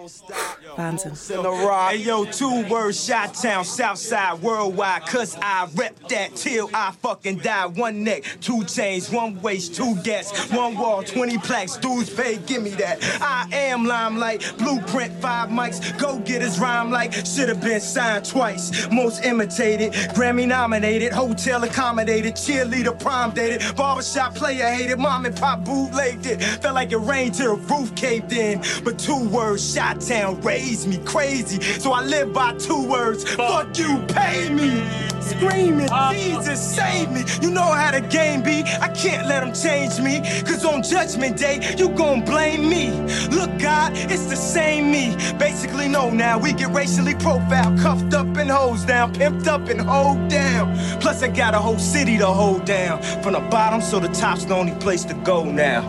Wahnsinn. 0.03 1.91
Hey 1.91 1.97
yo, 1.99 2.25
two 2.25 2.67
words, 2.69 3.05
shot 3.05 3.35
town, 3.35 3.65
south 3.65 3.99
side, 3.99 4.43
worldwide, 4.43 5.03
cause 5.03 5.37
I 5.41 5.69
rep 5.75 5.97
that 6.09 6.35
till 6.35 6.69
I 6.75 6.91
fucking 7.03 7.39
die. 7.39 7.67
One 7.67 8.03
neck, 8.03 8.25
two 8.41 8.65
chains, 8.65 9.11
one 9.11 9.41
waist, 9.43 9.75
two 9.75 9.95
gas, 10.03 10.51
one 10.51 10.77
wall, 10.77 11.03
20 11.03 11.39
plaques, 11.39 11.77
dudes 11.77 12.11
pay, 12.11 12.39
give 12.39 12.63
me 12.63 12.71
that. 12.71 12.99
I 13.21 13.49
am 13.53 13.85
limelight, 13.85 14.55
blueprint, 14.59 15.13
five 15.21 15.51
mics, 15.51 15.97
go 15.99 16.19
get 16.19 16.43
his 16.43 16.59
rhyme 16.59 16.91
like, 16.91 17.13
should've 17.13 17.61
been 17.61 17.81
signed 17.81 18.25
twice. 18.25 18.91
Most 18.91 19.25
imitated, 19.25 19.93
Grammy 20.15 20.49
nominated, 20.49 21.13
hotel 21.13 21.63
accommodated, 21.63 22.35
cheerleader 22.35 22.99
prom 22.99 23.33
dated, 23.33 23.77
barbershop 23.77 24.35
player 24.35 24.69
hated, 24.69 24.99
mom 24.99 25.27
and 25.27 25.37
pop 25.37 25.65
bootlegged 25.65 26.27
it. 26.27 26.43
Felt 26.43 26.75
like 26.75 26.93
it 26.93 26.99
rained 26.99 27.35
till 27.35 27.57
the 27.57 27.63
roof 27.75 27.95
caved 27.95 28.33
in. 28.33 28.61
But 28.85 28.99
two 28.99 29.29
words, 29.29 29.75
shot 29.75 29.92
town, 29.95 30.41
raised 30.41 30.89
me 30.89 30.99
crazy. 31.05 31.61
So 31.81 31.93
I 31.93 32.03
live 32.03 32.33
by 32.33 32.55
two 32.55 32.87
words, 32.89 33.25
fuck 33.35 33.77
you, 33.79 33.99
pay 34.09 34.49
me. 34.49 34.83
Screaming, 35.23 35.89
uh, 35.91 36.13
Jesus, 36.13 36.61
save 36.61 37.11
me. 37.11 37.25
You 37.41 37.51
know 37.51 37.63
how 37.63 37.93
the 37.93 38.01
game 38.01 38.43
be. 38.43 38.63
I 38.81 38.89
can't 38.89 39.29
let 39.29 39.41
them 39.41 39.55
change 39.55 40.01
me. 40.01 40.21
Cause 40.43 40.65
on 40.65 40.83
judgment 40.83 41.39
day, 41.39 41.75
you 41.79 41.89
gon' 41.91 42.25
blame 42.25 42.69
me. 42.69 42.91
Look, 43.29 43.57
God, 43.59 43.93
it's 43.95 44.27
the 44.27 44.37
same 44.37 44.91
me. 44.91 45.17
Basically, 45.39 45.89
no, 45.89 46.11
now 46.11 46.39
we 46.39 46.53
get 46.53 46.71
racially 46.71 47.15
profiled, 47.15 47.79
cuffed 47.79 48.15
up 48.15 48.37
and 48.37 48.51
hosed 48.51 48.89
down, 48.89 49.15
pimped 49.15 49.47
up 49.47 49.69
and 49.69 49.81
hold 49.81 50.29
down. 50.29 50.77
Plus, 51.01 51.23
I 51.23 51.29
got 51.29 51.55
a 51.55 51.59
whole 51.59 51.79
city 51.79 52.19
to 52.19 52.27
hold 52.27 52.65
down. 52.65 53.01
From 53.23 53.35
the 53.35 53.41
bottom, 53.41 53.81
so 53.81 54.01
the 54.01 54.09
top's 54.09 54.45
the 54.45 54.55
only 54.55 54.75
place 54.81 55.05
to 55.05 55.15
go 55.15 55.45
now. 55.45 55.83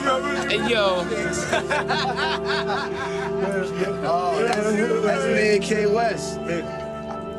Hey, 0.00 0.60
yo. 0.70 1.04
Oh, 4.08 4.34
that's, 4.40 4.56
that's 5.02 5.24
me 5.26 5.54
and 5.54 5.62
K 5.62 5.86
West. 5.86 6.38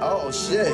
Oh 0.01 0.31
shit. 0.31 0.67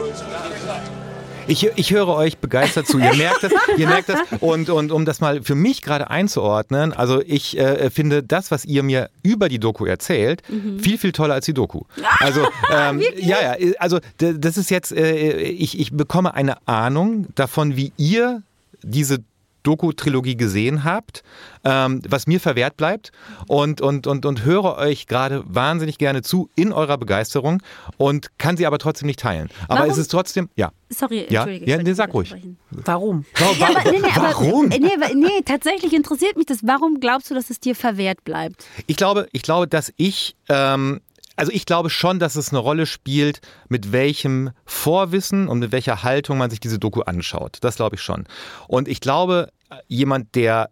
Ich, 1.47 1.65
ich 1.75 1.91
höre 1.91 2.07
euch 2.07 2.37
begeistert 2.37 2.87
zu. 2.87 2.97
Ihr 2.99 3.13
merkt 3.15 3.43
das, 3.43 3.51
ihr 3.77 3.87
merkt 3.87 4.09
das. 4.09 4.19
Und, 4.39 4.69
und 4.69 4.91
um 4.91 5.05
das 5.05 5.19
mal 5.19 5.41
für 5.43 5.55
mich 5.55 5.81
gerade 5.81 6.09
einzuordnen, 6.09 6.93
also 6.93 7.21
ich 7.25 7.57
äh, 7.57 7.89
finde 7.89 8.23
das, 8.23 8.49
was 8.51 8.63
ihr 8.65 8.81
mir 8.83 9.09
über 9.23 9.49
die 9.49 9.59
Doku 9.59 9.85
erzählt, 9.85 10.41
viel, 10.79 10.97
viel 10.97 11.11
toller 11.11 11.33
als 11.35 11.45
die 11.45 11.53
Doku. 11.53 11.81
Also, 12.19 12.47
ähm, 12.73 13.01
ja, 13.17 13.37
ja, 13.57 13.73
also 13.79 13.99
d- 14.21 14.35
das 14.37 14.57
ist 14.57 14.69
jetzt, 14.71 14.91
äh, 14.93 15.33
ich, 15.41 15.77
ich 15.79 15.91
bekomme 15.91 16.33
eine 16.33 16.55
Ahnung 16.67 17.27
davon, 17.35 17.75
wie 17.75 17.91
ihr 17.97 18.41
diese 18.81 19.19
Doku-Trilogie 19.63 20.35
gesehen 20.37 20.83
habt, 20.83 21.23
ähm, 21.63 22.01
was 22.07 22.27
mir 22.27 22.39
verwehrt 22.39 22.77
bleibt 22.77 23.11
und, 23.47 23.81
und, 23.81 24.05
und, 24.07 24.25
und 24.25 24.43
höre 24.45 24.77
euch 24.77 25.07
gerade 25.07 25.43
wahnsinnig 25.45 25.97
gerne 25.97 26.21
zu 26.21 26.49
in 26.55 26.71
eurer 26.73 26.97
Begeisterung 26.97 27.61
und 27.97 28.37
kann 28.37 28.57
sie 28.57 28.65
aber 28.65 28.77
trotzdem 28.77 29.07
nicht 29.07 29.19
teilen. 29.19 29.49
Aber 29.67 29.79
Warum? 29.81 29.91
es 29.91 29.97
ist 29.97 30.09
trotzdem, 30.11 30.49
ja. 30.55 30.71
Sorry, 30.89 31.25
Ja, 31.29 31.41
entschuldige. 31.43 31.71
ja, 31.71 31.77
nee, 31.81 31.93
sag 31.93 32.13
ruhig. 32.13 32.31
unterbrechen. 32.31 32.57
Warum? 32.71 33.25
Ja, 33.39 33.67
aber, 33.69 33.91
nee, 33.91 33.99
nee, 33.99 34.07
aber, 34.13 34.27
Warum? 34.27 34.67
Nee, 34.67 34.79
wa- 34.99 35.13
nee, 35.15 35.41
tatsächlich 35.45 35.93
interessiert 35.93 36.35
mich 36.37 36.45
das. 36.45 36.59
Warum 36.63 36.99
glaubst 36.99 37.31
du, 37.31 37.35
dass 37.35 37.49
es 37.49 37.59
dir 37.59 37.75
verwehrt 37.75 38.23
bleibt? 38.23 38.65
Ich 38.87 38.97
glaube, 38.97 39.27
ich 39.31 39.41
glaube, 39.41 39.67
dass 39.67 39.91
ich, 39.97 40.35
ähm, 40.49 41.01
also 41.35 41.51
ich 41.51 41.65
glaube 41.65 41.89
schon, 41.89 42.19
dass 42.19 42.35
es 42.35 42.49
eine 42.49 42.59
Rolle 42.59 42.85
spielt, 42.85 43.41
mit 43.69 43.91
welchem 43.91 44.51
Vorwissen 44.65 45.47
und 45.47 45.59
mit 45.59 45.71
welcher 45.71 46.03
Haltung 46.03 46.37
man 46.37 46.49
sich 46.49 46.59
diese 46.59 46.79
Doku 46.79 47.01
anschaut. 47.01 47.57
Das 47.61 47.77
glaube 47.77 47.95
ich 47.95 48.01
schon. 48.01 48.25
Und 48.67 48.87
ich 48.87 49.01
glaube, 49.01 49.49
jemand, 49.87 50.35
der 50.35 50.69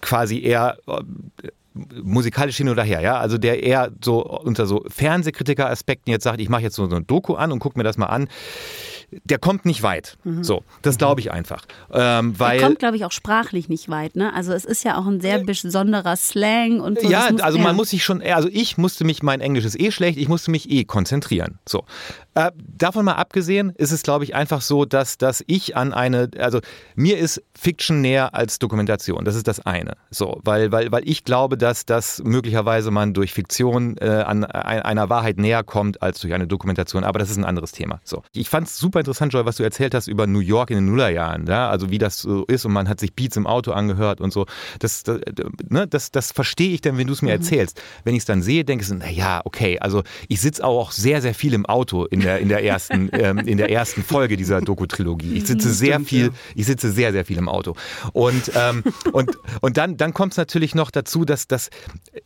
quasi 0.00 0.40
eher 0.42 0.78
äh, 0.86 1.02
musikalisch 2.02 2.56
hin 2.56 2.68
oder 2.68 2.82
her, 2.82 3.00
ja, 3.00 3.18
also 3.18 3.38
der 3.38 3.62
eher 3.62 3.92
so 4.02 4.24
unter 4.24 4.66
so 4.66 4.84
Fernsehkritiker-Aspekten 4.88 6.10
jetzt 6.10 6.24
sagt, 6.24 6.40
ich 6.40 6.48
mache 6.48 6.62
jetzt 6.62 6.76
so 6.76 6.84
eine 6.84 7.02
Doku 7.02 7.34
an 7.34 7.52
und 7.52 7.60
gucke 7.60 7.78
mir 7.78 7.84
das 7.84 7.96
mal 7.96 8.06
an, 8.06 8.28
der 9.24 9.38
kommt 9.38 9.64
nicht 9.64 9.82
weit. 9.82 10.18
So, 10.42 10.62
das 10.82 10.98
glaube 10.98 11.20
ich 11.20 11.32
einfach. 11.32 11.64
Ähm, 11.92 12.38
weil 12.38 12.58
Er 12.58 12.66
kommt, 12.66 12.78
glaube 12.78 12.96
ich, 12.96 13.04
auch 13.04 13.12
sprachlich 13.12 13.68
nicht 13.68 13.88
weit. 13.88 14.16
Ne? 14.16 14.32
Also 14.34 14.52
es 14.52 14.64
ist 14.64 14.84
ja 14.84 14.98
auch 14.98 15.06
ein 15.06 15.20
sehr 15.20 15.38
besonderer 15.44 16.16
Slang 16.16 16.80
und 16.80 17.00
so. 17.00 17.08
Ja, 17.08 17.28
muss 17.30 17.40
also 17.40 17.58
man 17.58 17.74
muss 17.76 17.90
sich 17.90 18.04
schon, 18.04 18.22
also 18.22 18.48
ich 18.52 18.76
musste 18.76 19.04
mich, 19.04 19.22
mein 19.22 19.40
Englisch 19.40 19.64
ist 19.64 19.80
eh 19.80 19.90
schlecht, 19.90 20.18
ich 20.18 20.28
musste 20.28 20.50
mich 20.50 20.70
eh 20.70 20.84
konzentrieren. 20.84 21.58
So. 21.66 21.84
Äh, 22.34 22.52
davon 22.76 23.04
mal 23.06 23.14
abgesehen 23.14 23.70
ist 23.76 23.90
es, 23.92 24.02
glaube 24.02 24.24
ich, 24.24 24.34
einfach 24.34 24.60
so, 24.60 24.84
dass, 24.84 25.18
dass 25.18 25.42
ich 25.46 25.76
an 25.76 25.92
eine, 25.92 26.30
also 26.38 26.60
mir 26.94 27.18
ist 27.18 27.42
Fiction 27.58 28.00
näher 28.00 28.34
als 28.34 28.58
Dokumentation. 28.58 29.24
Das 29.24 29.34
ist 29.34 29.48
das 29.48 29.64
eine. 29.64 29.94
So, 30.10 30.38
weil, 30.44 30.70
weil, 30.70 30.92
weil 30.92 31.08
ich 31.08 31.24
glaube, 31.24 31.56
dass, 31.58 31.86
dass 31.86 32.22
möglicherweise 32.24 32.90
man 32.90 33.14
durch 33.14 33.32
Fiktion 33.32 33.96
äh, 33.98 34.06
an 34.08 34.44
ein- 34.44 34.82
einer 34.82 35.08
Wahrheit 35.08 35.38
näher 35.38 35.64
kommt 35.64 36.02
als 36.02 36.20
durch 36.20 36.32
eine 36.34 36.46
Dokumentation. 36.46 37.02
Aber 37.04 37.18
das 37.18 37.30
ist 37.30 37.38
ein 37.38 37.44
anderes 37.44 37.72
Thema. 37.72 38.00
So. 38.04 38.22
Ich 38.32 38.48
fand 38.48 38.68
es 38.68 38.76
super 38.78 38.97
interessant, 39.00 39.32
Joy, 39.32 39.44
was 39.44 39.56
du 39.56 39.62
erzählt 39.62 39.94
hast 39.94 40.08
über 40.08 40.26
New 40.26 40.40
York 40.40 40.70
in 40.70 40.76
den 40.76 40.86
Nullerjahren. 40.86 41.46
Ja? 41.46 41.68
Also 41.68 41.90
wie 41.90 41.98
das 41.98 42.18
so 42.18 42.44
ist 42.44 42.64
und 42.64 42.72
man 42.72 42.88
hat 42.88 43.00
sich 43.00 43.14
Beats 43.14 43.36
im 43.36 43.46
Auto 43.46 43.72
angehört 43.72 44.20
und 44.20 44.32
so. 44.32 44.46
Das, 44.78 45.02
das, 45.02 45.20
ne, 45.68 45.86
das, 45.86 46.10
das 46.10 46.32
verstehe 46.32 46.72
ich 46.72 46.80
dann, 46.80 46.98
wenn 46.98 47.06
du 47.06 47.12
es 47.12 47.22
mir 47.22 47.32
erzählst. 47.32 47.80
Wenn 48.04 48.14
ich 48.14 48.20
es 48.20 48.24
dann 48.24 48.42
sehe, 48.42 48.64
denke 48.64 48.82
ich 48.82 48.88
so, 48.88 48.94
naja, 48.94 49.40
okay, 49.44 49.78
also 49.78 50.02
ich 50.28 50.40
sitze 50.40 50.64
auch 50.64 50.92
sehr, 50.92 51.22
sehr 51.22 51.34
viel 51.34 51.54
im 51.54 51.66
Auto 51.66 52.04
in 52.04 52.20
der, 52.20 52.38
in 52.38 52.48
der, 52.48 52.64
ersten, 52.64 53.10
ähm, 53.12 53.38
in 53.38 53.58
der 53.58 53.70
ersten 53.70 54.02
Folge 54.02 54.36
dieser 54.36 54.60
Doku-Trilogie. 54.60 55.34
Ich 55.34 55.46
sitze 55.46 55.72
sehr 55.72 56.00
viel, 56.00 56.30
ich 56.54 56.66
sitze 56.66 56.90
sehr, 56.90 57.12
sehr 57.12 57.24
viel 57.24 57.38
im 57.38 57.48
Auto. 57.48 57.74
Und, 58.12 58.50
ähm, 58.54 58.82
und, 59.12 59.38
und 59.60 59.76
dann, 59.76 59.96
dann 59.96 60.14
kommt 60.14 60.32
es 60.32 60.36
natürlich 60.36 60.74
noch 60.74 60.90
dazu, 60.90 61.24
dass, 61.24 61.48
dass 61.48 61.70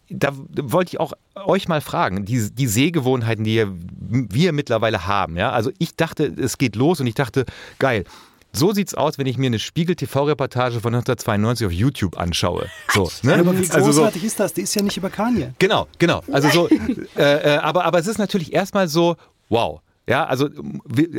da 0.08 0.32
wollte 0.34 0.90
ich 0.90 1.00
auch 1.00 1.12
euch 1.34 1.68
mal 1.68 1.80
fragen, 1.80 2.24
die, 2.24 2.50
die 2.52 2.66
Sehgewohnheiten, 2.66 3.44
die 3.44 3.66
wir 3.66 4.52
mittlerweile 4.52 5.06
haben. 5.06 5.36
Ja? 5.36 5.50
Also 5.52 5.70
ich 5.78 5.96
dachte, 5.96 6.24
es 6.24 6.58
geht 6.58 6.76
los 6.76 7.00
und 7.00 7.06
ich 7.06 7.14
dachte, 7.14 7.44
geil. 7.78 8.04
So 8.54 8.74
sieht's 8.74 8.94
aus, 8.94 9.16
wenn 9.16 9.26
ich 9.26 9.38
mir 9.38 9.46
eine 9.46 9.58
Spiegel-TV-Reportage 9.58 10.80
von 10.80 10.94
1992 10.94 11.66
auf 11.66 11.72
YouTube 11.72 12.18
anschaue. 12.18 12.66
So, 12.92 13.10
ne? 13.22 13.36
Aber 13.36 13.58
wie 13.58 13.70
also 13.70 13.92
so, 13.92 14.00
großartig 14.00 14.24
ist 14.24 14.38
das? 14.40 14.52
Die 14.52 14.60
ist 14.60 14.74
ja 14.74 14.82
nicht 14.82 14.98
über 14.98 15.08
Kanye. 15.08 15.54
Genau, 15.58 15.88
genau. 15.98 16.22
Also 16.30 16.50
so, 16.50 16.68
äh, 16.68 16.74
äh, 17.16 17.56
aber, 17.56 17.86
aber 17.86 17.98
es 17.98 18.06
ist 18.06 18.18
natürlich 18.18 18.52
erstmal 18.52 18.88
so, 18.88 19.16
wow. 19.48 19.80
Ja, 20.08 20.24
also 20.24 20.48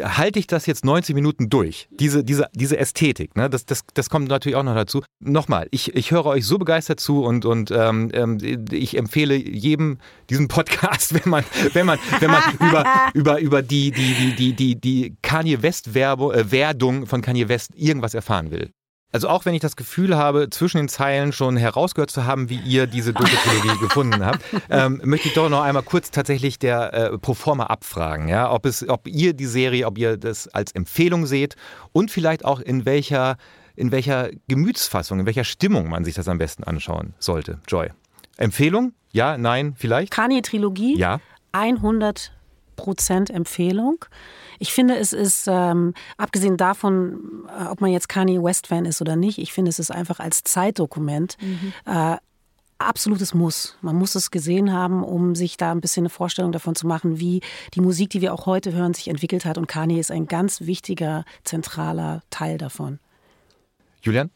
halte 0.04 0.40
ich 0.40 0.48
das 0.48 0.66
jetzt 0.66 0.84
90 0.84 1.16
Minuten 1.16 1.50
durch? 1.50 1.88
Diese, 1.92 2.24
diese, 2.24 2.48
diese 2.54 2.78
Ästhetik, 2.78 3.36
ne? 3.36 3.50
das, 3.50 3.66
das, 3.66 3.84
das 3.94 4.10
kommt 4.10 4.28
natürlich 4.28 4.58
auch 4.58 4.64
noch 4.64 4.76
dazu. 4.76 5.04
Nochmal, 5.22 5.68
ich, 5.72 5.96
ich 5.96 6.12
höre 6.12 6.26
euch 6.26 6.46
so 6.46 6.58
begeistert 6.58 7.00
zu 7.00 7.24
und, 7.24 7.46
und 7.46 7.72
ähm, 7.72 8.10
ähm, 8.14 8.38
ich 8.72 8.98
empfehle 8.98 9.36
jedem 9.36 10.00
diesen 10.30 10.50
Podcast, 10.50 11.14
wenn 11.24 11.30
man, 11.30 11.46
wenn 11.72 11.86
man, 11.86 11.98
wenn 12.20 12.32
man 12.32 12.44
über, 12.60 12.86
über, 13.14 13.40
über 13.40 13.62
die, 13.62 13.92
die, 13.92 14.36
die, 14.36 14.54
die, 14.54 14.76
die, 14.76 15.16
Kanye 15.22 15.62
West 15.62 15.94
Werbung, 15.94 17.04
äh, 17.04 17.06
von 17.06 17.22
Kanye 17.22 17.48
West 17.48 17.72
irgendwas 17.76 18.14
erfahren 18.14 18.52
will. 18.52 18.72
Also 19.14 19.30
auch 19.30 19.46
wenn 19.46 19.54
ich 19.54 19.62
das 19.62 19.76
Gefühl 19.76 20.18
habe, 20.18 20.50
zwischen 20.50 20.78
den 20.78 20.90
Zeilen 20.90 21.34
schon 21.34 21.56
herausgehört 21.56 22.10
zu 22.10 22.26
haben, 22.26 22.50
wie 22.50 22.60
ihr 22.60 22.88
diese 22.88 23.14
Doku-Trilogie 23.14 23.80
gefunden 23.80 24.26
habt, 24.26 24.44
ähm, 24.72 25.02
möchte 25.04 25.28
ich 25.28 25.36
doch 25.36 25.50
noch 25.50 25.62
einmal 25.62 25.84
kurz 25.84 26.10
tatsächlich 26.10 26.58
der 26.58 26.94
äh, 26.94 27.18
Proforma 27.20 27.68
abfragen, 27.68 28.28
ja, 28.28 28.52
ob 28.52 28.66
es, 28.66 28.90
ob 28.90 29.08
ihr 29.08 29.34
die 29.34 29.46
Serie, 29.46 29.86
ob 29.86 30.00
ihr 30.00 30.18
das 30.18 30.48
als 30.48 30.72
Empfehlung 30.72 31.28
seht 31.28 31.56
und 31.92 32.10
vielleicht 32.10 32.44
auch 32.44 32.60
in 32.60 32.86
welcher, 32.86 33.38
in 33.76 33.92
welcher 33.92 34.32
Gemütsfassung, 34.48 35.20
in 35.20 35.26
welcher 35.28 35.44
Stimmung 35.44 35.90
man 35.90 36.04
sich 36.04 36.16
das 36.16 36.28
am 36.28 36.40
besten 36.40 36.64
anschauen 36.64 37.14
sollte. 37.20 37.60
Joy. 37.68 37.92
Empfehlung? 38.38 38.94
Ja, 39.12 39.38
nein, 39.38 39.76
vielleicht? 39.78 40.12
Kanye-Trilogie. 40.12 40.98
Ja. 40.98 41.20
100% 41.54 43.32
Empfehlung. 43.32 44.06
Ich 44.64 44.72
finde, 44.72 44.96
es 44.96 45.12
ist, 45.12 45.50
ähm, 45.50 45.94
abgesehen 46.16 46.56
davon, 46.56 47.50
äh, 47.50 47.66
ob 47.66 47.82
man 47.82 47.92
jetzt 47.92 48.08
Kanye 48.08 48.42
West-Fan 48.42 48.86
ist 48.86 49.02
oder 49.02 49.18
nicht, 49.18 49.38
ich 49.38 49.52
finde, 49.52 49.68
es 49.68 49.78
ist 49.78 49.92
einfach 49.92 50.22
als 50.22 50.42
Zeitdokument 50.46 51.36
äh, 51.86 52.16
absolutes 52.78 53.34
Muss. 53.34 53.78
Man 53.82 53.98
muss 53.98 54.16
es 54.16 54.32
gesehen 54.32 54.72
haben, 54.72 55.04
um 55.04 55.36
sich 55.36 55.58
da 55.58 55.74
ein 55.74 55.82
bisschen 55.82 56.04
eine 56.04 56.10
Vorstellung 56.10 56.54
davon 56.54 56.76
zu 56.76 56.88
machen, 56.88 57.20
wie 57.20 57.42
die 57.74 57.82
Musik, 57.82 58.12
die 58.12 58.22
wir 58.22 58.34
auch 58.34 58.46
heute 58.46 58.72
hören, 58.72 58.94
sich 58.94 59.10
entwickelt 59.10 59.44
hat. 59.44 59.58
Und 59.58 59.68
Kanye 59.68 60.00
ist 60.00 60.12
ein 60.12 60.28
ganz 60.28 60.62
wichtiger, 60.62 61.26
zentraler 61.44 62.22
Teil 62.30 62.58
davon. 62.58 63.00
Julian? 64.02 64.30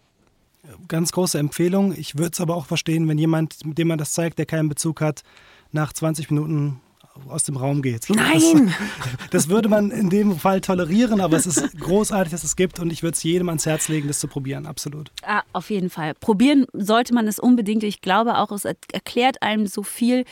Ganz 0.89 1.13
große 1.13 1.39
Empfehlung. 1.39 1.93
Ich 1.97 2.17
würde 2.17 2.31
es 2.33 2.41
aber 2.41 2.57
auch 2.57 2.65
verstehen, 2.65 3.07
wenn 3.07 3.17
jemand, 3.17 3.65
mit 3.65 3.77
dem 3.77 3.87
man 3.87 3.97
das 3.97 4.11
zeigt, 4.11 4.39
der 4.39 4.45
keinen 4.45 4.67
Bezug 4.67 4.99
hat, 4.99 5.23
nach 5.71 5.93
20 5.93 6.29
Minuten 6.31 6.81
aus 7.27 7.43
dem 7.43 7.57
Raum 7.57 7.81
geht. 7.81 8.09
Nein! 8.09 8.73
Das, 9.19 9.29
das 9.31 9.49
würde 9.49 9.69
man 9.69 9.91
in 9.91 10.09
dem 10.09 10.37
Fall 10.37 10.61
tolerieren, 10.61 11.21
aber 11.21 11.37
es 11.37 11.45
ist 11.45 11.77
großartig, 11.79 12.31
dass 12.31 12.43
es 12.43 12.55
gibt 12.55 12.79
und 12.79 12.91
ich 12.91 13.03
würde 13.03 13.15
es 13.15 13.23
jedem 13.23 13.49
ans 13.49 13.65
Herz 13.65 13.87
legen, 13.87 14.07
das 14.07 14.19
zu 14.19 14.27
probieren. 14.27 14.65
Absolut. 14.65 15.11
Ah, 15.23 15.41
auf 15.53 15.69
jeden 15.69 15.89
Fall. 15.89 16.13
Probieren 16.15 16.65
sollte 16.73 17.13
man 17.13 17.27
es 17.27 17.39
unbedingt. 17.39 17.83
Ich 17.83 18.01
glaube 18.01 18.37
auch, 18.37 18.51
es 18.51 18.65
er- 18.65 18.75
erklärt 18.91 19.41
einem 19.41 19.67
so 19.67 19.83
viel. 19.83 20.25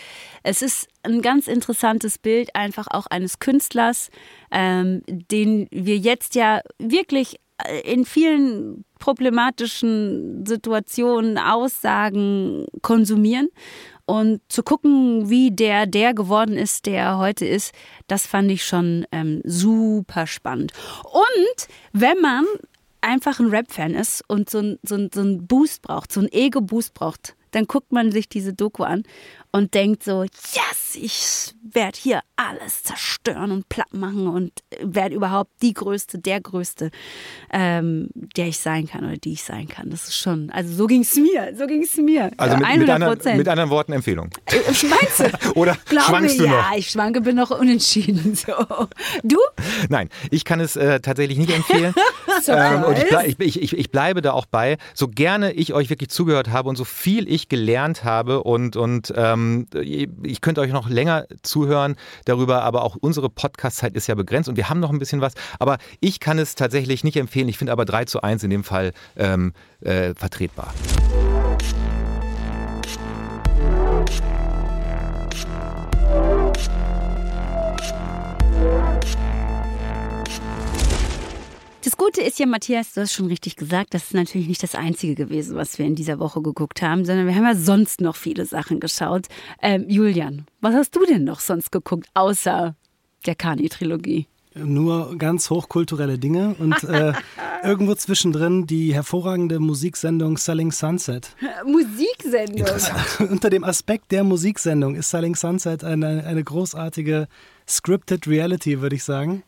Es 0.43 0.61
ist 0.61 0.87
ein 1.03 1.21
ganz 1.21 1.47
interessantes 1.47 2.17
Bild 2.17 2.55
einfach 2.55 2.87
auch 2.89 3.05
eines 3.07 3.39
Künstlers, 3.39 4.09
ähm, 4.51 5.01
den 5.07 5.67
wir 5.71 5.97
jetzt 5.97 6.35
ja 6.35 6.61
wirklich 6.79 7.37
in 7.83 8.05
vielen 8.05 8.85
problematischen 8.99 10.45
Situationen 10.45 11.37
Aussagen 11.37 12.65
konsumieren 12.81 13.49
und 14.05 14.41
zu 14.49 14.61
gucken, 14.61 15.29
wie 15.29 15.51
der 15.51 15.85
der 15.85 16.13
geworden 16.13 16.57
ist, 16.57 16.85
der 16.85 17.03
er 17.03 17.17
heute 17.17 17.45
ist, 17.45 17.73
das 18.07 18.27
fand 18.27 18.51
ich 18.51 18.63
schon 18.63 19.05
ähm, 19.11 19.41
super 19.43 20.27
spannend. 20.27 20.73
Und 21.03 21.67
wenn 21.93 22.19
man 22.21 22.45
einfach 23.01 23.39
ein 23.39 23.49
Rap-Fan 23.49 23.93
ist 23.93 24.23
und 24.27 24.49
so 24.49 24.59
ein, 24.59 24.79
so, 24.83 25.07
so 25.13 25.21
ein 25.21 25.47
Boost 25.47 25.81
braucht, 25.81 26.11
so 26.11 26.21
ein 26.21 26.31
Ego-Boost 26.31 26.93
braucht, 26.93 27.35
dann 27.51 27.65
guckt 27.65 27.91
man 27.91 28.11
sich 28.11 28.27
diese 28.27 28.53
Doku 28.53 28.83
an 28.83 29.03
und 29.55 29.73
denkt 29.73 30.03
so, 30.03 30.23
yes, 30.23 30.95
ich 30.95 31.55
werde 31.63 31.97
hier 31.97 32.19
alles 32.35 32.83
zerstören 32.83 33.51
und 33.51 33.69
platt 33.69 33.93
machen 33.93 34.27
und 34.27 34.51
werde 34.81 35.15
überhaupt 35.15 35.49
die 35.61 35.73
Größte, 35.73 36.19
der 36.19 36.41
Größte, 36.41 36.91
ähm, 37.51 38.09
der 38.35 38.47
ich 38.47 38.59
sein 38.59 38.85
kann 38.85 39.05
oder 39.05 39.15
die 39.15 39.31
ich 39.31 39.43
sein 39.43 39.69
kann. 39.69 39.89
Das 39.89 40.09
ist 40.09 40.17
schon, 40.17 40.49
also 40.49 40.73
so 40.73 40.87
ging 40.87 41.03
es 41.03 41.15
mir, 41.15 41.53
so 41.57 41.67
ging 41.67 41.83
es 41.83 41.95
mir. 41.95 42.31
Also 42.35 42.57
mit, 42.57 42.65
100 42.65 42.79
mit, 42.79 42.89
anderen, 42.89 43.37
mit 43.37 43.47
anderen 43.47 43.69
Worten 43.69 43.93
Empfehlung. 43.93 44.29
Äh, 44.47 44.57
Meinst 44.89 45.19
du? 45.21 45.51
Oder 45.55 45.77
Glaube, 45.85 46.05
schwankst 46.05 46.39
du 46.39 46.45
ja, 46.45 46.69
noch? 46.71 46.77
ich 46.77 46.91
schwanke, 46.91 47.21
bin 47.21 47.37
noch 47.37 47.51
unentschieden. 47.51 48.35
So. 48.45 48.53
Du? 49.23 49.37
Nein, 49.87 50.09
ich 50.29 50.43
kann 50.43 50.59
es 50.59 50.75
äh, 50.75 50.99
tatsächlich 50.99 51.37
nicht 51.37 51.51
empfehlen. 51.51 51.93
ähm, 52.47 52.83
und 52.83 52.97
ich, 52.97 53.39
ich, 53.39 53.61
ich, 53.61 53.77
ich 53.77 53.91
bleibe 53.91 54.21
da 54.21 54.33
auch 54.33 54.45
bei, 54.45 54.77
so 54.93 55.07
gerne 55.07 55.53
ich 55.53 55.73
euch 55.73 55.89
wirklich 55.89 56.09
zugehört 56.09 56.49
habe 56.49 56.67
und 56.67 56.75
so 56.75 56.83
viel 56.83 57.31
ich 57.31 57.47
gelernt 57.47 58.03
habe 58.03 58.43
und, 58.43 58.75
und 58.75 59.13
ähm, 59.15 59.44
ich 59.73 60.41
könnte 60.41 60.61
euch 60.61 60.71
noch 60.71 60.89
länger 60.89 61.25
zuhören 61.41 61.95
darüber, 62.25 62.63
aber 62.63 62.83
auch 62.83 62.95
unsere 62.95 63.29
Podcast-Zeit 63.29 63.95
ist 63.95 64.07
ja 64.07 64.15
begrenzt 64.15 64.49
und 64.49 64.57
wir 64.57 64.69
haben 64.69 64.79
noch 64.79 64.91
ein 64.91 64.99
bisschen 64.99 65.21
was. 65.21 65.33
Aber 65.59 65.77
ich 65.99 66.19
kann 66.19 66.39
es 66.39 66.55
tatsächlich 66.55 67.03
nicht 67.03 67.17
empfehlen. 67.17 67.47
Ich 67.49 67.57
finde 67.57 67.73
aber 67.73 67.85
3 67.85 68.05
zu 68.05 68.21
1 68.21 68.43
in 68.43 68.49
dem 68.49 68.63
Fall 68.63 68.93
ähm, 69.15 69.53
äh, 69.81 70.13
vertretbar. 70.15 70.73
Das 81.95 82.05
Gute 82.05 82.21
ist 82.23 82.39
ja, 82.39 82.45
Matthias, 82.45 82.91
du 82.91 82.99
hast 82.99 83.13
schon 83.13 83.27
richtig 83.27 83.55
gesagt, 83.55 83.93
das 83.93 84.03
ist 84.03 84.13
natürlich 84.13 84.49
nicht 84.49 84.61
das 84.61 84.75
Einzige 84.75 85.15
gewesen, 85.15 85.55
was 85.55 85.79
wir 85.79 85.85
in 85.85 85.95
dieser 85.95 86.19
Woche 86.19 86.41
geguckt 86.41 86.81
haben, 86.81 87.05
sondern 87.05 87.25
wir 87.25 87.33
haben 87.33 87.45
ja 87.45 87.55
sonst 87.55 88.01
noch 88.01 88.17
viele 88.17 88.45
Sachen 88.45 88.81
geschaut. 88.81 89.27
Ähm, 89.61 89.85
Julian, 89.87 90.45
was 90.59 90.75
hast 90.75 90.93
du 90.97 91.05
denn 91.05 91.23
noch 91.23 91.39
sonst 91.39 91.71
geguckt, 91.71 92.09
außer 92.13 92.75
der 93.25 93.35
Kani-Trilogie? 93.35 94.27
Nur 94.57 95.17
ganz 95.17 95.49
hochkulturelle 95.49 96.17
Dinge 96.17 96.55
und 96.59 96.81
äh, 96.85 97.11
irgendwo 97.63 97.93
zwischendrin 97.95 98.65
die 98.67 98.93
hervorragende 98.93 99.59
Musiksendung 99.59 100.37
Selling 100.37 100.71
Sunset. 100.71 101.35
Musiksendung. 101.65 102.67
Unter 103.29 103.49
dem 103.49 103.63
Aspekt 103.63 104.11
der 104.11 104.23
Musiksendung 104.23 104.95
ist 104.95 105.09
Selling 105.09 105.35
Sunset 105.35 105.83
eine, 105.83 106.23
eine 106.25 106.43
großartige 106.43 107.27
Scripted 107.67 108.27
Reality, 108.27 108.79
würde 108.81 108.95
ich 108.95 109.03
sagen. 109.03 109.41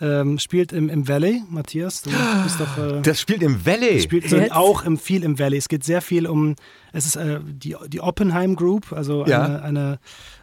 Ähm, 0.00 0.38
spielt 0.38 0.72
im, 0.72 0.88
im 0.88 1.08
Valley. 1.08 1.42
Matthias, 1.50 2.02
du 2.02 2.10
bist 2.44 2.60
doch. 2.60 2.78
Äh, 2.78 3.02
Das 3.02 3.20
spielt 3.20 3.42
im 3.42 3.66
Valley. 3.66 4.00
spielt 4.00 4.28
so 4.30 4.38
auch 4.50 4.84
im, 4.84 4.96
viel 4.96 5.24
im 5.24 5.38
Valley. 5.40 5.56
Es 5.58 5.68
geht 5.68 5.82
sehr 5.82 6.00
viel 6.00 6.26
um. 6.28 6.54
Es 6.92 7.04
ist 7.04 7.16
äh, 7.16 7.40
die, 7.44 7.74
die 7.88 8.00
Oppenheim 8.00 8.54
Group, 8.54 8.92
also 8.92 9.26
Ja. 9.26 9.42
eine, 9.44 9.62
eine, 9.62 9.98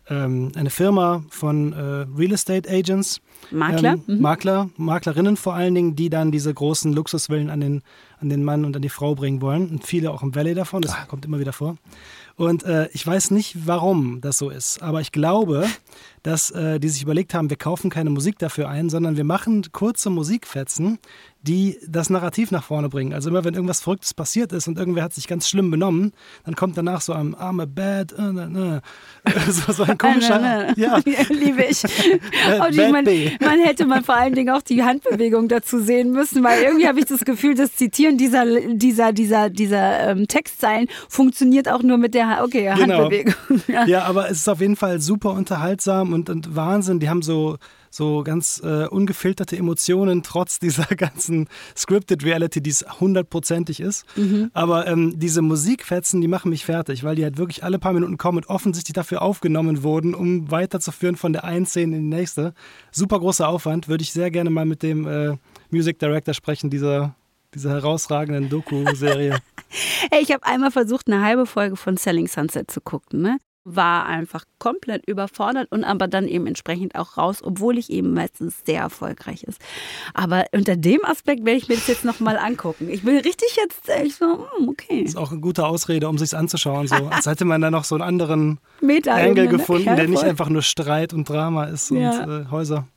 ähm, 0.09 0.51
eine 0.55 0.69
Firma 0.69 1.23
von 1.29 1.73
äh, 1.73 2.05
Real 2.17 2.31
Estate 2.33 2.69
Agents. 2.69 3.21
Makler? 3.51 3.93
Ähm, 3.93 4.01
Mhm. 4.07 4.21
Makler, 4.21 4.69
Maklerinnen 4.77 5.37
vor 5.37 5.53
allen 5.53 5.75
Dingen, 5.75 5.95
die 5.95 6.09
dann 6.09 6.31
diese 6.31 6.53
großen 6.53 6.93
Luxusvillen 6.93 7.49
an 7.49 7.59
den, 7.61 7.81
an 8.19 8.29
den 8.29 8.43
Mann 8.43 8.65
und 8.65 8.75
an 8.75 8.81
die 8.81 8.89
Frau 8.89 9.15
bringen 9.15 9.41
wollen. 9.41 9.69
Und 9.69 9.85
viele 9.85 10.11
auch 10.11 10.23
im 10.23 10.33
Valley 10.35 10.53
davon, 10.53 10.81
das 10.81 10.95
kommt 11.07 11.25
immer 11.25 11.39
wieder 11.39 11.53
vor. 11.53 11.77
Und 12.35 12.63
äh, 12.63 12.89
ich 12.91 13.05
weiß 13.05 13.31
nicht, 13.31 13.65
warum 13.67 14.19
das 14.21 14.37
so 14.37 14.49
ist, 14.49 14.81
aber 14.81 14.99
ich 15.01 15.11
glaube, 15.11 15.65
dass 16.25 16.49
äh, 16.49 16.79
die 16.79 16.89
sich 16.89 17.03
überlegt 17.03 17.35
haben, 17.35 17.51
wir 17.51 17.57
kaufen 17.57 17.91
keine 17.91 18.09
Musik 18.09 18.39
dafür 18.39 18.67
ein, 18.67 18.89
sondern 18.89 19.15
wir 19.15 19.23
machen 19.23 19.63
kurze 19.71 20.09
Musikfetzen, 20.09 20.97
die 21.43 21.77
das 21.87 22.09
Narrativ 22.09 22.49
nach 22.49 22.63
vorne 22.63 22.89
bringen. 22.89 23.13
Also 23.13 23.29
immer 23.29 23.43
wenn 23.43 23.53
irgendwas 23.53 23.81
Verrücktes 23.81 24.15
passiert 24.15 24.51
ist 24.51 24.67
und 24.67 24.79
irgendwer 24.79 25.03
hat 25.03 25.13
sich 25.13 25.27
ganz 25.27 25.47
schlimm 25.47 25.69
benommen, 25.69 26.13
dann 26.43 26.55
kommt 26.55 26.75
danach 26.75 27.01
so 27.01 27.13
ein 27.13 27.35
I'm 27.35 27.61
a 27.61 27.65
bad, 27.65 28.13
uh, 28.17 28.23
uh, 28.23 28.77
uh, 28.77 29.51
so, 29.51 29.71
so 29.71 29.83
ein 29.83 29.99
komischer, 29.99 30.73
ja, 30.77 30.99
Liebe 31.29 31.65
ich. 31.65 31.83
Und 31.83 32.71
ich 32.71 32.91
mein, 32.91 33.05
man 33.41 33.59
hätte 33.59 33.85
mal 33.85 34.03
vor 34.03 34.15
allen 34.15 34.33
Dingen 34.33 34.49
auch 34.55 34.63
die 34.63 34.83
Handbewegung 34.83 35.47
dazu 35.47 35.79
sehen 35.79 36.11
müssen, 36.11 36.43
weil 36.43 36.63
irgendwie 36.63 36.87
habe 36.87 36.97
ich 36.97 37.05
das 37.05 37.23
Gefühl, 37.23 37.53
das 37.53 37.75
Zitieren 37.75 38.17
dieser, 38.17 38.45
dieser, 38.73 39.13
dieser, 39.13 39.51
dieser 39.51 40.09
ähm, 40.09 40.27
Textzeilen 40.27 40.87
funktioniert 41.07 41.69
auch 41.69 41.83
nur 41.83 41.99
mit 41.99 42.15
der 42.15 42.41
okay, 42.43 42.73
Genau. 42.75 43.03
Handbewegung. 43.03 43.35
Ja. 43.67 43.85
Ja, 43.85 44.03
aber 44.05 44.29
es 44.31 44.37
ist 44.37 44.49
auf 44.49 44.61
jeden 44.61 44.75
Fall 44.75 44.99
super 44.99 45.31
unterhaltsam 45.31 46.14
und, 46.15 46.29
und 46.29 46.55
Wahnsinn. 46.55 46.99
Die 46.99 47.09
haben 47.09 47.21
so, 47.21 47.57
so 47.91 48.23
ganz 48.23 48.61
äh, 48.63 48.87
ungefilterte 48.87 49.55
Emotionen, 49.57 50.23
trotz 50.23 50.59
dieser 50.65 50.85
ganzen 50.85 51.47
Scripted 51.77 52.23
Reality, 52.23 52.61
die 52.61 52.71
es 52.71 52.85
hundertprozentig 52.99 53.79
ist. 53.79 54.05
Aber 54.53 54.87
ähm, 54.87 55.13
diese 55.19 55.41
Musikfetzen, 55.41 56.21
die 56.21 56.27
machen 56.27 56.49
mich 56.49 56.65
fertig, 56.65 57.03
weil 57.03 57.15
die 57.15 57.23
halt 57.23 57.37
wirklich 57.37 57.63
alle 57.63 57.77
paar 57.77 57.93
Minuten 57.93 58.17
kommen 58.17 58.39
und 58.39 58.47
offensichtlich 58.47 58.93
dafür 58.93 59.21
aufgenommen 59.21 59.83
wurden, 59.83 60.15
um 60.15 60.49
weiterzuführen 60.49 61.15
von 61.15 61.33
der 61.33 61.43
einen 61.43 61.65
Szene 61.65 61.97
in 61.97 62.09
die 62.09 62.15
nächste. 62.15 62.53
Super 62.91 63.19
großer 63.19 63.47
Aufwand. 63.47 63.87
Würde 63.87 64.01
ich 64.01 64.11
sehr 64.11 64.31
gerne 64.31 64.49
mal 64.49 64.65
mit 64.65 64.81
dem 64.81 65.07
äh, 65.07 65.37
Music 65.69 65.99
Director 65.99 66.33
sprechen, 66.33 66.69
dieser, 66.69 67.15
dieser 67.53 67.71
herausragenden 67.71 68.49
Doku-Serie. 68.49 69.37
Hey, 70.11 70.21
ich 70.21 70.31
habe 70.31 70.45
einmal 70.45 70.71
versucht, 70.71 71.07
eine 71.07 71.21
halbe 71.21 71.45
Folge 71.45 71.75
von 71.75 71.97
Selling 71.97 72.27
Sunset 72.27 72.71
zu 72.71 72.79
gucken, 72.79 73.21
ne? 73.21 73.39
War 73.67 74.05
einfach 74.05 74.45
komplett 74.59 75.07
überfordert 75.07 75.71
und 75.71 75.83
aber 75.83 76.07
dann 76.07 76.27
eben 76.27 76.45
entsprechend 76.45 76.93
auch 76.93 77.17
raus, 77.17 77.39
obwohl 77.43 77.79
ich 77.79 77.89
eben 77.89 78.15
es 78.17 78.29
sehr 78.63 78.81
erfolgreich 78.81 79.43
ist. 79.43 79.59
Aber 80.13 80.45
unter 80.51 80.75
dem 80.75 81.03
Aspekt 81.03 81.43
werde 81.45 81.57
ich 81.57 81.67
mir 81.67 81.73
das 81.73 81.87
jetzt 81.87 82.05
nochmal 82.05 82.37
angucken. 82.37 82.89
Ich 82.89 83.01
bin 83.01 83.17
richtig 83.17 83.57
jetzt, 83.57 83.89
äh, 83.89 84.03
ich 84.03 84.15
so, 84.15 84.47
hm, 84.57 84.69
okay. 84.69 84.99
ist 85.01 85.17
auch 85.17 85.31
eine 85.31 85.41
gute 85.41 85.65
Ausrede, 85.65 86.07
um 86.07 86.19
sich's 86.19 86.35
anzuschauen. 86.35 86.87
So. 86.87 86.95
Als 87.09 87.25
hätte 87.25 87.43
man 87.43 87.59
da 87.59 87.71
noch 87.71 87.85
so 87.85 87.95
einen 87.95 88.03
anderen 88.03 88.59
Angle 88.81 89.45
ne? 89.45 89.49
gefunden, 89.49 89.87
Ja, 89.87 89.95
der 89.95 90.07
nicht 90.07 90.23
einfach 90.23 90.49
nur 90.49 90.61
Streit 90.61 91.11
und 91.11 91.27
Drama 91.27 91.65
ist 91.65 91.89
und 91.89 92.01
Ja. 92.01 92.41
äh, 92.41 92.45
Häuser. 92.51 92.87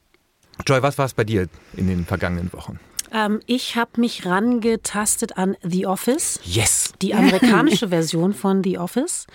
Joy, 0.67 0.83
was 0.83 0.99
war 0.99 1.07
es 1.07 1.15
bei 1.15 1.25
dir 1.25 1.47
in 1.77 1.87
den 1.89 2.05
vergangenen 2.05 2.53
Wochen? 2.53 2.79
Ähm, 3.13 3.41
ich 3.47 3.77
habe 3.77 4.01
mich 4.01 4.27
rangetastet 4.27 5.39
an 5.39 5.57
The 5.63 5.87
Office. 5.87 6.41
Yes! 6.45 6.93
Die 7.03 7.15
amerikanische 7.15 7.89
Version 7.91 8.33
von 8.35 8.63
The 8.65 8.79
Office. 8.79 9.27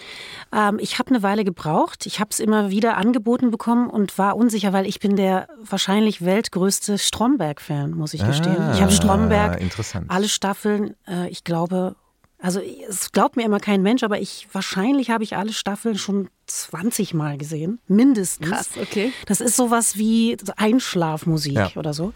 Ähm, 0.53 0.77
ich 0.79 0.99
habe 0.99 1.09
eine 1.09 1.23
Weile 1.23 1.43
gebraucht. 1.43 2.05
Ich 2.05 2.19
habe 2.19 2.29
es 2.31 2.39
immer 2.39 2.69
wieder 2.69 2.97
angeboten 2.97 3.51
bekommen 3.51 3.89
und 3.89 4.17
war 4.17 4.35
unsicher, 4.35 4.73
weil 4.73 4.85
ich 4.85 4.99
bin 4.99 5.15
der 5.15 5.47
wahrscheinlich 5.63 6.23
weltgrößte 6.23 6.97
Stromberg-Fan, 6.97 7.91
muss 7.91 8.13
ich 8.13 8.25
gestehen. 8.25 8.71
ich 8.73 8.81
habe 8.81 8.91
Stromberg 8.91 9.53
Ah, 9.53 9.57
interessant. 9.57 10.05
alle 10.09 10.27
Staffeln, 10.29 10.95
äh, 11.07 11.27
ich 11.29 11.43
glaube, 11.43 11.95
also 12.39 12.59
es 12.89 13.11
glaubt 13.11 13.37
mir 13.37 13.43
immer 13.45 13.59
kein 13.59 13.81
Mensch, 13.81 14.03
aber 14.03 14.19
ich 14.19 14.47
wahrscheinlich 14.51 15.09
habe 15.09 15.23
ich 15.23 15.35
alle 15.37 15.53
Staffeln 15.53 15.97
schon 15.97 16.29
20 16.61 17.13
Mal 17.13 17.37
gesehen, 17.37 17.79
mindestens. 17.87 18.49
Krass, 18.49 18.69
okay. 18.81 19.11
Das 19.25 19.41
ist 19.41 19.55
sowas 19.55 19.97
wie 19.97 20.37
Einschlafmusik 20.57 21.53
Ja. 21.53 21.69
oder 21.75 21.93
so. 21.93 22.13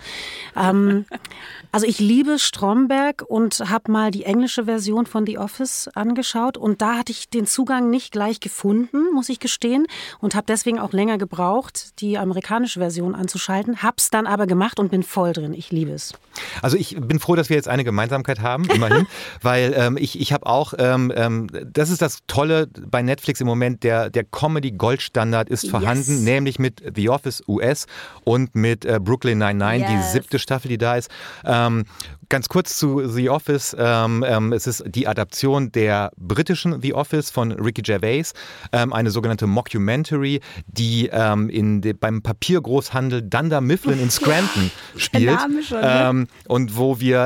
Ähm, 0.55 1.05
also 1.71 1.85
ich 1.85 1.99
liebe 1.99 2.39
Stromberg 2.39 3.23
und 3.27 3.59
habe 3.69 3.91
mal 3.91 4.11
die 4.11 4.23
englische 4.23 4.65
Version 4.65 5.05
von 5.05 5.25
The 5.25 5.37
Office 5.37 5.89
angeschaut 5.95 6.57
und 6.57 6.81
da 6.81 6.97
hatte 6.97 7.11
ich 7.11 7.29
den 7.29 7.45
Zugang 7.45 7.89
nicht 7.89 8.11
gleich 8.11 8.39
gefunden, 8.39 9.11
muss 9.13 9.29
ich 9.29 9.39
gestehen, 9.39 9.87
und 10.19 10.35
habe 10.35 10.45
deswegen 10.47 10.79
auch 10.79 10.93
länger 10.93 11.17
gebraucht, 11.17 11.99
die 12.01 12.17
amerikanische 12.17 12.79
Version 12.79 13.15
anzuschalten. 13.15 13.81
Hab's 13.83 14.09
dann 14.09 14.27
aber 14.27 14.47
gemacht 14.47 14.79
und 14.79 14.89
bin 14.91 15.03
voll 15.03 15.33
drin. 15.33 15.53
Ich 15.53 15.71
liebe 15.71 15.91
es. 15.91 16.13
Also 16.61 16.77
ich 16.77 16.95
bin 16.99 17.19
froh, 17.19 17.35
dass 17.35 17.49
wir 17.49 17.55
jetzt 17.55 17.67
eine 17.67 17.83
Gemeinsamkeit 17.83 18.39
haben, 18.41 18.65
immerhin, 18.69 19.07
weil 19.41 19.73
ähm, 19.75 19.97
ich, 19.97 20.19
ich 20.19 20.33
habe 20.33 20.45
auch, 20.45 20.73
ähm, 20.77 21.11
ähm, 21.15 21.47
das 21.65 21.89
ist 21.89 22.01
das 22.01 22.19
Tolle 22.27 22.67
bei 22.67 23.01
Netflix 23.01 23.41
im 23.41 23.47
Moment, 23.47 23.83
der, 23.83 24.09
der 24.09 24.23
Comedy-Goldstandard 24.31 25.49
ist 25.49 25.69
vorhanden, 25.69 26.23
nämlich 26.23 26.59
mit 26.59 26.81
The 26.95 27.09
Office 27.09 27.43
US 27.47 27.85
und 28.23 28.55
mit 28.55 28.85
äh, 28.85 28.99
Brooklyn 29.01 29.37
Nine-Nine, 29.37 29.85
die 29.85 29.93
Yes. 29.93 30.13
siebte 30.13 30.39
Staffel, 30.39 30.69
die 30.69 30.77
da 30.77 30.95
ist. 30.95 31.09
Ähm, 31.45 31.85
ganz 32.29 32.49
kurz 32.49 32.77
zu 32.77 33.07
The 33.07 33.29
Office, 33.29 33.75
ähm, 33.79 34.23
ähm, 34.27 34.53
es 34.53 34.67
ist 34.67 34.83
die 34.87 35.07
Adaption 35.07 35.71
der 35.71 36.11
britischen 36.17 36.81
The 36.81 36.93
Office 36.93 37.31
von 37.31 37.51
Ricky 37.51 37.81
Gervais, 37.81 38.33
ähm, 38.71 38.93
eine 38.93 39.11
sogenannte 39.11 39.47
Mockumentary, 39.47 40.41
die 40.67 41.09
ähm, 41.11 41.49
in 41.49 41.81
de, 41.81 41.93
beim 41.93 42.21
Papiergroßhandel 42.21 43.21
Dunder 43.23 43.61
Mifflin 43.61 43.99
in 44.01 44.11
Scranton 44.11 44.71
spielt. 44.97 45.39
Schon, 45.63 45.81
ne? 45.81 45.99
Ähm, 46.09 46.27
und 46.47 46.77
wo 46.77 46.99
wir 46.99 47.17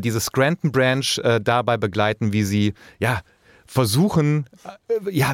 diese 0.00 0.20
Scranton 0.20 0.72
Branch 0.72 1.18
äh, 1.22 1.40
dabei 1.40 1.76
begleiten, 1.76 2.32
wie 2.32 2.44
sie 2.44 2.74
ja 2.98 3.20
versuchen, 3.70 4.46
äh, 4.88 5.10
ja, 5.12 5.32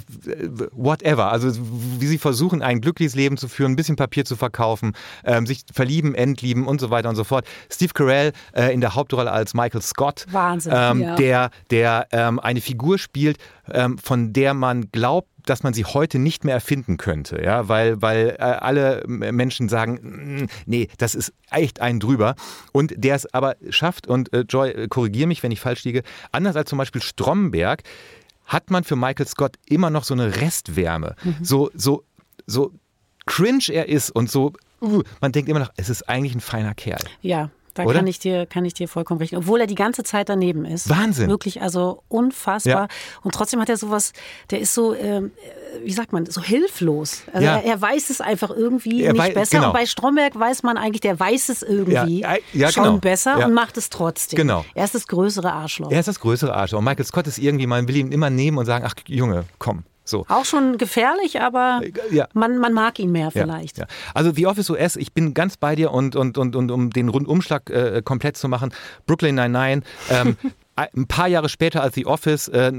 whatever, 0.72 1.32
also 1.32 1.51
wie 1.99 2.07
sie 2.07 2.18
versuchen, 2.18 2.61
ein 2.61 2.82
glückliches 2.82 3.14
Leben 3.14 3.39
zu 3.39 3.49
führen, 3.49 3.72
ein 3.72 3.76
bisschen 3.76 3.97
Papier 3.97 4.26
zu 4.26 4.37
verkaufen, 4.37 4.93
ähm, 5.24 5.47
sich 5.47 5.62
verlieben, 5.72 6.14
entlieben 6.14 6.66
und 6.66 6.78
so 6.78 6.91
weiter 6.91 7.09
und 7.09 7.16
so 7.16 7.24
fort. 7.24 7.47
Steve 7.72 7.95
Carell 7.95 8.32
äh, 8.55 8.74
in 8.74 8.82
der 8.82 8.95
Hauptrolle 8.95 9.32
als 9.32 9.55
Michael 9.55 9.80
Scott, 9.80 10.26
Wahnsinn. 10.30 10.72
ähm, 10.76 11.01
Ja. 11.01 11.14
der, 11.16 11.51
der 11.70 12.09
ähm, 12.12 12.39
eine 12.39 12.61
Figur 12.61 12.99
spielt, 12.99 13.39
ähm, 13.70 13.97
von 13.97 14.34
der 14.34 14.53
man 14.53 14.91
glaubt, 14.93 15.28
dass 15.47 15.62
man 15.62 15.72
sie 15.72 15.84
heute 15.87 16.18
nicht 16.18 16.45
mehr 16.45 16.55
erfinden 16.55 16.99
könnte, 16.99 17.41
ja, 17.43 17.68
weil, 17.68 18.03
weil 18.03 18.30
äh, 18.39 18.43
alle 18.43 19.05
Menschen 19.07 19.68
sagen, 19.70 20.43
"Mm, 20.43 20.47
nee, 20.66 20.89
das 20.99 21.14
ist 21.14 21.32
echt 21.51 21.80
ein 21.80 22.01
drüber. 22.01 22.34
Und 22.72 22.93
der 22.97 23.14
es 23.14 23.32
aber 23.32 23.55
schafft, 23.70 24.09
und 24.09 24.30
äh, 24.34 24.41
Joy, 24.41 24.70
äh, 24.70 24.89
korrigier 24.89 25.26
mich, 25.28 25.43
wenn 25.45 25.53
ich 25.53 25.61
falsch 25.61 25.84
liege, 25.84 26.03
anders 26.32 26.57
als 26.57 26.68
zum 26.68 26.78
Beispiel 26.78 27.01
Stromberg, 27.01 27.82
hat 28.47 28.70
man 28.70 28.84
für 28.84 28.97
Michael 28.97 29.26
Scott 29.26 29.57
immer 29.66 29.90
noch 29.90 30.05
so 30.05 30.14
eine 30.14 30.36
Restwärme. 30.36 31.16
So, 31.42 31.70
so, 31.74 32.05
so 32.47 32.72
cringe 33.26 33.68
er 33.70 33.88
ist 33.88 34.11
und 34.11 34.30
so, 34.30 34.53
uh, 34.80 35.03
man 35.20 35.32
denkt 35.32 35.49
immer 35.49 35.61
noch, 35.61 35.72
es 35.76 35.88
ist 35.88 36.09
eigentlich 36.09 36.34
ein 36.34 36.40
feiner 36.40 36.74
Kerl. 36.74 37.03
Ja, 37.22 37.51
da 37.76 37.84
Oder? 37.84 37.98
kann 37.98 38.06
ich 38.06 38.18
dir 38.18 38.46
kann 38.46 38.64
ich 38.64 38.74
dir 38.74 38.88
vollkommen 38.88 39.20
recht. 39.20 39.34
Obwohl 39.36 39.60
er 39.60 39.66
die 39.66 39.74
ganze 39.74 40.02
Zeit 40.02 40.28
daneben 40.28 40.64
ist. 40.64 40.88
Wahnsinn. 40.88 41.28
Wirklich, 41.28 41.62
also 41.62 42.02
unfassbar. 42.08 42.72
Ja. 42.74 42.88
Und 43.22 43.34
trotzdem 43.34 43.60
hat 43.60 43.68
er 43.68 43.76
sowas, 43.76 44.12
der 44.50 44.60
ist 44.60 44.74
so, 44.74 44.94
ähm, 44.94 45.30
wie 45.84 45.92
sagt 45.92 46.12
man, 46.12 46.26
so 46.26 46.42
hilflos. 46.42 47.22
Also 47.32 47.44
Ja. 47.46 47.56
er, 47.58 47.64
er 47.64 47.80
weiß 47.82 48.10
es 48.10 48.20
einfach 48.20 48.50
irgendwie 48.50 49.04
Er 49.04 49.12
nicht 49.12 49.34
besser. 49.34 49.58
genau. 49.58 49.68
Und 49.68 49.72
bei 49.74 49.86
Stromberg 49.86 50.38
weiß 50.38 50.62
man 50.62 50.76
eigentlich, 50.76 51.00
der 51.02 51.18
weiß 51.20 51.48
es 51.50 51.62
irgendwie 51.62 52.20
Ja, 52.20 52.34
ja, 52.52 52.72
schon 52.72 52.84
genau. 52.84 52.96
besser 52.98 53.44
und 53.46 53.52
macht 53.54 53.76
es 53.76 53.90
trotzdem. 53.90 54.36
Genau. 54.36 54.64
Er 54.74 54.84
ist 54.84 54.94
das 54.94 55.06
größere 55.06 55.52
Arschloch. 55.52 55.90
Er 55.90 56.00
ist 56.00 56.06
das 56.08 56.20
größere 56.20 56.54
Arsch. 56.54 56.72
Und 56.72 56.84
Michael 56.84 57.04
Scott 57.04 57.26
ist 57.26 57.38
irgendwie, 57.38 57.66
man 57.66 57.86
will 57.88 57.96
ihn 57.96 58.12
immer 58.12 58.30
nehmen 58.30 58.58
und 58.58 58.66
sagen, 58.66 58.84
ach 58.86 58.94
Junge, 59.06 59.44
komm. 59.58 59.84
So. 60.09 60.24
Auch 60.28 60.44
schon 60.44 60.78
gefährlich, 60.78 61.40
aber 61.40 61.82
Ja. 62.11 62.28
man, 62.32 62.59
man 62.59 62.72
mag 62.72 62.98
ihn 62.98 63.11
mehr 63.12 63.30
Ja, 63.34 63.42
vielleicht. 63.42 63.78
Ja, 63.78 63.86
Also 64.14 64.32
The 64.32 64.46
Office 64.46 64.70
US, 64.70 64.96
ich 64.96 65.12
bin 65.12 65.34
ganz 65.34 65.57
bei 65.57 65.74
dir 65.74 65.92
und, 65.92 66.16
und, 66.16 66.38
und, 66.38 66.54
und 66.57 66.70
um 66.70 66.90
den 66.90 67.09
Rundumschlag 67.09 67.68
äh, 67.70 68.02
komplett 68.04 68.36
zu 68.36 68.48
machen, 68.48 68.72
Brooklyn 69.07 69.34
Nine-Nine, 69.34 69.82
ähm, 70.11 70.36
ein 70.76 71.06
paar 71.06 71.26
Jahre 71.26 71.48
später 71.48 71.82
als 71.82 71.94
The 71.94 72.06
Office, 72.06 72.48
äh, 72.48 72.70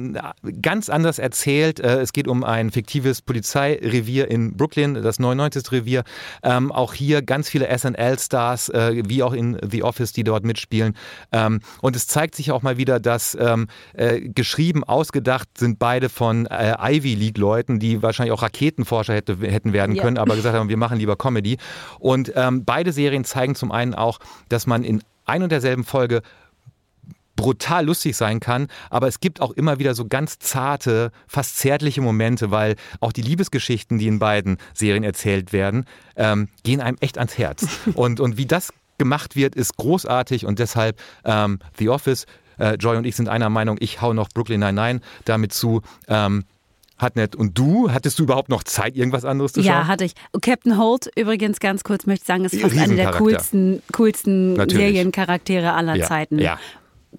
ganz 0.61 0.89
anders 0.89 1.17
erzählt. 1.17 1.79
Äh, 1.79 1.99
es 2.01 2.13
geht 2.13 2.27
um 2.27 2.43
ein 2.43 2.71
fiktives 2.71 3.21
Polizeirevier 3.21 4.29
in 4.29 4.55
Brooklyn, 4.55 4.93
das 4.93 5.19
99. 5.19 5.71
Revier. 5.71 6.03
Ähm, 6.43 6.71
auch 6.71 6.93
hier 6.93 7.23
ganz 7.23 7.49
viele 7.49 7.67
SNL-Stars, 7.75 8.69
äh, 8.69 9.03
wie 9.07 9.23
auch 9.23 9.33
in 9.33 9.57
The 9.67 9.83
Office, 9.83 10.13
die 10.13 10.23
dort 10.23 10.45
mitspielen. 10.45 10.95
Ähm, 11.31 11.61
und 11.81 11.95
es 11.95 12.07
zeigt 12.07 12.35
sich 12.35 12.51
auch 12.51 12.61
mal 12.61 12.77
wieder, 12.77 12.99
dass 12.99 13.35
ähm, 13.39 13.67
äh, 13.93 14.21
geschrieben, 14.21 14.83
ausgedacht 14.83 15.49
sind 15.57 15.79
beide 15.79 16.09
von 16.09 16.45
äh, 16.45 16.75
Ivy 16.79 17.15
League-Leuten, 17.15 17.79
die 17.79 18.03
wahrscheinlich 18.03 18.33
auch 18.33 18.43
Raketenforscher 18.43 19.15
hätte, 19.15 19.37
hätten 19.41 19.73
werden 19.73 19.95
Ja. 19.95 20.03
können, 20.03 20.17
aber 20.17 20.35
gesagt 20.35 20.55
haben, 20.55 20.69
wir 20.69 20.77
machen 20.77 20.99
lieber 20.99 21.15
Comedy. 21.15 21.57
Und 21.99 22.31
ähm, 22.35 22.63
beide 22.63 22.91
Serien 22.91 23.23
zeigen 23.25 23.55
zum 23.55 23.71
einen 23.71 23.95
auch, 23.95 24.19
dass 24.49 24.67
man 24.67 24.83
in 24.83 25.01
ein 25.25 25.43
und 25.43 25.51
derselben 25.51 25.83
Folge 25.83 26.21
brutal 27.37 27.85
lustig 27.85 28.17
sein 28.17 28.41
kann, 28.41 28.67
aber 28.89 29.07
es 29.07 29.21
gibt 29.21 29.39
auch 29.39 29.51
immer 29.51 29.79
wieder 29.79 29.95
so 29.95 30.05
ganz 30.05 30.39
zarte, 30.39 31.11
fast 31.27 31.57
zärtliche 31.57 32.01
Momente, 32.01 32.51
weil 32.51 32.75
auch 32.99 33.13
die 33.13 33.21
Liebesgeschichten, 33.21 33.97
die 33.97 34.07
in 34.07 34.19
beiden 34.19 34.57
Serien 34.73 35.05
erzählt 35.05 35.53
werden, 35.53 35.85
ähm, 36.17 36.49
gehen 36.63 36.81
einem 36.81 36.97
echt 36.99 37.17
ans 37.17 37.37
Herz. 37.37 37.65
und, 37.93 38.19
und 38.19 38.37
wie 38.37 38.45
das 38.45 38.73
gemacht 38.97 39.37
wird, 39.37 39.55
ist 39.55 39.77
großartig 39.77 40.45
und 40.45 40.59
deshalb 40.59 40.99
ähm, 41.23 41.59
The 41.77 41.87
Office, 41.89 42.25
äh, 42.59 42.73
Joy 42.75 42.97
und 42.97 43.05
ich 43.05 43.15
sind 43.15 43.29
einer 43.29 43.49
Meinung, 43.49 43.77
ich 43.79 44.01
hau 44.01 44.11
noch 44.13 44.27
Brooklyn 44.29 44.59
Nine-Nine 44.59 44.99
damit 45.23 45.53
zu. 45.53 45.81
Ähm, 46.09 46.43
hat 46.97 47.15
nett. 47.15 47.35
Und 47.35 47.55
du, 47.57 47.91
hattest 47.91 48.17
du 48.17 48.23
überhaupt 48.23 48.49
noch 48.49 48.63
Zeit, 48.63 48.95
irgendwas 48.95 49.23
anderes 49.23 49.53
zu 49.53 49.61
schauen? 49.61 49.67
Ja, 49.67 49.87
hatte 49.87 50.03
ich. 50.03 50.13
Captain 50.41 50.79
Holt, 50.79 51.07
übrigens 51.15 51.59
ganz 51.59 51.83
kurz 51.83 52.07
möchte 52.07 52.23
ich 52.23 52.27
sagen, 52.27 52.43
ist 52.43 52.59
fast 52.59 52.75
eine 52.75 52.95
der 52.95 53.11
coolsten, 53.11 53.83
coolsten 53.91 54.53
Natürlich. 54.53 54.95
Seriencharaktere 54.95 55.73
aller 55.73 55.95
Ja, 55.95 56.07
Zeiten. 56.07 56.39
ja. 56.39 56.57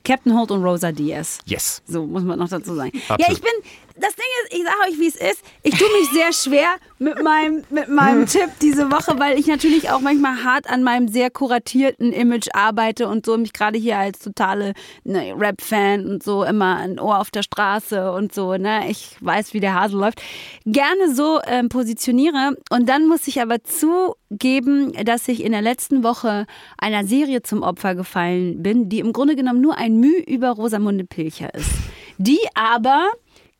Captain 0.04 0.36
Holt 0.36 0.50
und 0.50 0.62
Rosa 0.62 0.92
Diaz. 0.92 1.38
Yes. 1.46 1.82
So 1.86 2.06
muss 2.06 2.22
man 2.22 2.38
noch 2.38 2.48
dazu 2.48 2.74
sagen. 2.74 2.92
Ja, 2.94 3.14
Absolut. 3.14 3.32
ich 3.32 3.40
bin, 3.40 3.87
das 4.00 4.14
Ding 4.14 4.26
ist, 4.44 4.54
ich 4.54 4.64
sage 4.64 4.90
euch, 4.90 4.98
wie 4.98 5.08
es 5.08 5.16
ist. 5.16 5.42
Ich 5.62 5.74
tue 5.76 5.88
mich 6.00 6.10
sehr 6.10 6.32
schwer 6.32 6.68
mit 6.98 7.22
meinem, 7.22 7.64
mit 7.70 7.88
meinem 7.88 8.26
Tipp 8.26 8.50
diese 8.60 8.90
Woche, 8.90 9.18
weil 9.18 9.38
ich 9.38 9.46
natürlich 9.46 9.90
auch 9.90 10.00
manchmal 10.00 10.42
hart 10.44 10.68
an 10.68 10.82
meinem 10.82 11.08
sehr 11.08 11.30
kuratierten 11.30 12.12
Image 12.12 12.48
arbeite 12.52 13.08
und 13.08 13.26
so 13.26 13.36
mich 13.36 13.52
gerade 13.52 13.78
hier 13.78 13.98
als 13.98 14.20
totale 14.20 14.74
ne, 15.04 15.34
Rap-Fan 15.36 16.06
und 16.06 16.22
so 16.22 16.44
immer 16.44 16.76
ein 16.76 16.98
Ohr 16.98 17.18
auf 17.18 17.30
der 17.30 17.42
Straße 17.42 18.12
und 18.12 18.34
so, 18.34 18.56
ne, 18.56 18.90
ich 18.90 19.16
weiß, 19.20 19.54
wie 19.54 19.60
der 19.60 19.74
Hase 19.74 19.96
läuft, 19.96 20.22
gerne 20.64 21.14
so 21.14 21.40
ähm, 21.46 21.68
positioniere. 21.68 22.56
Und 22.70 22.88
dann 22.88 23.06
muss 23.06 23.26
ich 23.28 23.40
aber 23.40 23.62
zugeben, 23.62 24.92
dass 25.04 25.28
ich 25.28 25.44
in 25.44 25.52
der 25.52 25.62
letzten 25.62 26.02
Woche 26.02 26.46
einer 26.78 27.04
Serie 27.04 27.42
zum 27.42 27.62
Opfer 27.62 27.94
gefallen 27.94 28.62
bin, 28.62 28.88
die 28.88 29.00
im 29.00 29.12
Grunde 29.12 29.36
genommen 29.36 29.60
nur 29.60 29.76
ein 29.76 29.98
Mühe 29.98 30.20
über 30.20 30.50
Rosamunde 30.50 31.04
Pilcher 31.04 31.54
ist. 31.54 31.70
Die 32.18 32.40
aber 32.54 33.08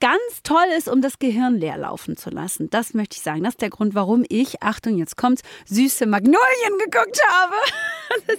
ganz 0.00 0.42
toll 0.42 0.66
ist, 0.76 0.88
um 0.88 1.02
das 1.02 1.18
Gehirn 1.18 1.56
leer 1.56 1.78
laufen 1.78 2.16
zu 2.16 2.30
lassen. 2.30 2.70
Das 2.70 2.94
möchte 2.94 3.16
ich 3.16 3.22
sagen. 3.22 3.42
Das 3.42 3.54
ist 3.54 3.62
der 3.62 3.70
Grund, 3.70 3.94
warum 3.94 4.24
ich, 4.28 4.62
Achtung, 4.62 4.98
jetzt 4.98 5.16
kommt's, 5.16 5.42
süße 5.66 6.06
Magnolien 6.06 6.78
geguckt 6.84 7.20
habe. 7.28 7.54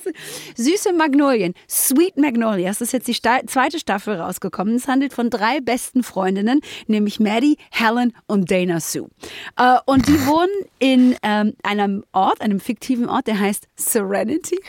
Süße 0.55 0.93
Magnolien, 0.93 1.53
Sweet 1.69 2.17
Magnolias, 2.17 2.79
das 2.79 2.89
ist 2.89 2.91
jetzt 2.93 3.07
die 3.07 3.45
zweite 3.47 3.79
Staffel 3.79 4.15
rausgekommen. 4.15 4.75
Es 4.75 4.87
handelt 4.87 5.13
von 5.13 5.29
drei 5.29 5.59
besten 5.59 6.03
Freundinnen, 6.03 6.61
nämlich 6.87 7.19
Maddie, 7.19 7.57
Helen 7.71 8.13
und 8.27 8.49
Dana 8.49 8.79
Sue. 8.79 9.09
Äh, 9.57 9.77
und 9.85 10.07
die 10.07 10.19
wohnen 10.25 10.49
in 10.79 11.15
ähm, 11.23 11.53
einem 11.63 12.03
Ort, 12.13 12.41
einem 12.41 12.59
fiktiven 12.59 13.09
Ort, 13.09 13.27
der 13.27 13.39
heißt 13.39 13.67
Serenity 13.75 14.59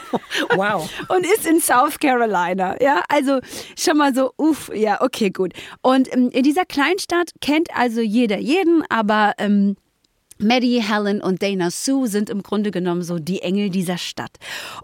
Wow. 0.56 0.88
und 1.08 1.24
ist 1.24 1.46
in 1.46 1.60
South 1.60 1.98
Carolina. 1.98 2.76
Ja, 2.80 3.02
also 3.08 3.40
schon 3.76 3.96
mal 3.98 4.14
so, 4.14 4.32
uff, 4.36 4.70
ja, 4.74 5.00
okay, 5.00 5.30
gut. 5.30 5.52
Und 5.82 6.12
ähm, 6.12 6.30
in 6.34 6.42
dieser 6.42 6.64
Kleinstadt 6.64 7.30
kennt 7.40 7.68
also 7.76 8.00
jeder 8.00 8.38
jeden, 8.38 8.82
aber 8.88 9.34
ähm, 9.38 9.76
Maddie, 10.38 10.82
Helen 10.82 11.22
und 11.22 11.42
Dana 11.42 11.70
Sue 11.70 12.08
sind 12.08 12.28
im 12.28 12.42
Grunde 12.42 12.72
genommen 12.72 13.02
so 13.02 13.20
die 13.20 13.40
Engel 13.42 13.70
dieser 13.70 13.98
Stadt. 13.98 14.32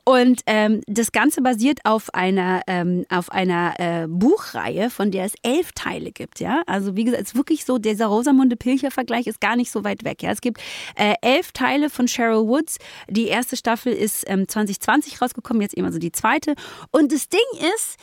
Und 0.04 0.42
ähm, 0.46 0.80
das 0.86 1.10
Ganze 1.10 1.42
basiert 1.42 1.80
auf 1.84 2.14
einer, 2.14 2.62
ähm, 2.68 3.04
auf 3.08 3.32
einer 3.32 3.74
äh, 3.78 4.06
Buchreihe, 4.06 4.90
von 4.90 5.10
der 5.10 5.24
es 5.24 5.34
elf 5.42 5.72
Teile 5.72 6.12
gibt. 6.12 6.38
Ja? 6.38 6.62
Also 6.66 6.94
wie 6.94 7.02
gesagt, 7.02 7.22
es 7.22 7.30
ist 7.30 7.36
wirklich 7.36 7.64
so, 7.64 7.78
dieser 7.78 8.06
Rosamunde 8.06 8.56
Pilcher-Vergleich 8.56 9.26
ist 9.26 9.40
gar 9.40 9.56
nicht 9.56 9.72
so 9.72 9.82
weit 9.82 10.04
weg. 10.04 10.22
Ja? 10.22 10.30
Es 10.30 10.40
gibt 10.40 10.60
äh, 10.94 11.14
elf 11.20 11.50
Teile 11.50 11.90
von 11.90 12.06
Cheryl 12.06 12.46
Woods. 12.46 12.78
Die 13.08 13.26
erste 13.26 13.56
Staffel 13.56 13.92
ist 13.92 14.24
ähm, 14.28 14.46
2020 14.46 15.20
rausgekommen, 15.20 15.62
jetzt 15.62 15.76
eben 15.76 15.86
also 15.86 15.98
die 15.98 16.12
zweite. 16.12 16.54
Und 16.92 17.12
das 17.12 17.28
Ding 17.28 17.40
ist, 17.74 17.96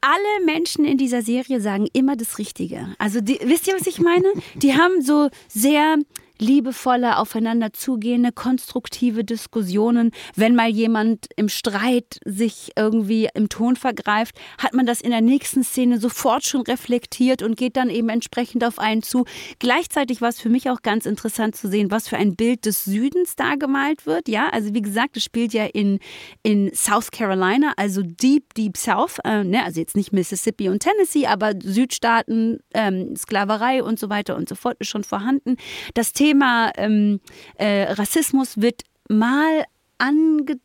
alle 0.00 0.44
Menschen 0.44 0.84
in 0.84 0.98
dieser 0.98 1.22
Serie 1.22 1.60
sagen 1.60 1.86
immer 1.92 2.16
das 2.16 2.38
Richtige. 2.38 2.94
Also 2.98 3.20
die, 3.20 3.38
wisst 3.42 3.68
ihr, 3.68 3.74
was 3.74 3.86
ich 3.86 4.00
meine? 4.00 4.26
Die 4.56 4.74
haben 4.74 5.02
so 5.02 5.28
sehr 5.48 5.98
liebevolle, 6.40 7.18
aufeinander 7.18 7.72
zugehende, 7.72 8.32
konstruktive 8.32 9.24
Diskussionen. 9.24 10.10
Wenn 10.34 10.54
mal 10.54 10.68
jemand 10.68 11.26
im 11.36 11.48
Streit 11.48 12.18
sich 12.24 12.72
irgendwie 12.76 13.28
im 13.34 13.48
Ton 13.48 13.76
vergreift, 13.76 14.36
hat 14.58 14.74
man 14.74 14.86
das 14.86 15.00
in 15.00 15.10
der 15.10 15.20
nächsten 15.20 15.62
Szene 15.62 15.98
sofort 15.98 16.44
schon 16.44 16.62
reflektiert 16.62 17.42
und 17.42 17.56
geht 17.56 17.76
dann 17.76 17.90
eben 17.90 18.08
entsprechend 18.08 18.64
auf 18.64 18.78
einen 18.78 19.02
zu. 19.02 19.24
Gleichzeitig 19.58 20.20
war 20.20 20.30
es 20.30 20.40
für 20.40 20.48
mich 20.48 20.70
auch 20.70 20.82
ganz 20.82 21.06
interessant 21.06 21.56
zu 21.56 21.68
sehen, 21.68 21.90
was 21.90 22.08
für 22.08 22.16
ein 22.16 22.34
Bild 22.34 22.64
des 22.64 22.84
Südens 22.84 23.36
da 23.36 23.54
gemalt 23.54 24.06
wird. 24.06 24.28
Ja, 24.28 24.48
also 24.48 24.74
wie 24.74 24.82
gesagt, 24.82 25.16
es 25.16 25.24
spielt 25.24 25.52
ja 25.52 25.66
in, 25.66 26.00
in 26.42 26.74
South 26.74 27.10
Carolina, 27.10 27.72
also 27.76 28.02
Deep, 28.02 28.54
Deep 28.54 28.76
South, 28.76 29.18
äh, 29.24 29.44
ne? 29.44 29.64
also 29.64 29.80
jetzt 29.80 29.96
nicht 29.96 30.12
Mississippi 30.12 30.68
und 30.68 30.80
Tennessee, 30.80 31.26
aber 31.26 31.52
Südstaaten, 31.62 32.60
ähm, 32.74 33.14
Sklaverei 33.16 33.82
und 33.82 33.98
so 33.98 34.08
weiter 34.08 34.36
und 34.36 34.48
so 34.48 34.54
fort 34.54 34.76
ist 34.80 34.88
schon 34.88 35.04
vorhanden. 35.04 35.56
Das 35.94 36.12
Thema 36.12 36.29
ähm, 36.34 37.20
äh, 37.56 37.92
Rassismus 37.92 38.60
wird 38.60 38.82
mal 39.08 39.64
ange 39.98 40.58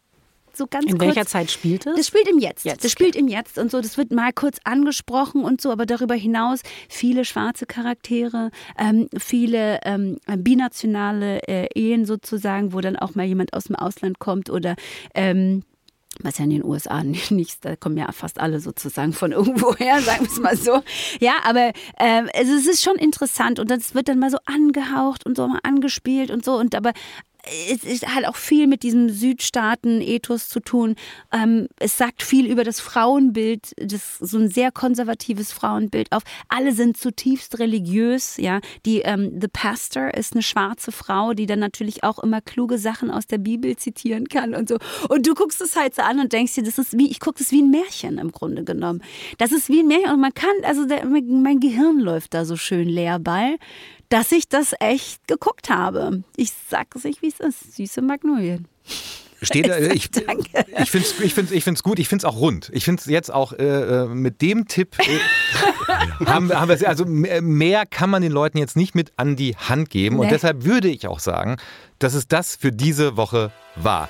so 0.58 0.68
ganz 0.68 0.86
In 0.86 0.98
kurz. 0.98 1.02
welcher 1.02 1.26
Zeit 1.26 1.52
spielt 1.52 1.86
es? 1.86 1.96
Das 1.96 2.08
spielt 2.08 2.28
im 2.28 2.40
Jetzt. 2.40 2.66
Jetzt, 2.66 2.84
Das 2.84 2.92
spielt 2.92 3.16
im 3.16 3.28
Jetzt 3.28 3.58
und 3.58 3.70
so. 3.72 3.82
Das 3.82 3.98
wird 3.98 4.12
mal 4.12 4.32
kurz 4.34 4.58
angesprochen 4.64 5.44
und 5.44 5.62
so, 5.62 5.72
aber 5.72 5.86
darüber 5.86 6.16
hinaus 6.16 6.62
viele 6.90 7.26
schwarze 7.26 7.66
Charaktere, 7.66 8.52
ähm, 8.78 9.10
viele 9.18 9.80
ähm, 9.84 10.18
binationale 10.38 11.40
äh, 11.48 11.68
Ehen 11.76 12.06
sozusagen, 12.06 12.74
wo 12.74 12.82
dann 12.82 12.96
auch 12.96 13.16
mal 13.16 13.26
jemand 13.26 13.54
aus 13.54 13.66
dem 13.66 13.76
Ausland 13.76 14.20
kommt 14.20 14.50
oder 14.50 14.76
ähm, 15.14 15.64
was 16.22 16.38
ja 16.38 16.46
in 16.46 16.52
den 16.52 16.64
USA 16.64 17.04
nicht, 17.30 17.66
da 17.66 17.76
kommen 17.76 17.98
ja 17.98 18.12
fast 18.12 18.40
alle 18.40 18.60
sozusagen 18.60 19.14
von 19.14 19.32
irgendwoher, 19.32 20.02
sagen 20.02 20.26
wir 20.26 20.32
es 20.32 20.40
mal 20.40 20.58
so. 20.58 20.82
Ja, 21.20 21.34
aber 21.44 21.72
also 21.98 22.54
es 22.54 22.68
ist 22.68 22.84
schon 22.84 22.96
interessant 22.96 23.60
und 23.60 23.70
das 23.70 23.96
wird 23.96 24.08
dann 24.08 24.20
mal 24.20 24.32
so 24.32 24.38
angehaucht 24.46 25.26
und 25.26 25.38
so 25.38 25.48
mal 25.48 25.60
angespielt 25.64 26.32
und 26.32 26.44
so 26.46 26.56
und 26.56 26.76
aber 26.76 26.94
es 27.46 28.02
halt 28.04 28.28
auch 28.28 28.36
viel 28.36 28.68
mit 28.68 28.84
diesem 28.84 29.10
Südstaaten-Ethos 29.10 30.50
zu 30.50 30.60
tun. 30.60 30.96
Ähm, 31.32 31.68
es 31.80 31.98
sagt 31.98 32.24
viel 32.24 32.48
über 32.48 32.64
das 32.64 32.80
Frauenbild, 32.80 33.72
das 33.78 34.18
so 34.20 34.38
ein 34.38 34.50
sehr 34.50 34.72
konservatives 34.72 35.52
Frauenbild 35.52 36.12
auf. 36.12 36.24
Alle 36.50 36.72
sind 36.72 36.98
zutiefst 36.98 37.60
religiös, 37.60 38.38
ja. 38.38 38.60
Die 38.86 39.02
ähm, 39.02 39.40
The 39.40 39.48
Pastor 39.48 40.14
ist 40.14 40.34
eine 40.34 40.42
schwarze 40.42 40.92
Frau, 40.92 41.34
die 41.34 41.46
dann 41.46 41.60
natürlich 41.60 42.04
auch 42.04 42.20
immer 42.20 42.42
kluge 42.42 42.78
Sachen 42.78 43.12
aus 43.12 43.28
der 43.28 43.38
Bibel 43.38 43.76
zitieren 43.76 44.28
kann 44.28 44.56
und 44.56 44.70
so. 44.70 44.78
Und 45.10 45.28
du 45.28 45.34
guckst 45.34 45.62
es 45.62 45.76
halt 45.76 45.96
so 45.96 46.02
an 46.02 46.20
und 46.20 46.34
denkst 46.34 46.56
dir, 46.56 46.64
das 46.64 46.78
ist 46.78 46.98
wie, 46.98 47.10
ich 47.10 47.20
gucke 47.20 47.40
das 47.40 47.52
wie 47.52 47.62
ein 47.62 47.70
Märchen 47.70 48.18
im 48.18 48.32
Grunde 48.32 48.64
genommen. 48.64 49.04
Das 49.38 49.52
ist 49.52 49.70
wie 49.70 49.82
ein 49.82 49.88
Märchen 49.88 50.12
und 50.12 50.22
man 50.22 50.34
kann, 50.34 50.56
also 50.64 50.86
der, 50.86 51.06
mein 51.06 51.60
Gehirn 51.60 52.00
läuft 52.00 52.34
da 52.34 52.46
so 52.46 52.56
schön 52.56 52.88
leer 52.88 53.20
bei 53.20 53.58
dass 54.16 54.32
ich 54.32 54.48
das 54.48 54.74
echt 54.80 55.28
geguckt 55.28 55.70
habe. 55.70 56.24
Ich 56.38 56.54
sag's 56.70 57.04
nicht, 57.04 57.22
wie 57.22 57.28
es 57.28 57.42
ist. 57.42 57.76
Süße 57.76 58.02
Magnolien. 58.02 58.66
Steht 59.42 59.68
da, 59.68 59.78
ich, 59.78 60.06
ich 60.06 60.90
finde 60.90 61.06
es 61.06 61.20
ich 61.20 61.34
find's, 61.34 61.52
ich 61.52 61.66
find's 61.66 61.84
gut, 61.84 62.00
ich 62.00 62.08
finde 62.08 62.26
es 62.26 62.34
auch 62.34 62.40
rund. 62.40 62.72
Ich 62.74 62.86
finde 62.86 63.02
es 63.02 63.08
jetzt 63.08 63.30
auch 63.30 63.52
äh, 63.52 63.66
äh 63.66 64.06
mit 64.08 64.42
dem 64.42 64.70
Tipp, 64.70 64.96
äh, 65.00 65.20
haben, 66.26 66.50
haben 66.50 66.70
wir 66.70 66.88
also 66.88 67.04
mehr 67.06 67.86
kann 67.86 68.10
man 68.10 68.22
den 68.22 68.32
Leuten 68.32 68.58
jetzt 68.58 68.78
nicht 68.78 68.96
mit 68.96 69.12
an 69.18 69.36
die 69.36 69.58
Hand 69.58 69.90
geben. 69.90 70.16
Nee. 70.16 70.22
Und 70.22 70.32
deshalb 70.32 70.64
würde 70.64 70.88
ich 70.88 71.10
auch 71.10 71.20
sagen, 71.20 71.58
dass 72.00 72.14
es 72.14 72.30
das 72.30 72.56
für 72.56 72.72
diese 72.72 73.18
Woche 73.18 73.52
war. 73.76 74.08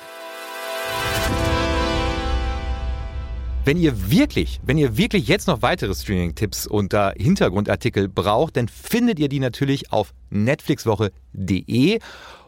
Wenn 3.66 3.78
ihr 3.80 4.12
wirklich, 4.12 4.62
wenn 4.64 4.78
ihr 4.78 4.96
wirklich 4.96 5.28
jetzt 5.28 5.48
noch 5.48 5.64
weitere 5.64 5.96
Streaming-Tipps 5.96 6.68
unter 6.68 7.16
Hintergrundartikel 7.18 8.08
braucht, 8.08 8.58
dann 8.58 8.68
findet 8.68 9.18
ihr 9.18 9.28
die 9.28 9.40
natürlich 9.40 9.92
auf 9.92 10.14
netflixwoche.de. 10.30 12.00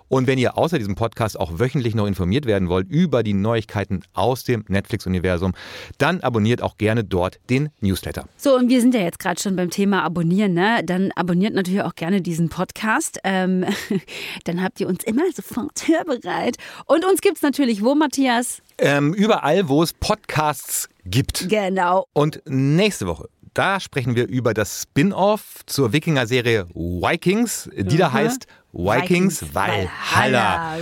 Und 0.10 0.28
wenn 0.28 0.38
ihr 0.38 0.58
außer 0.58 0.78
diesem 0.78 0.96
Podcast 0.96 1.40
auch 1.40 1.60
wöchentlich 1.60 1.96
noch 1.96 2.08
informiert 2.08 2.46
werden 2.46 2.70
wollt 2.70 2.90
über 2.90 3.24
die 3.24 3.34
Neuigkeiten 3.34 4.04
aus 4.14 4.44
dem 4.44 4.64
Netflix-Universum, 4.68 5.54
dann 5.98 6.22
abonniert 6.22 6.62
auch 6.62 6.78
gerne 6.78 7.04
dort 7.04 7.40
den 7.50 7.70
Newsletter. 7.82 8.26
So, 8.38 8.56
und 8.56 8.70
wir 8.70 8.82
sind 8.82 8.94
ja 8.94 9.02
jetzt 9.02 9.20
gerade 9.20 9.40
schon 9.42 9.56
beim 9.56 9.70
Thema 9.70 10.04
Abonnieren, 10.04 10.54
ne? 10.54 10.82
Dann 10.84 11.12
abonniert 11.16 11.54
natürlich 11.54 11.82
auch 11.82 11.96
gerne 11.96 12.22
diesen 12.22 12.50
Podcast. 12.50 13.20
Ähm, 13.24 13.66
dann 14.46 14.64
habt 14.64 14.80
ihr 14.80 14.88
uns 14.88 15.04
immer 15.04 15.24
sofort 15.34 15.88
hörbereit. 15.88 16.58
Und 16.86 17.06
uns 17.06 17.22
gibt 17.22 17.38
es 17.38 17.42
natürlich 17.44 17.84
wo, 17.84 17.96
Matthias? 17.96 18.62
Ähm, 18.78 19.14
überall, 19.14 19.68
wo 19.70 19.84
es 19.84 19.94
Podcasts 19.94 20.90
gibt. 21.06 21.50
Genau. 21.50 22.06
Und 22.14 22.42
nächste 22.46 23.08
Woche 23.08 23.30
da 23.58 23.80
sprechen 23.80 24.16
wir 24.16 24.28
über 24.28 24.54
das 24.54 24.84
Spin-off 24.84 25.62
zur 25.66 25.92
Wikinger-Serie 25.92 26.68
Vikings, 26.76 27.70
die 27.76 27.96
mhm. 27.96 27.98
da 27.98 28.14
heißt 28.14 28.46
Vikings, 28.72 29.42
Vikings 29.42 29.56
Valhalla. 29.56 29.90
Valhalla. 30.14 30.78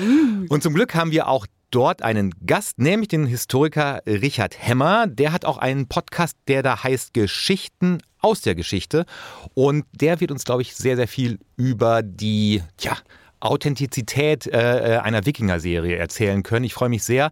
Und 0.49 0.61
zum 0.61 0.73
Glück 0.73 0.93
haben 0.93 1.11
wir 1.11 1.27
auch 1.27 1.47
dort 1.71 2.01
einen 2.01 2.33
Gast, 2.45 2.77
nämlich 2.77 3.07
den 3.07 3.27
Historiker 3.27 4.01
Richard 4.05 4.55
Hemmer. 4.59 5.07
Der 5.07 5.31
hat 5.31 5.45
auch 5.45 5.57
einen 5.57 5.87
Podcast, 5.87 6.37
der 6.49 6.63
da 6.63 6.83
heißt 6.83 7.13
Geschichten 7.13 7.99
aus 8.19 8.41
der 8.41 8.55
Geschichte. 8.55 9.05
Und 9.53 9.85
der 9.93 10.19
wird 10.19 10.31
uns, 10.31 10.43
glaube 10.43 10.61
ich, 10.61 10.75
sehr, 10.75 10.97
sehr 10.97 11.07
viel 11.07 11.39
über 11.55 12.03
die, 12.03 12.61
ja, 12.79 12.97
Authentizität 13.39 14.47
äh, 14.47 14.95
äh 14.95 14.97
einer 14.97 15.25
Wikinger-Serie 15.25 15.95
erzählen 15.95 16.43
können. 16.43 16.65
Ich 16.65 16.73
freue 16.73 16.89
mich 16.89 17.03
sehr. 17.03 17.31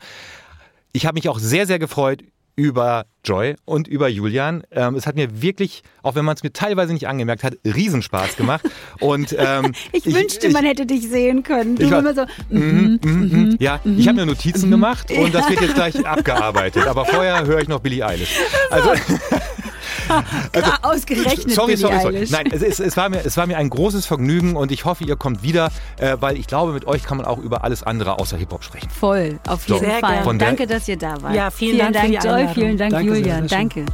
Ich 0.94 1.06
habe 1.06 1.16
mich 1.16 1.28
auch 1.28 1.40
sehr, 1.40 1.66
sehr 1.66 1.80
gefreut 1.80 2.24
über 2.56 3.06
Joy 3.24 3.56
und 3.66 3.88
über 3.88 4.08
Julian. 4.08 4.64
Ähm, 4.72 4.96
es 4.96 5.08
hat 5.08 5.16
mir 5.16 5.42
wirklich, 5.42 5.84
auch 6.02 6.16
wenn 6.16 6.26
man 6.26 6.36
es 6.36 6.44
mir 6.44 6.52
teilweise 6.52 6.94
nicht 6.94 7.08
angemerkt 7.08 7.44
hat, 7.44 7.56
Riesenspaß 7.66 8.36
gemacht. 8.36 8.64
Und, 9.00 9.36
ähm, 9.38 9.74
ich, 9.92 10.06
ich, 10.06 10.14
wünschte, 10.14 10.48
ich, 10.48 10.54
man 10.54 10.66
hätte 10.66 10.86
dich 10.86 11.08
sehen 11.10 11.44
können. 11.44 11.76
Du 11.76 11.90
war, 11.90 12.00
immer 12.00 12.14
so. 12.14 12.26
Mm, 12.50 13.00
mm, 13.02 13.10
mm, 13.10 13.58
ja, 13.60 13.80
ich 13.84 14.08
habe 14.08 14.20
mir 14.20 14.26
Notizen 14.26 14.70
gemacht 14.70 15.12
und 15.12 15.34
das 15.34 15.50
wird 15.50 15.62
jetzt 15.62 15.74
gleich 15.76 16.06
abgearbeitet. 16.06 16.86
Aber 16.88 17.06
vorher 17.06 17.46
höre 17.46 17.60
ich 17.60 17.68
noch 17.68 17.80
Billie 17.80 18.06
Eilish. 18.06 18.36
Also, 18.70 18.90
also, 20.54 20.72
Ausgerechnet. 20.82 21.52
Sorry, 21.52 21.78
sorry, 21.78 22.00
sorry. 22.02 22.28
Nein, 22.30 22.48
es, 22.52 22.62
es, 22.62 22.80
es, 22.80 22.98
war 22.98 23.10
mir, 23.10 23.26
es 23.26 23.38
war 23.38 23.48
mir 23.48 23.58
ein 23.58 23.70
großes 23.70 24.06
Vergnügen 24.06 24.56
und 24.56 24.72
ich 24.72 24.86
hoffe, 24.86 25.04
ihr 25.04 25.16
kommt 25.16 25.44
wieder, 25.44 25.72
äh, 25.98 26.18
weil 26.20 26.38
ich 26.38 26.48
glaube, 26.48 26.74
mit 26.74 26.86
euch 26.86 27.04
kann 27.04 27.18
man 27.18 27.26
auch 27.26 27.40
über 27.40 27.64
alles 27.64 27.84
andere 27.84 28.20
außer 28.20 28.38
Hip-Hop 28.38 28.64
sprechen. 28.64 28.90
Voll, 28.90 29.40
auf 29.48 29.68
jeden 29.68 29.86
so. 29.86 29.92
Fall. 30.00 30.24
Von 30.24 30.40
Danke, 30.40 30.68
dass 30.68 30.88
ihr 30.88 30.98
da 30.98 31.22
wart. 31.22 31.36
Ja, 31.36 31.52
vielen, 31.52 31.78
vielen 31.78 31.94
Dank, 31.94 32.20
Dank 32.22 32.26
Joy, 32.26 32.54
vielen 32.54 32.78
Dank, 32.78 32.92
Danke 32.92 33.08
Julian. 33.08 33.48
Sehr, 33.48 33.50
sehr 33.50 33.58
Danke. 33.58 33.86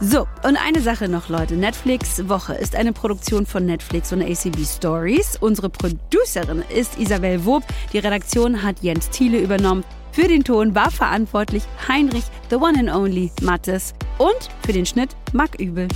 So, 0.00 0.28
und 0.44 0.56
eine 0.56 0.80
Sache 0.80 1.08
noch, 1.08 1.28
Leute. 1.28 1.56
Netflix 1.56 2.28
Woche 2.28 2.54
ist 2.54 2.76
eine 2.76 2.92
Produktion 2.92 3.46
von 3.46 3.66
Netflix 3.66 4.12
und 4.12 4.22
ACB 4.22 4.64
Stories. 4.64 5.36
Unsere 5.40 5.68
Producerin 5.68 6.62
ist 6.72 6.98
Isabel 7.00 7.44
Wob. 7.44 7.64
Die 7.92 7.98
Redaktion 7.98 8.62
hat 8.62 8.76
Jens 8.80 9.10
Thiele 9.10 9.40
übernommen. 9.40 9.82
Für 10.20 10.26
den 10.26 10.42
Ton 10.42 10.74
war 10.74 10.90
verantwortlich 10.90 11.62
Heinrich, 11.86 12.24
the 12.50 12.56
one 12.56 12.76
and 12.76 12.90
only 12.90 13.30
Mattes 13.40 13.94
und 14.18 14.50
für 14.66 14.72
den 14.72 14.84
Schnitt 14.84 15.10
Marc 15.32 15.60
Übel. 15.60 15.86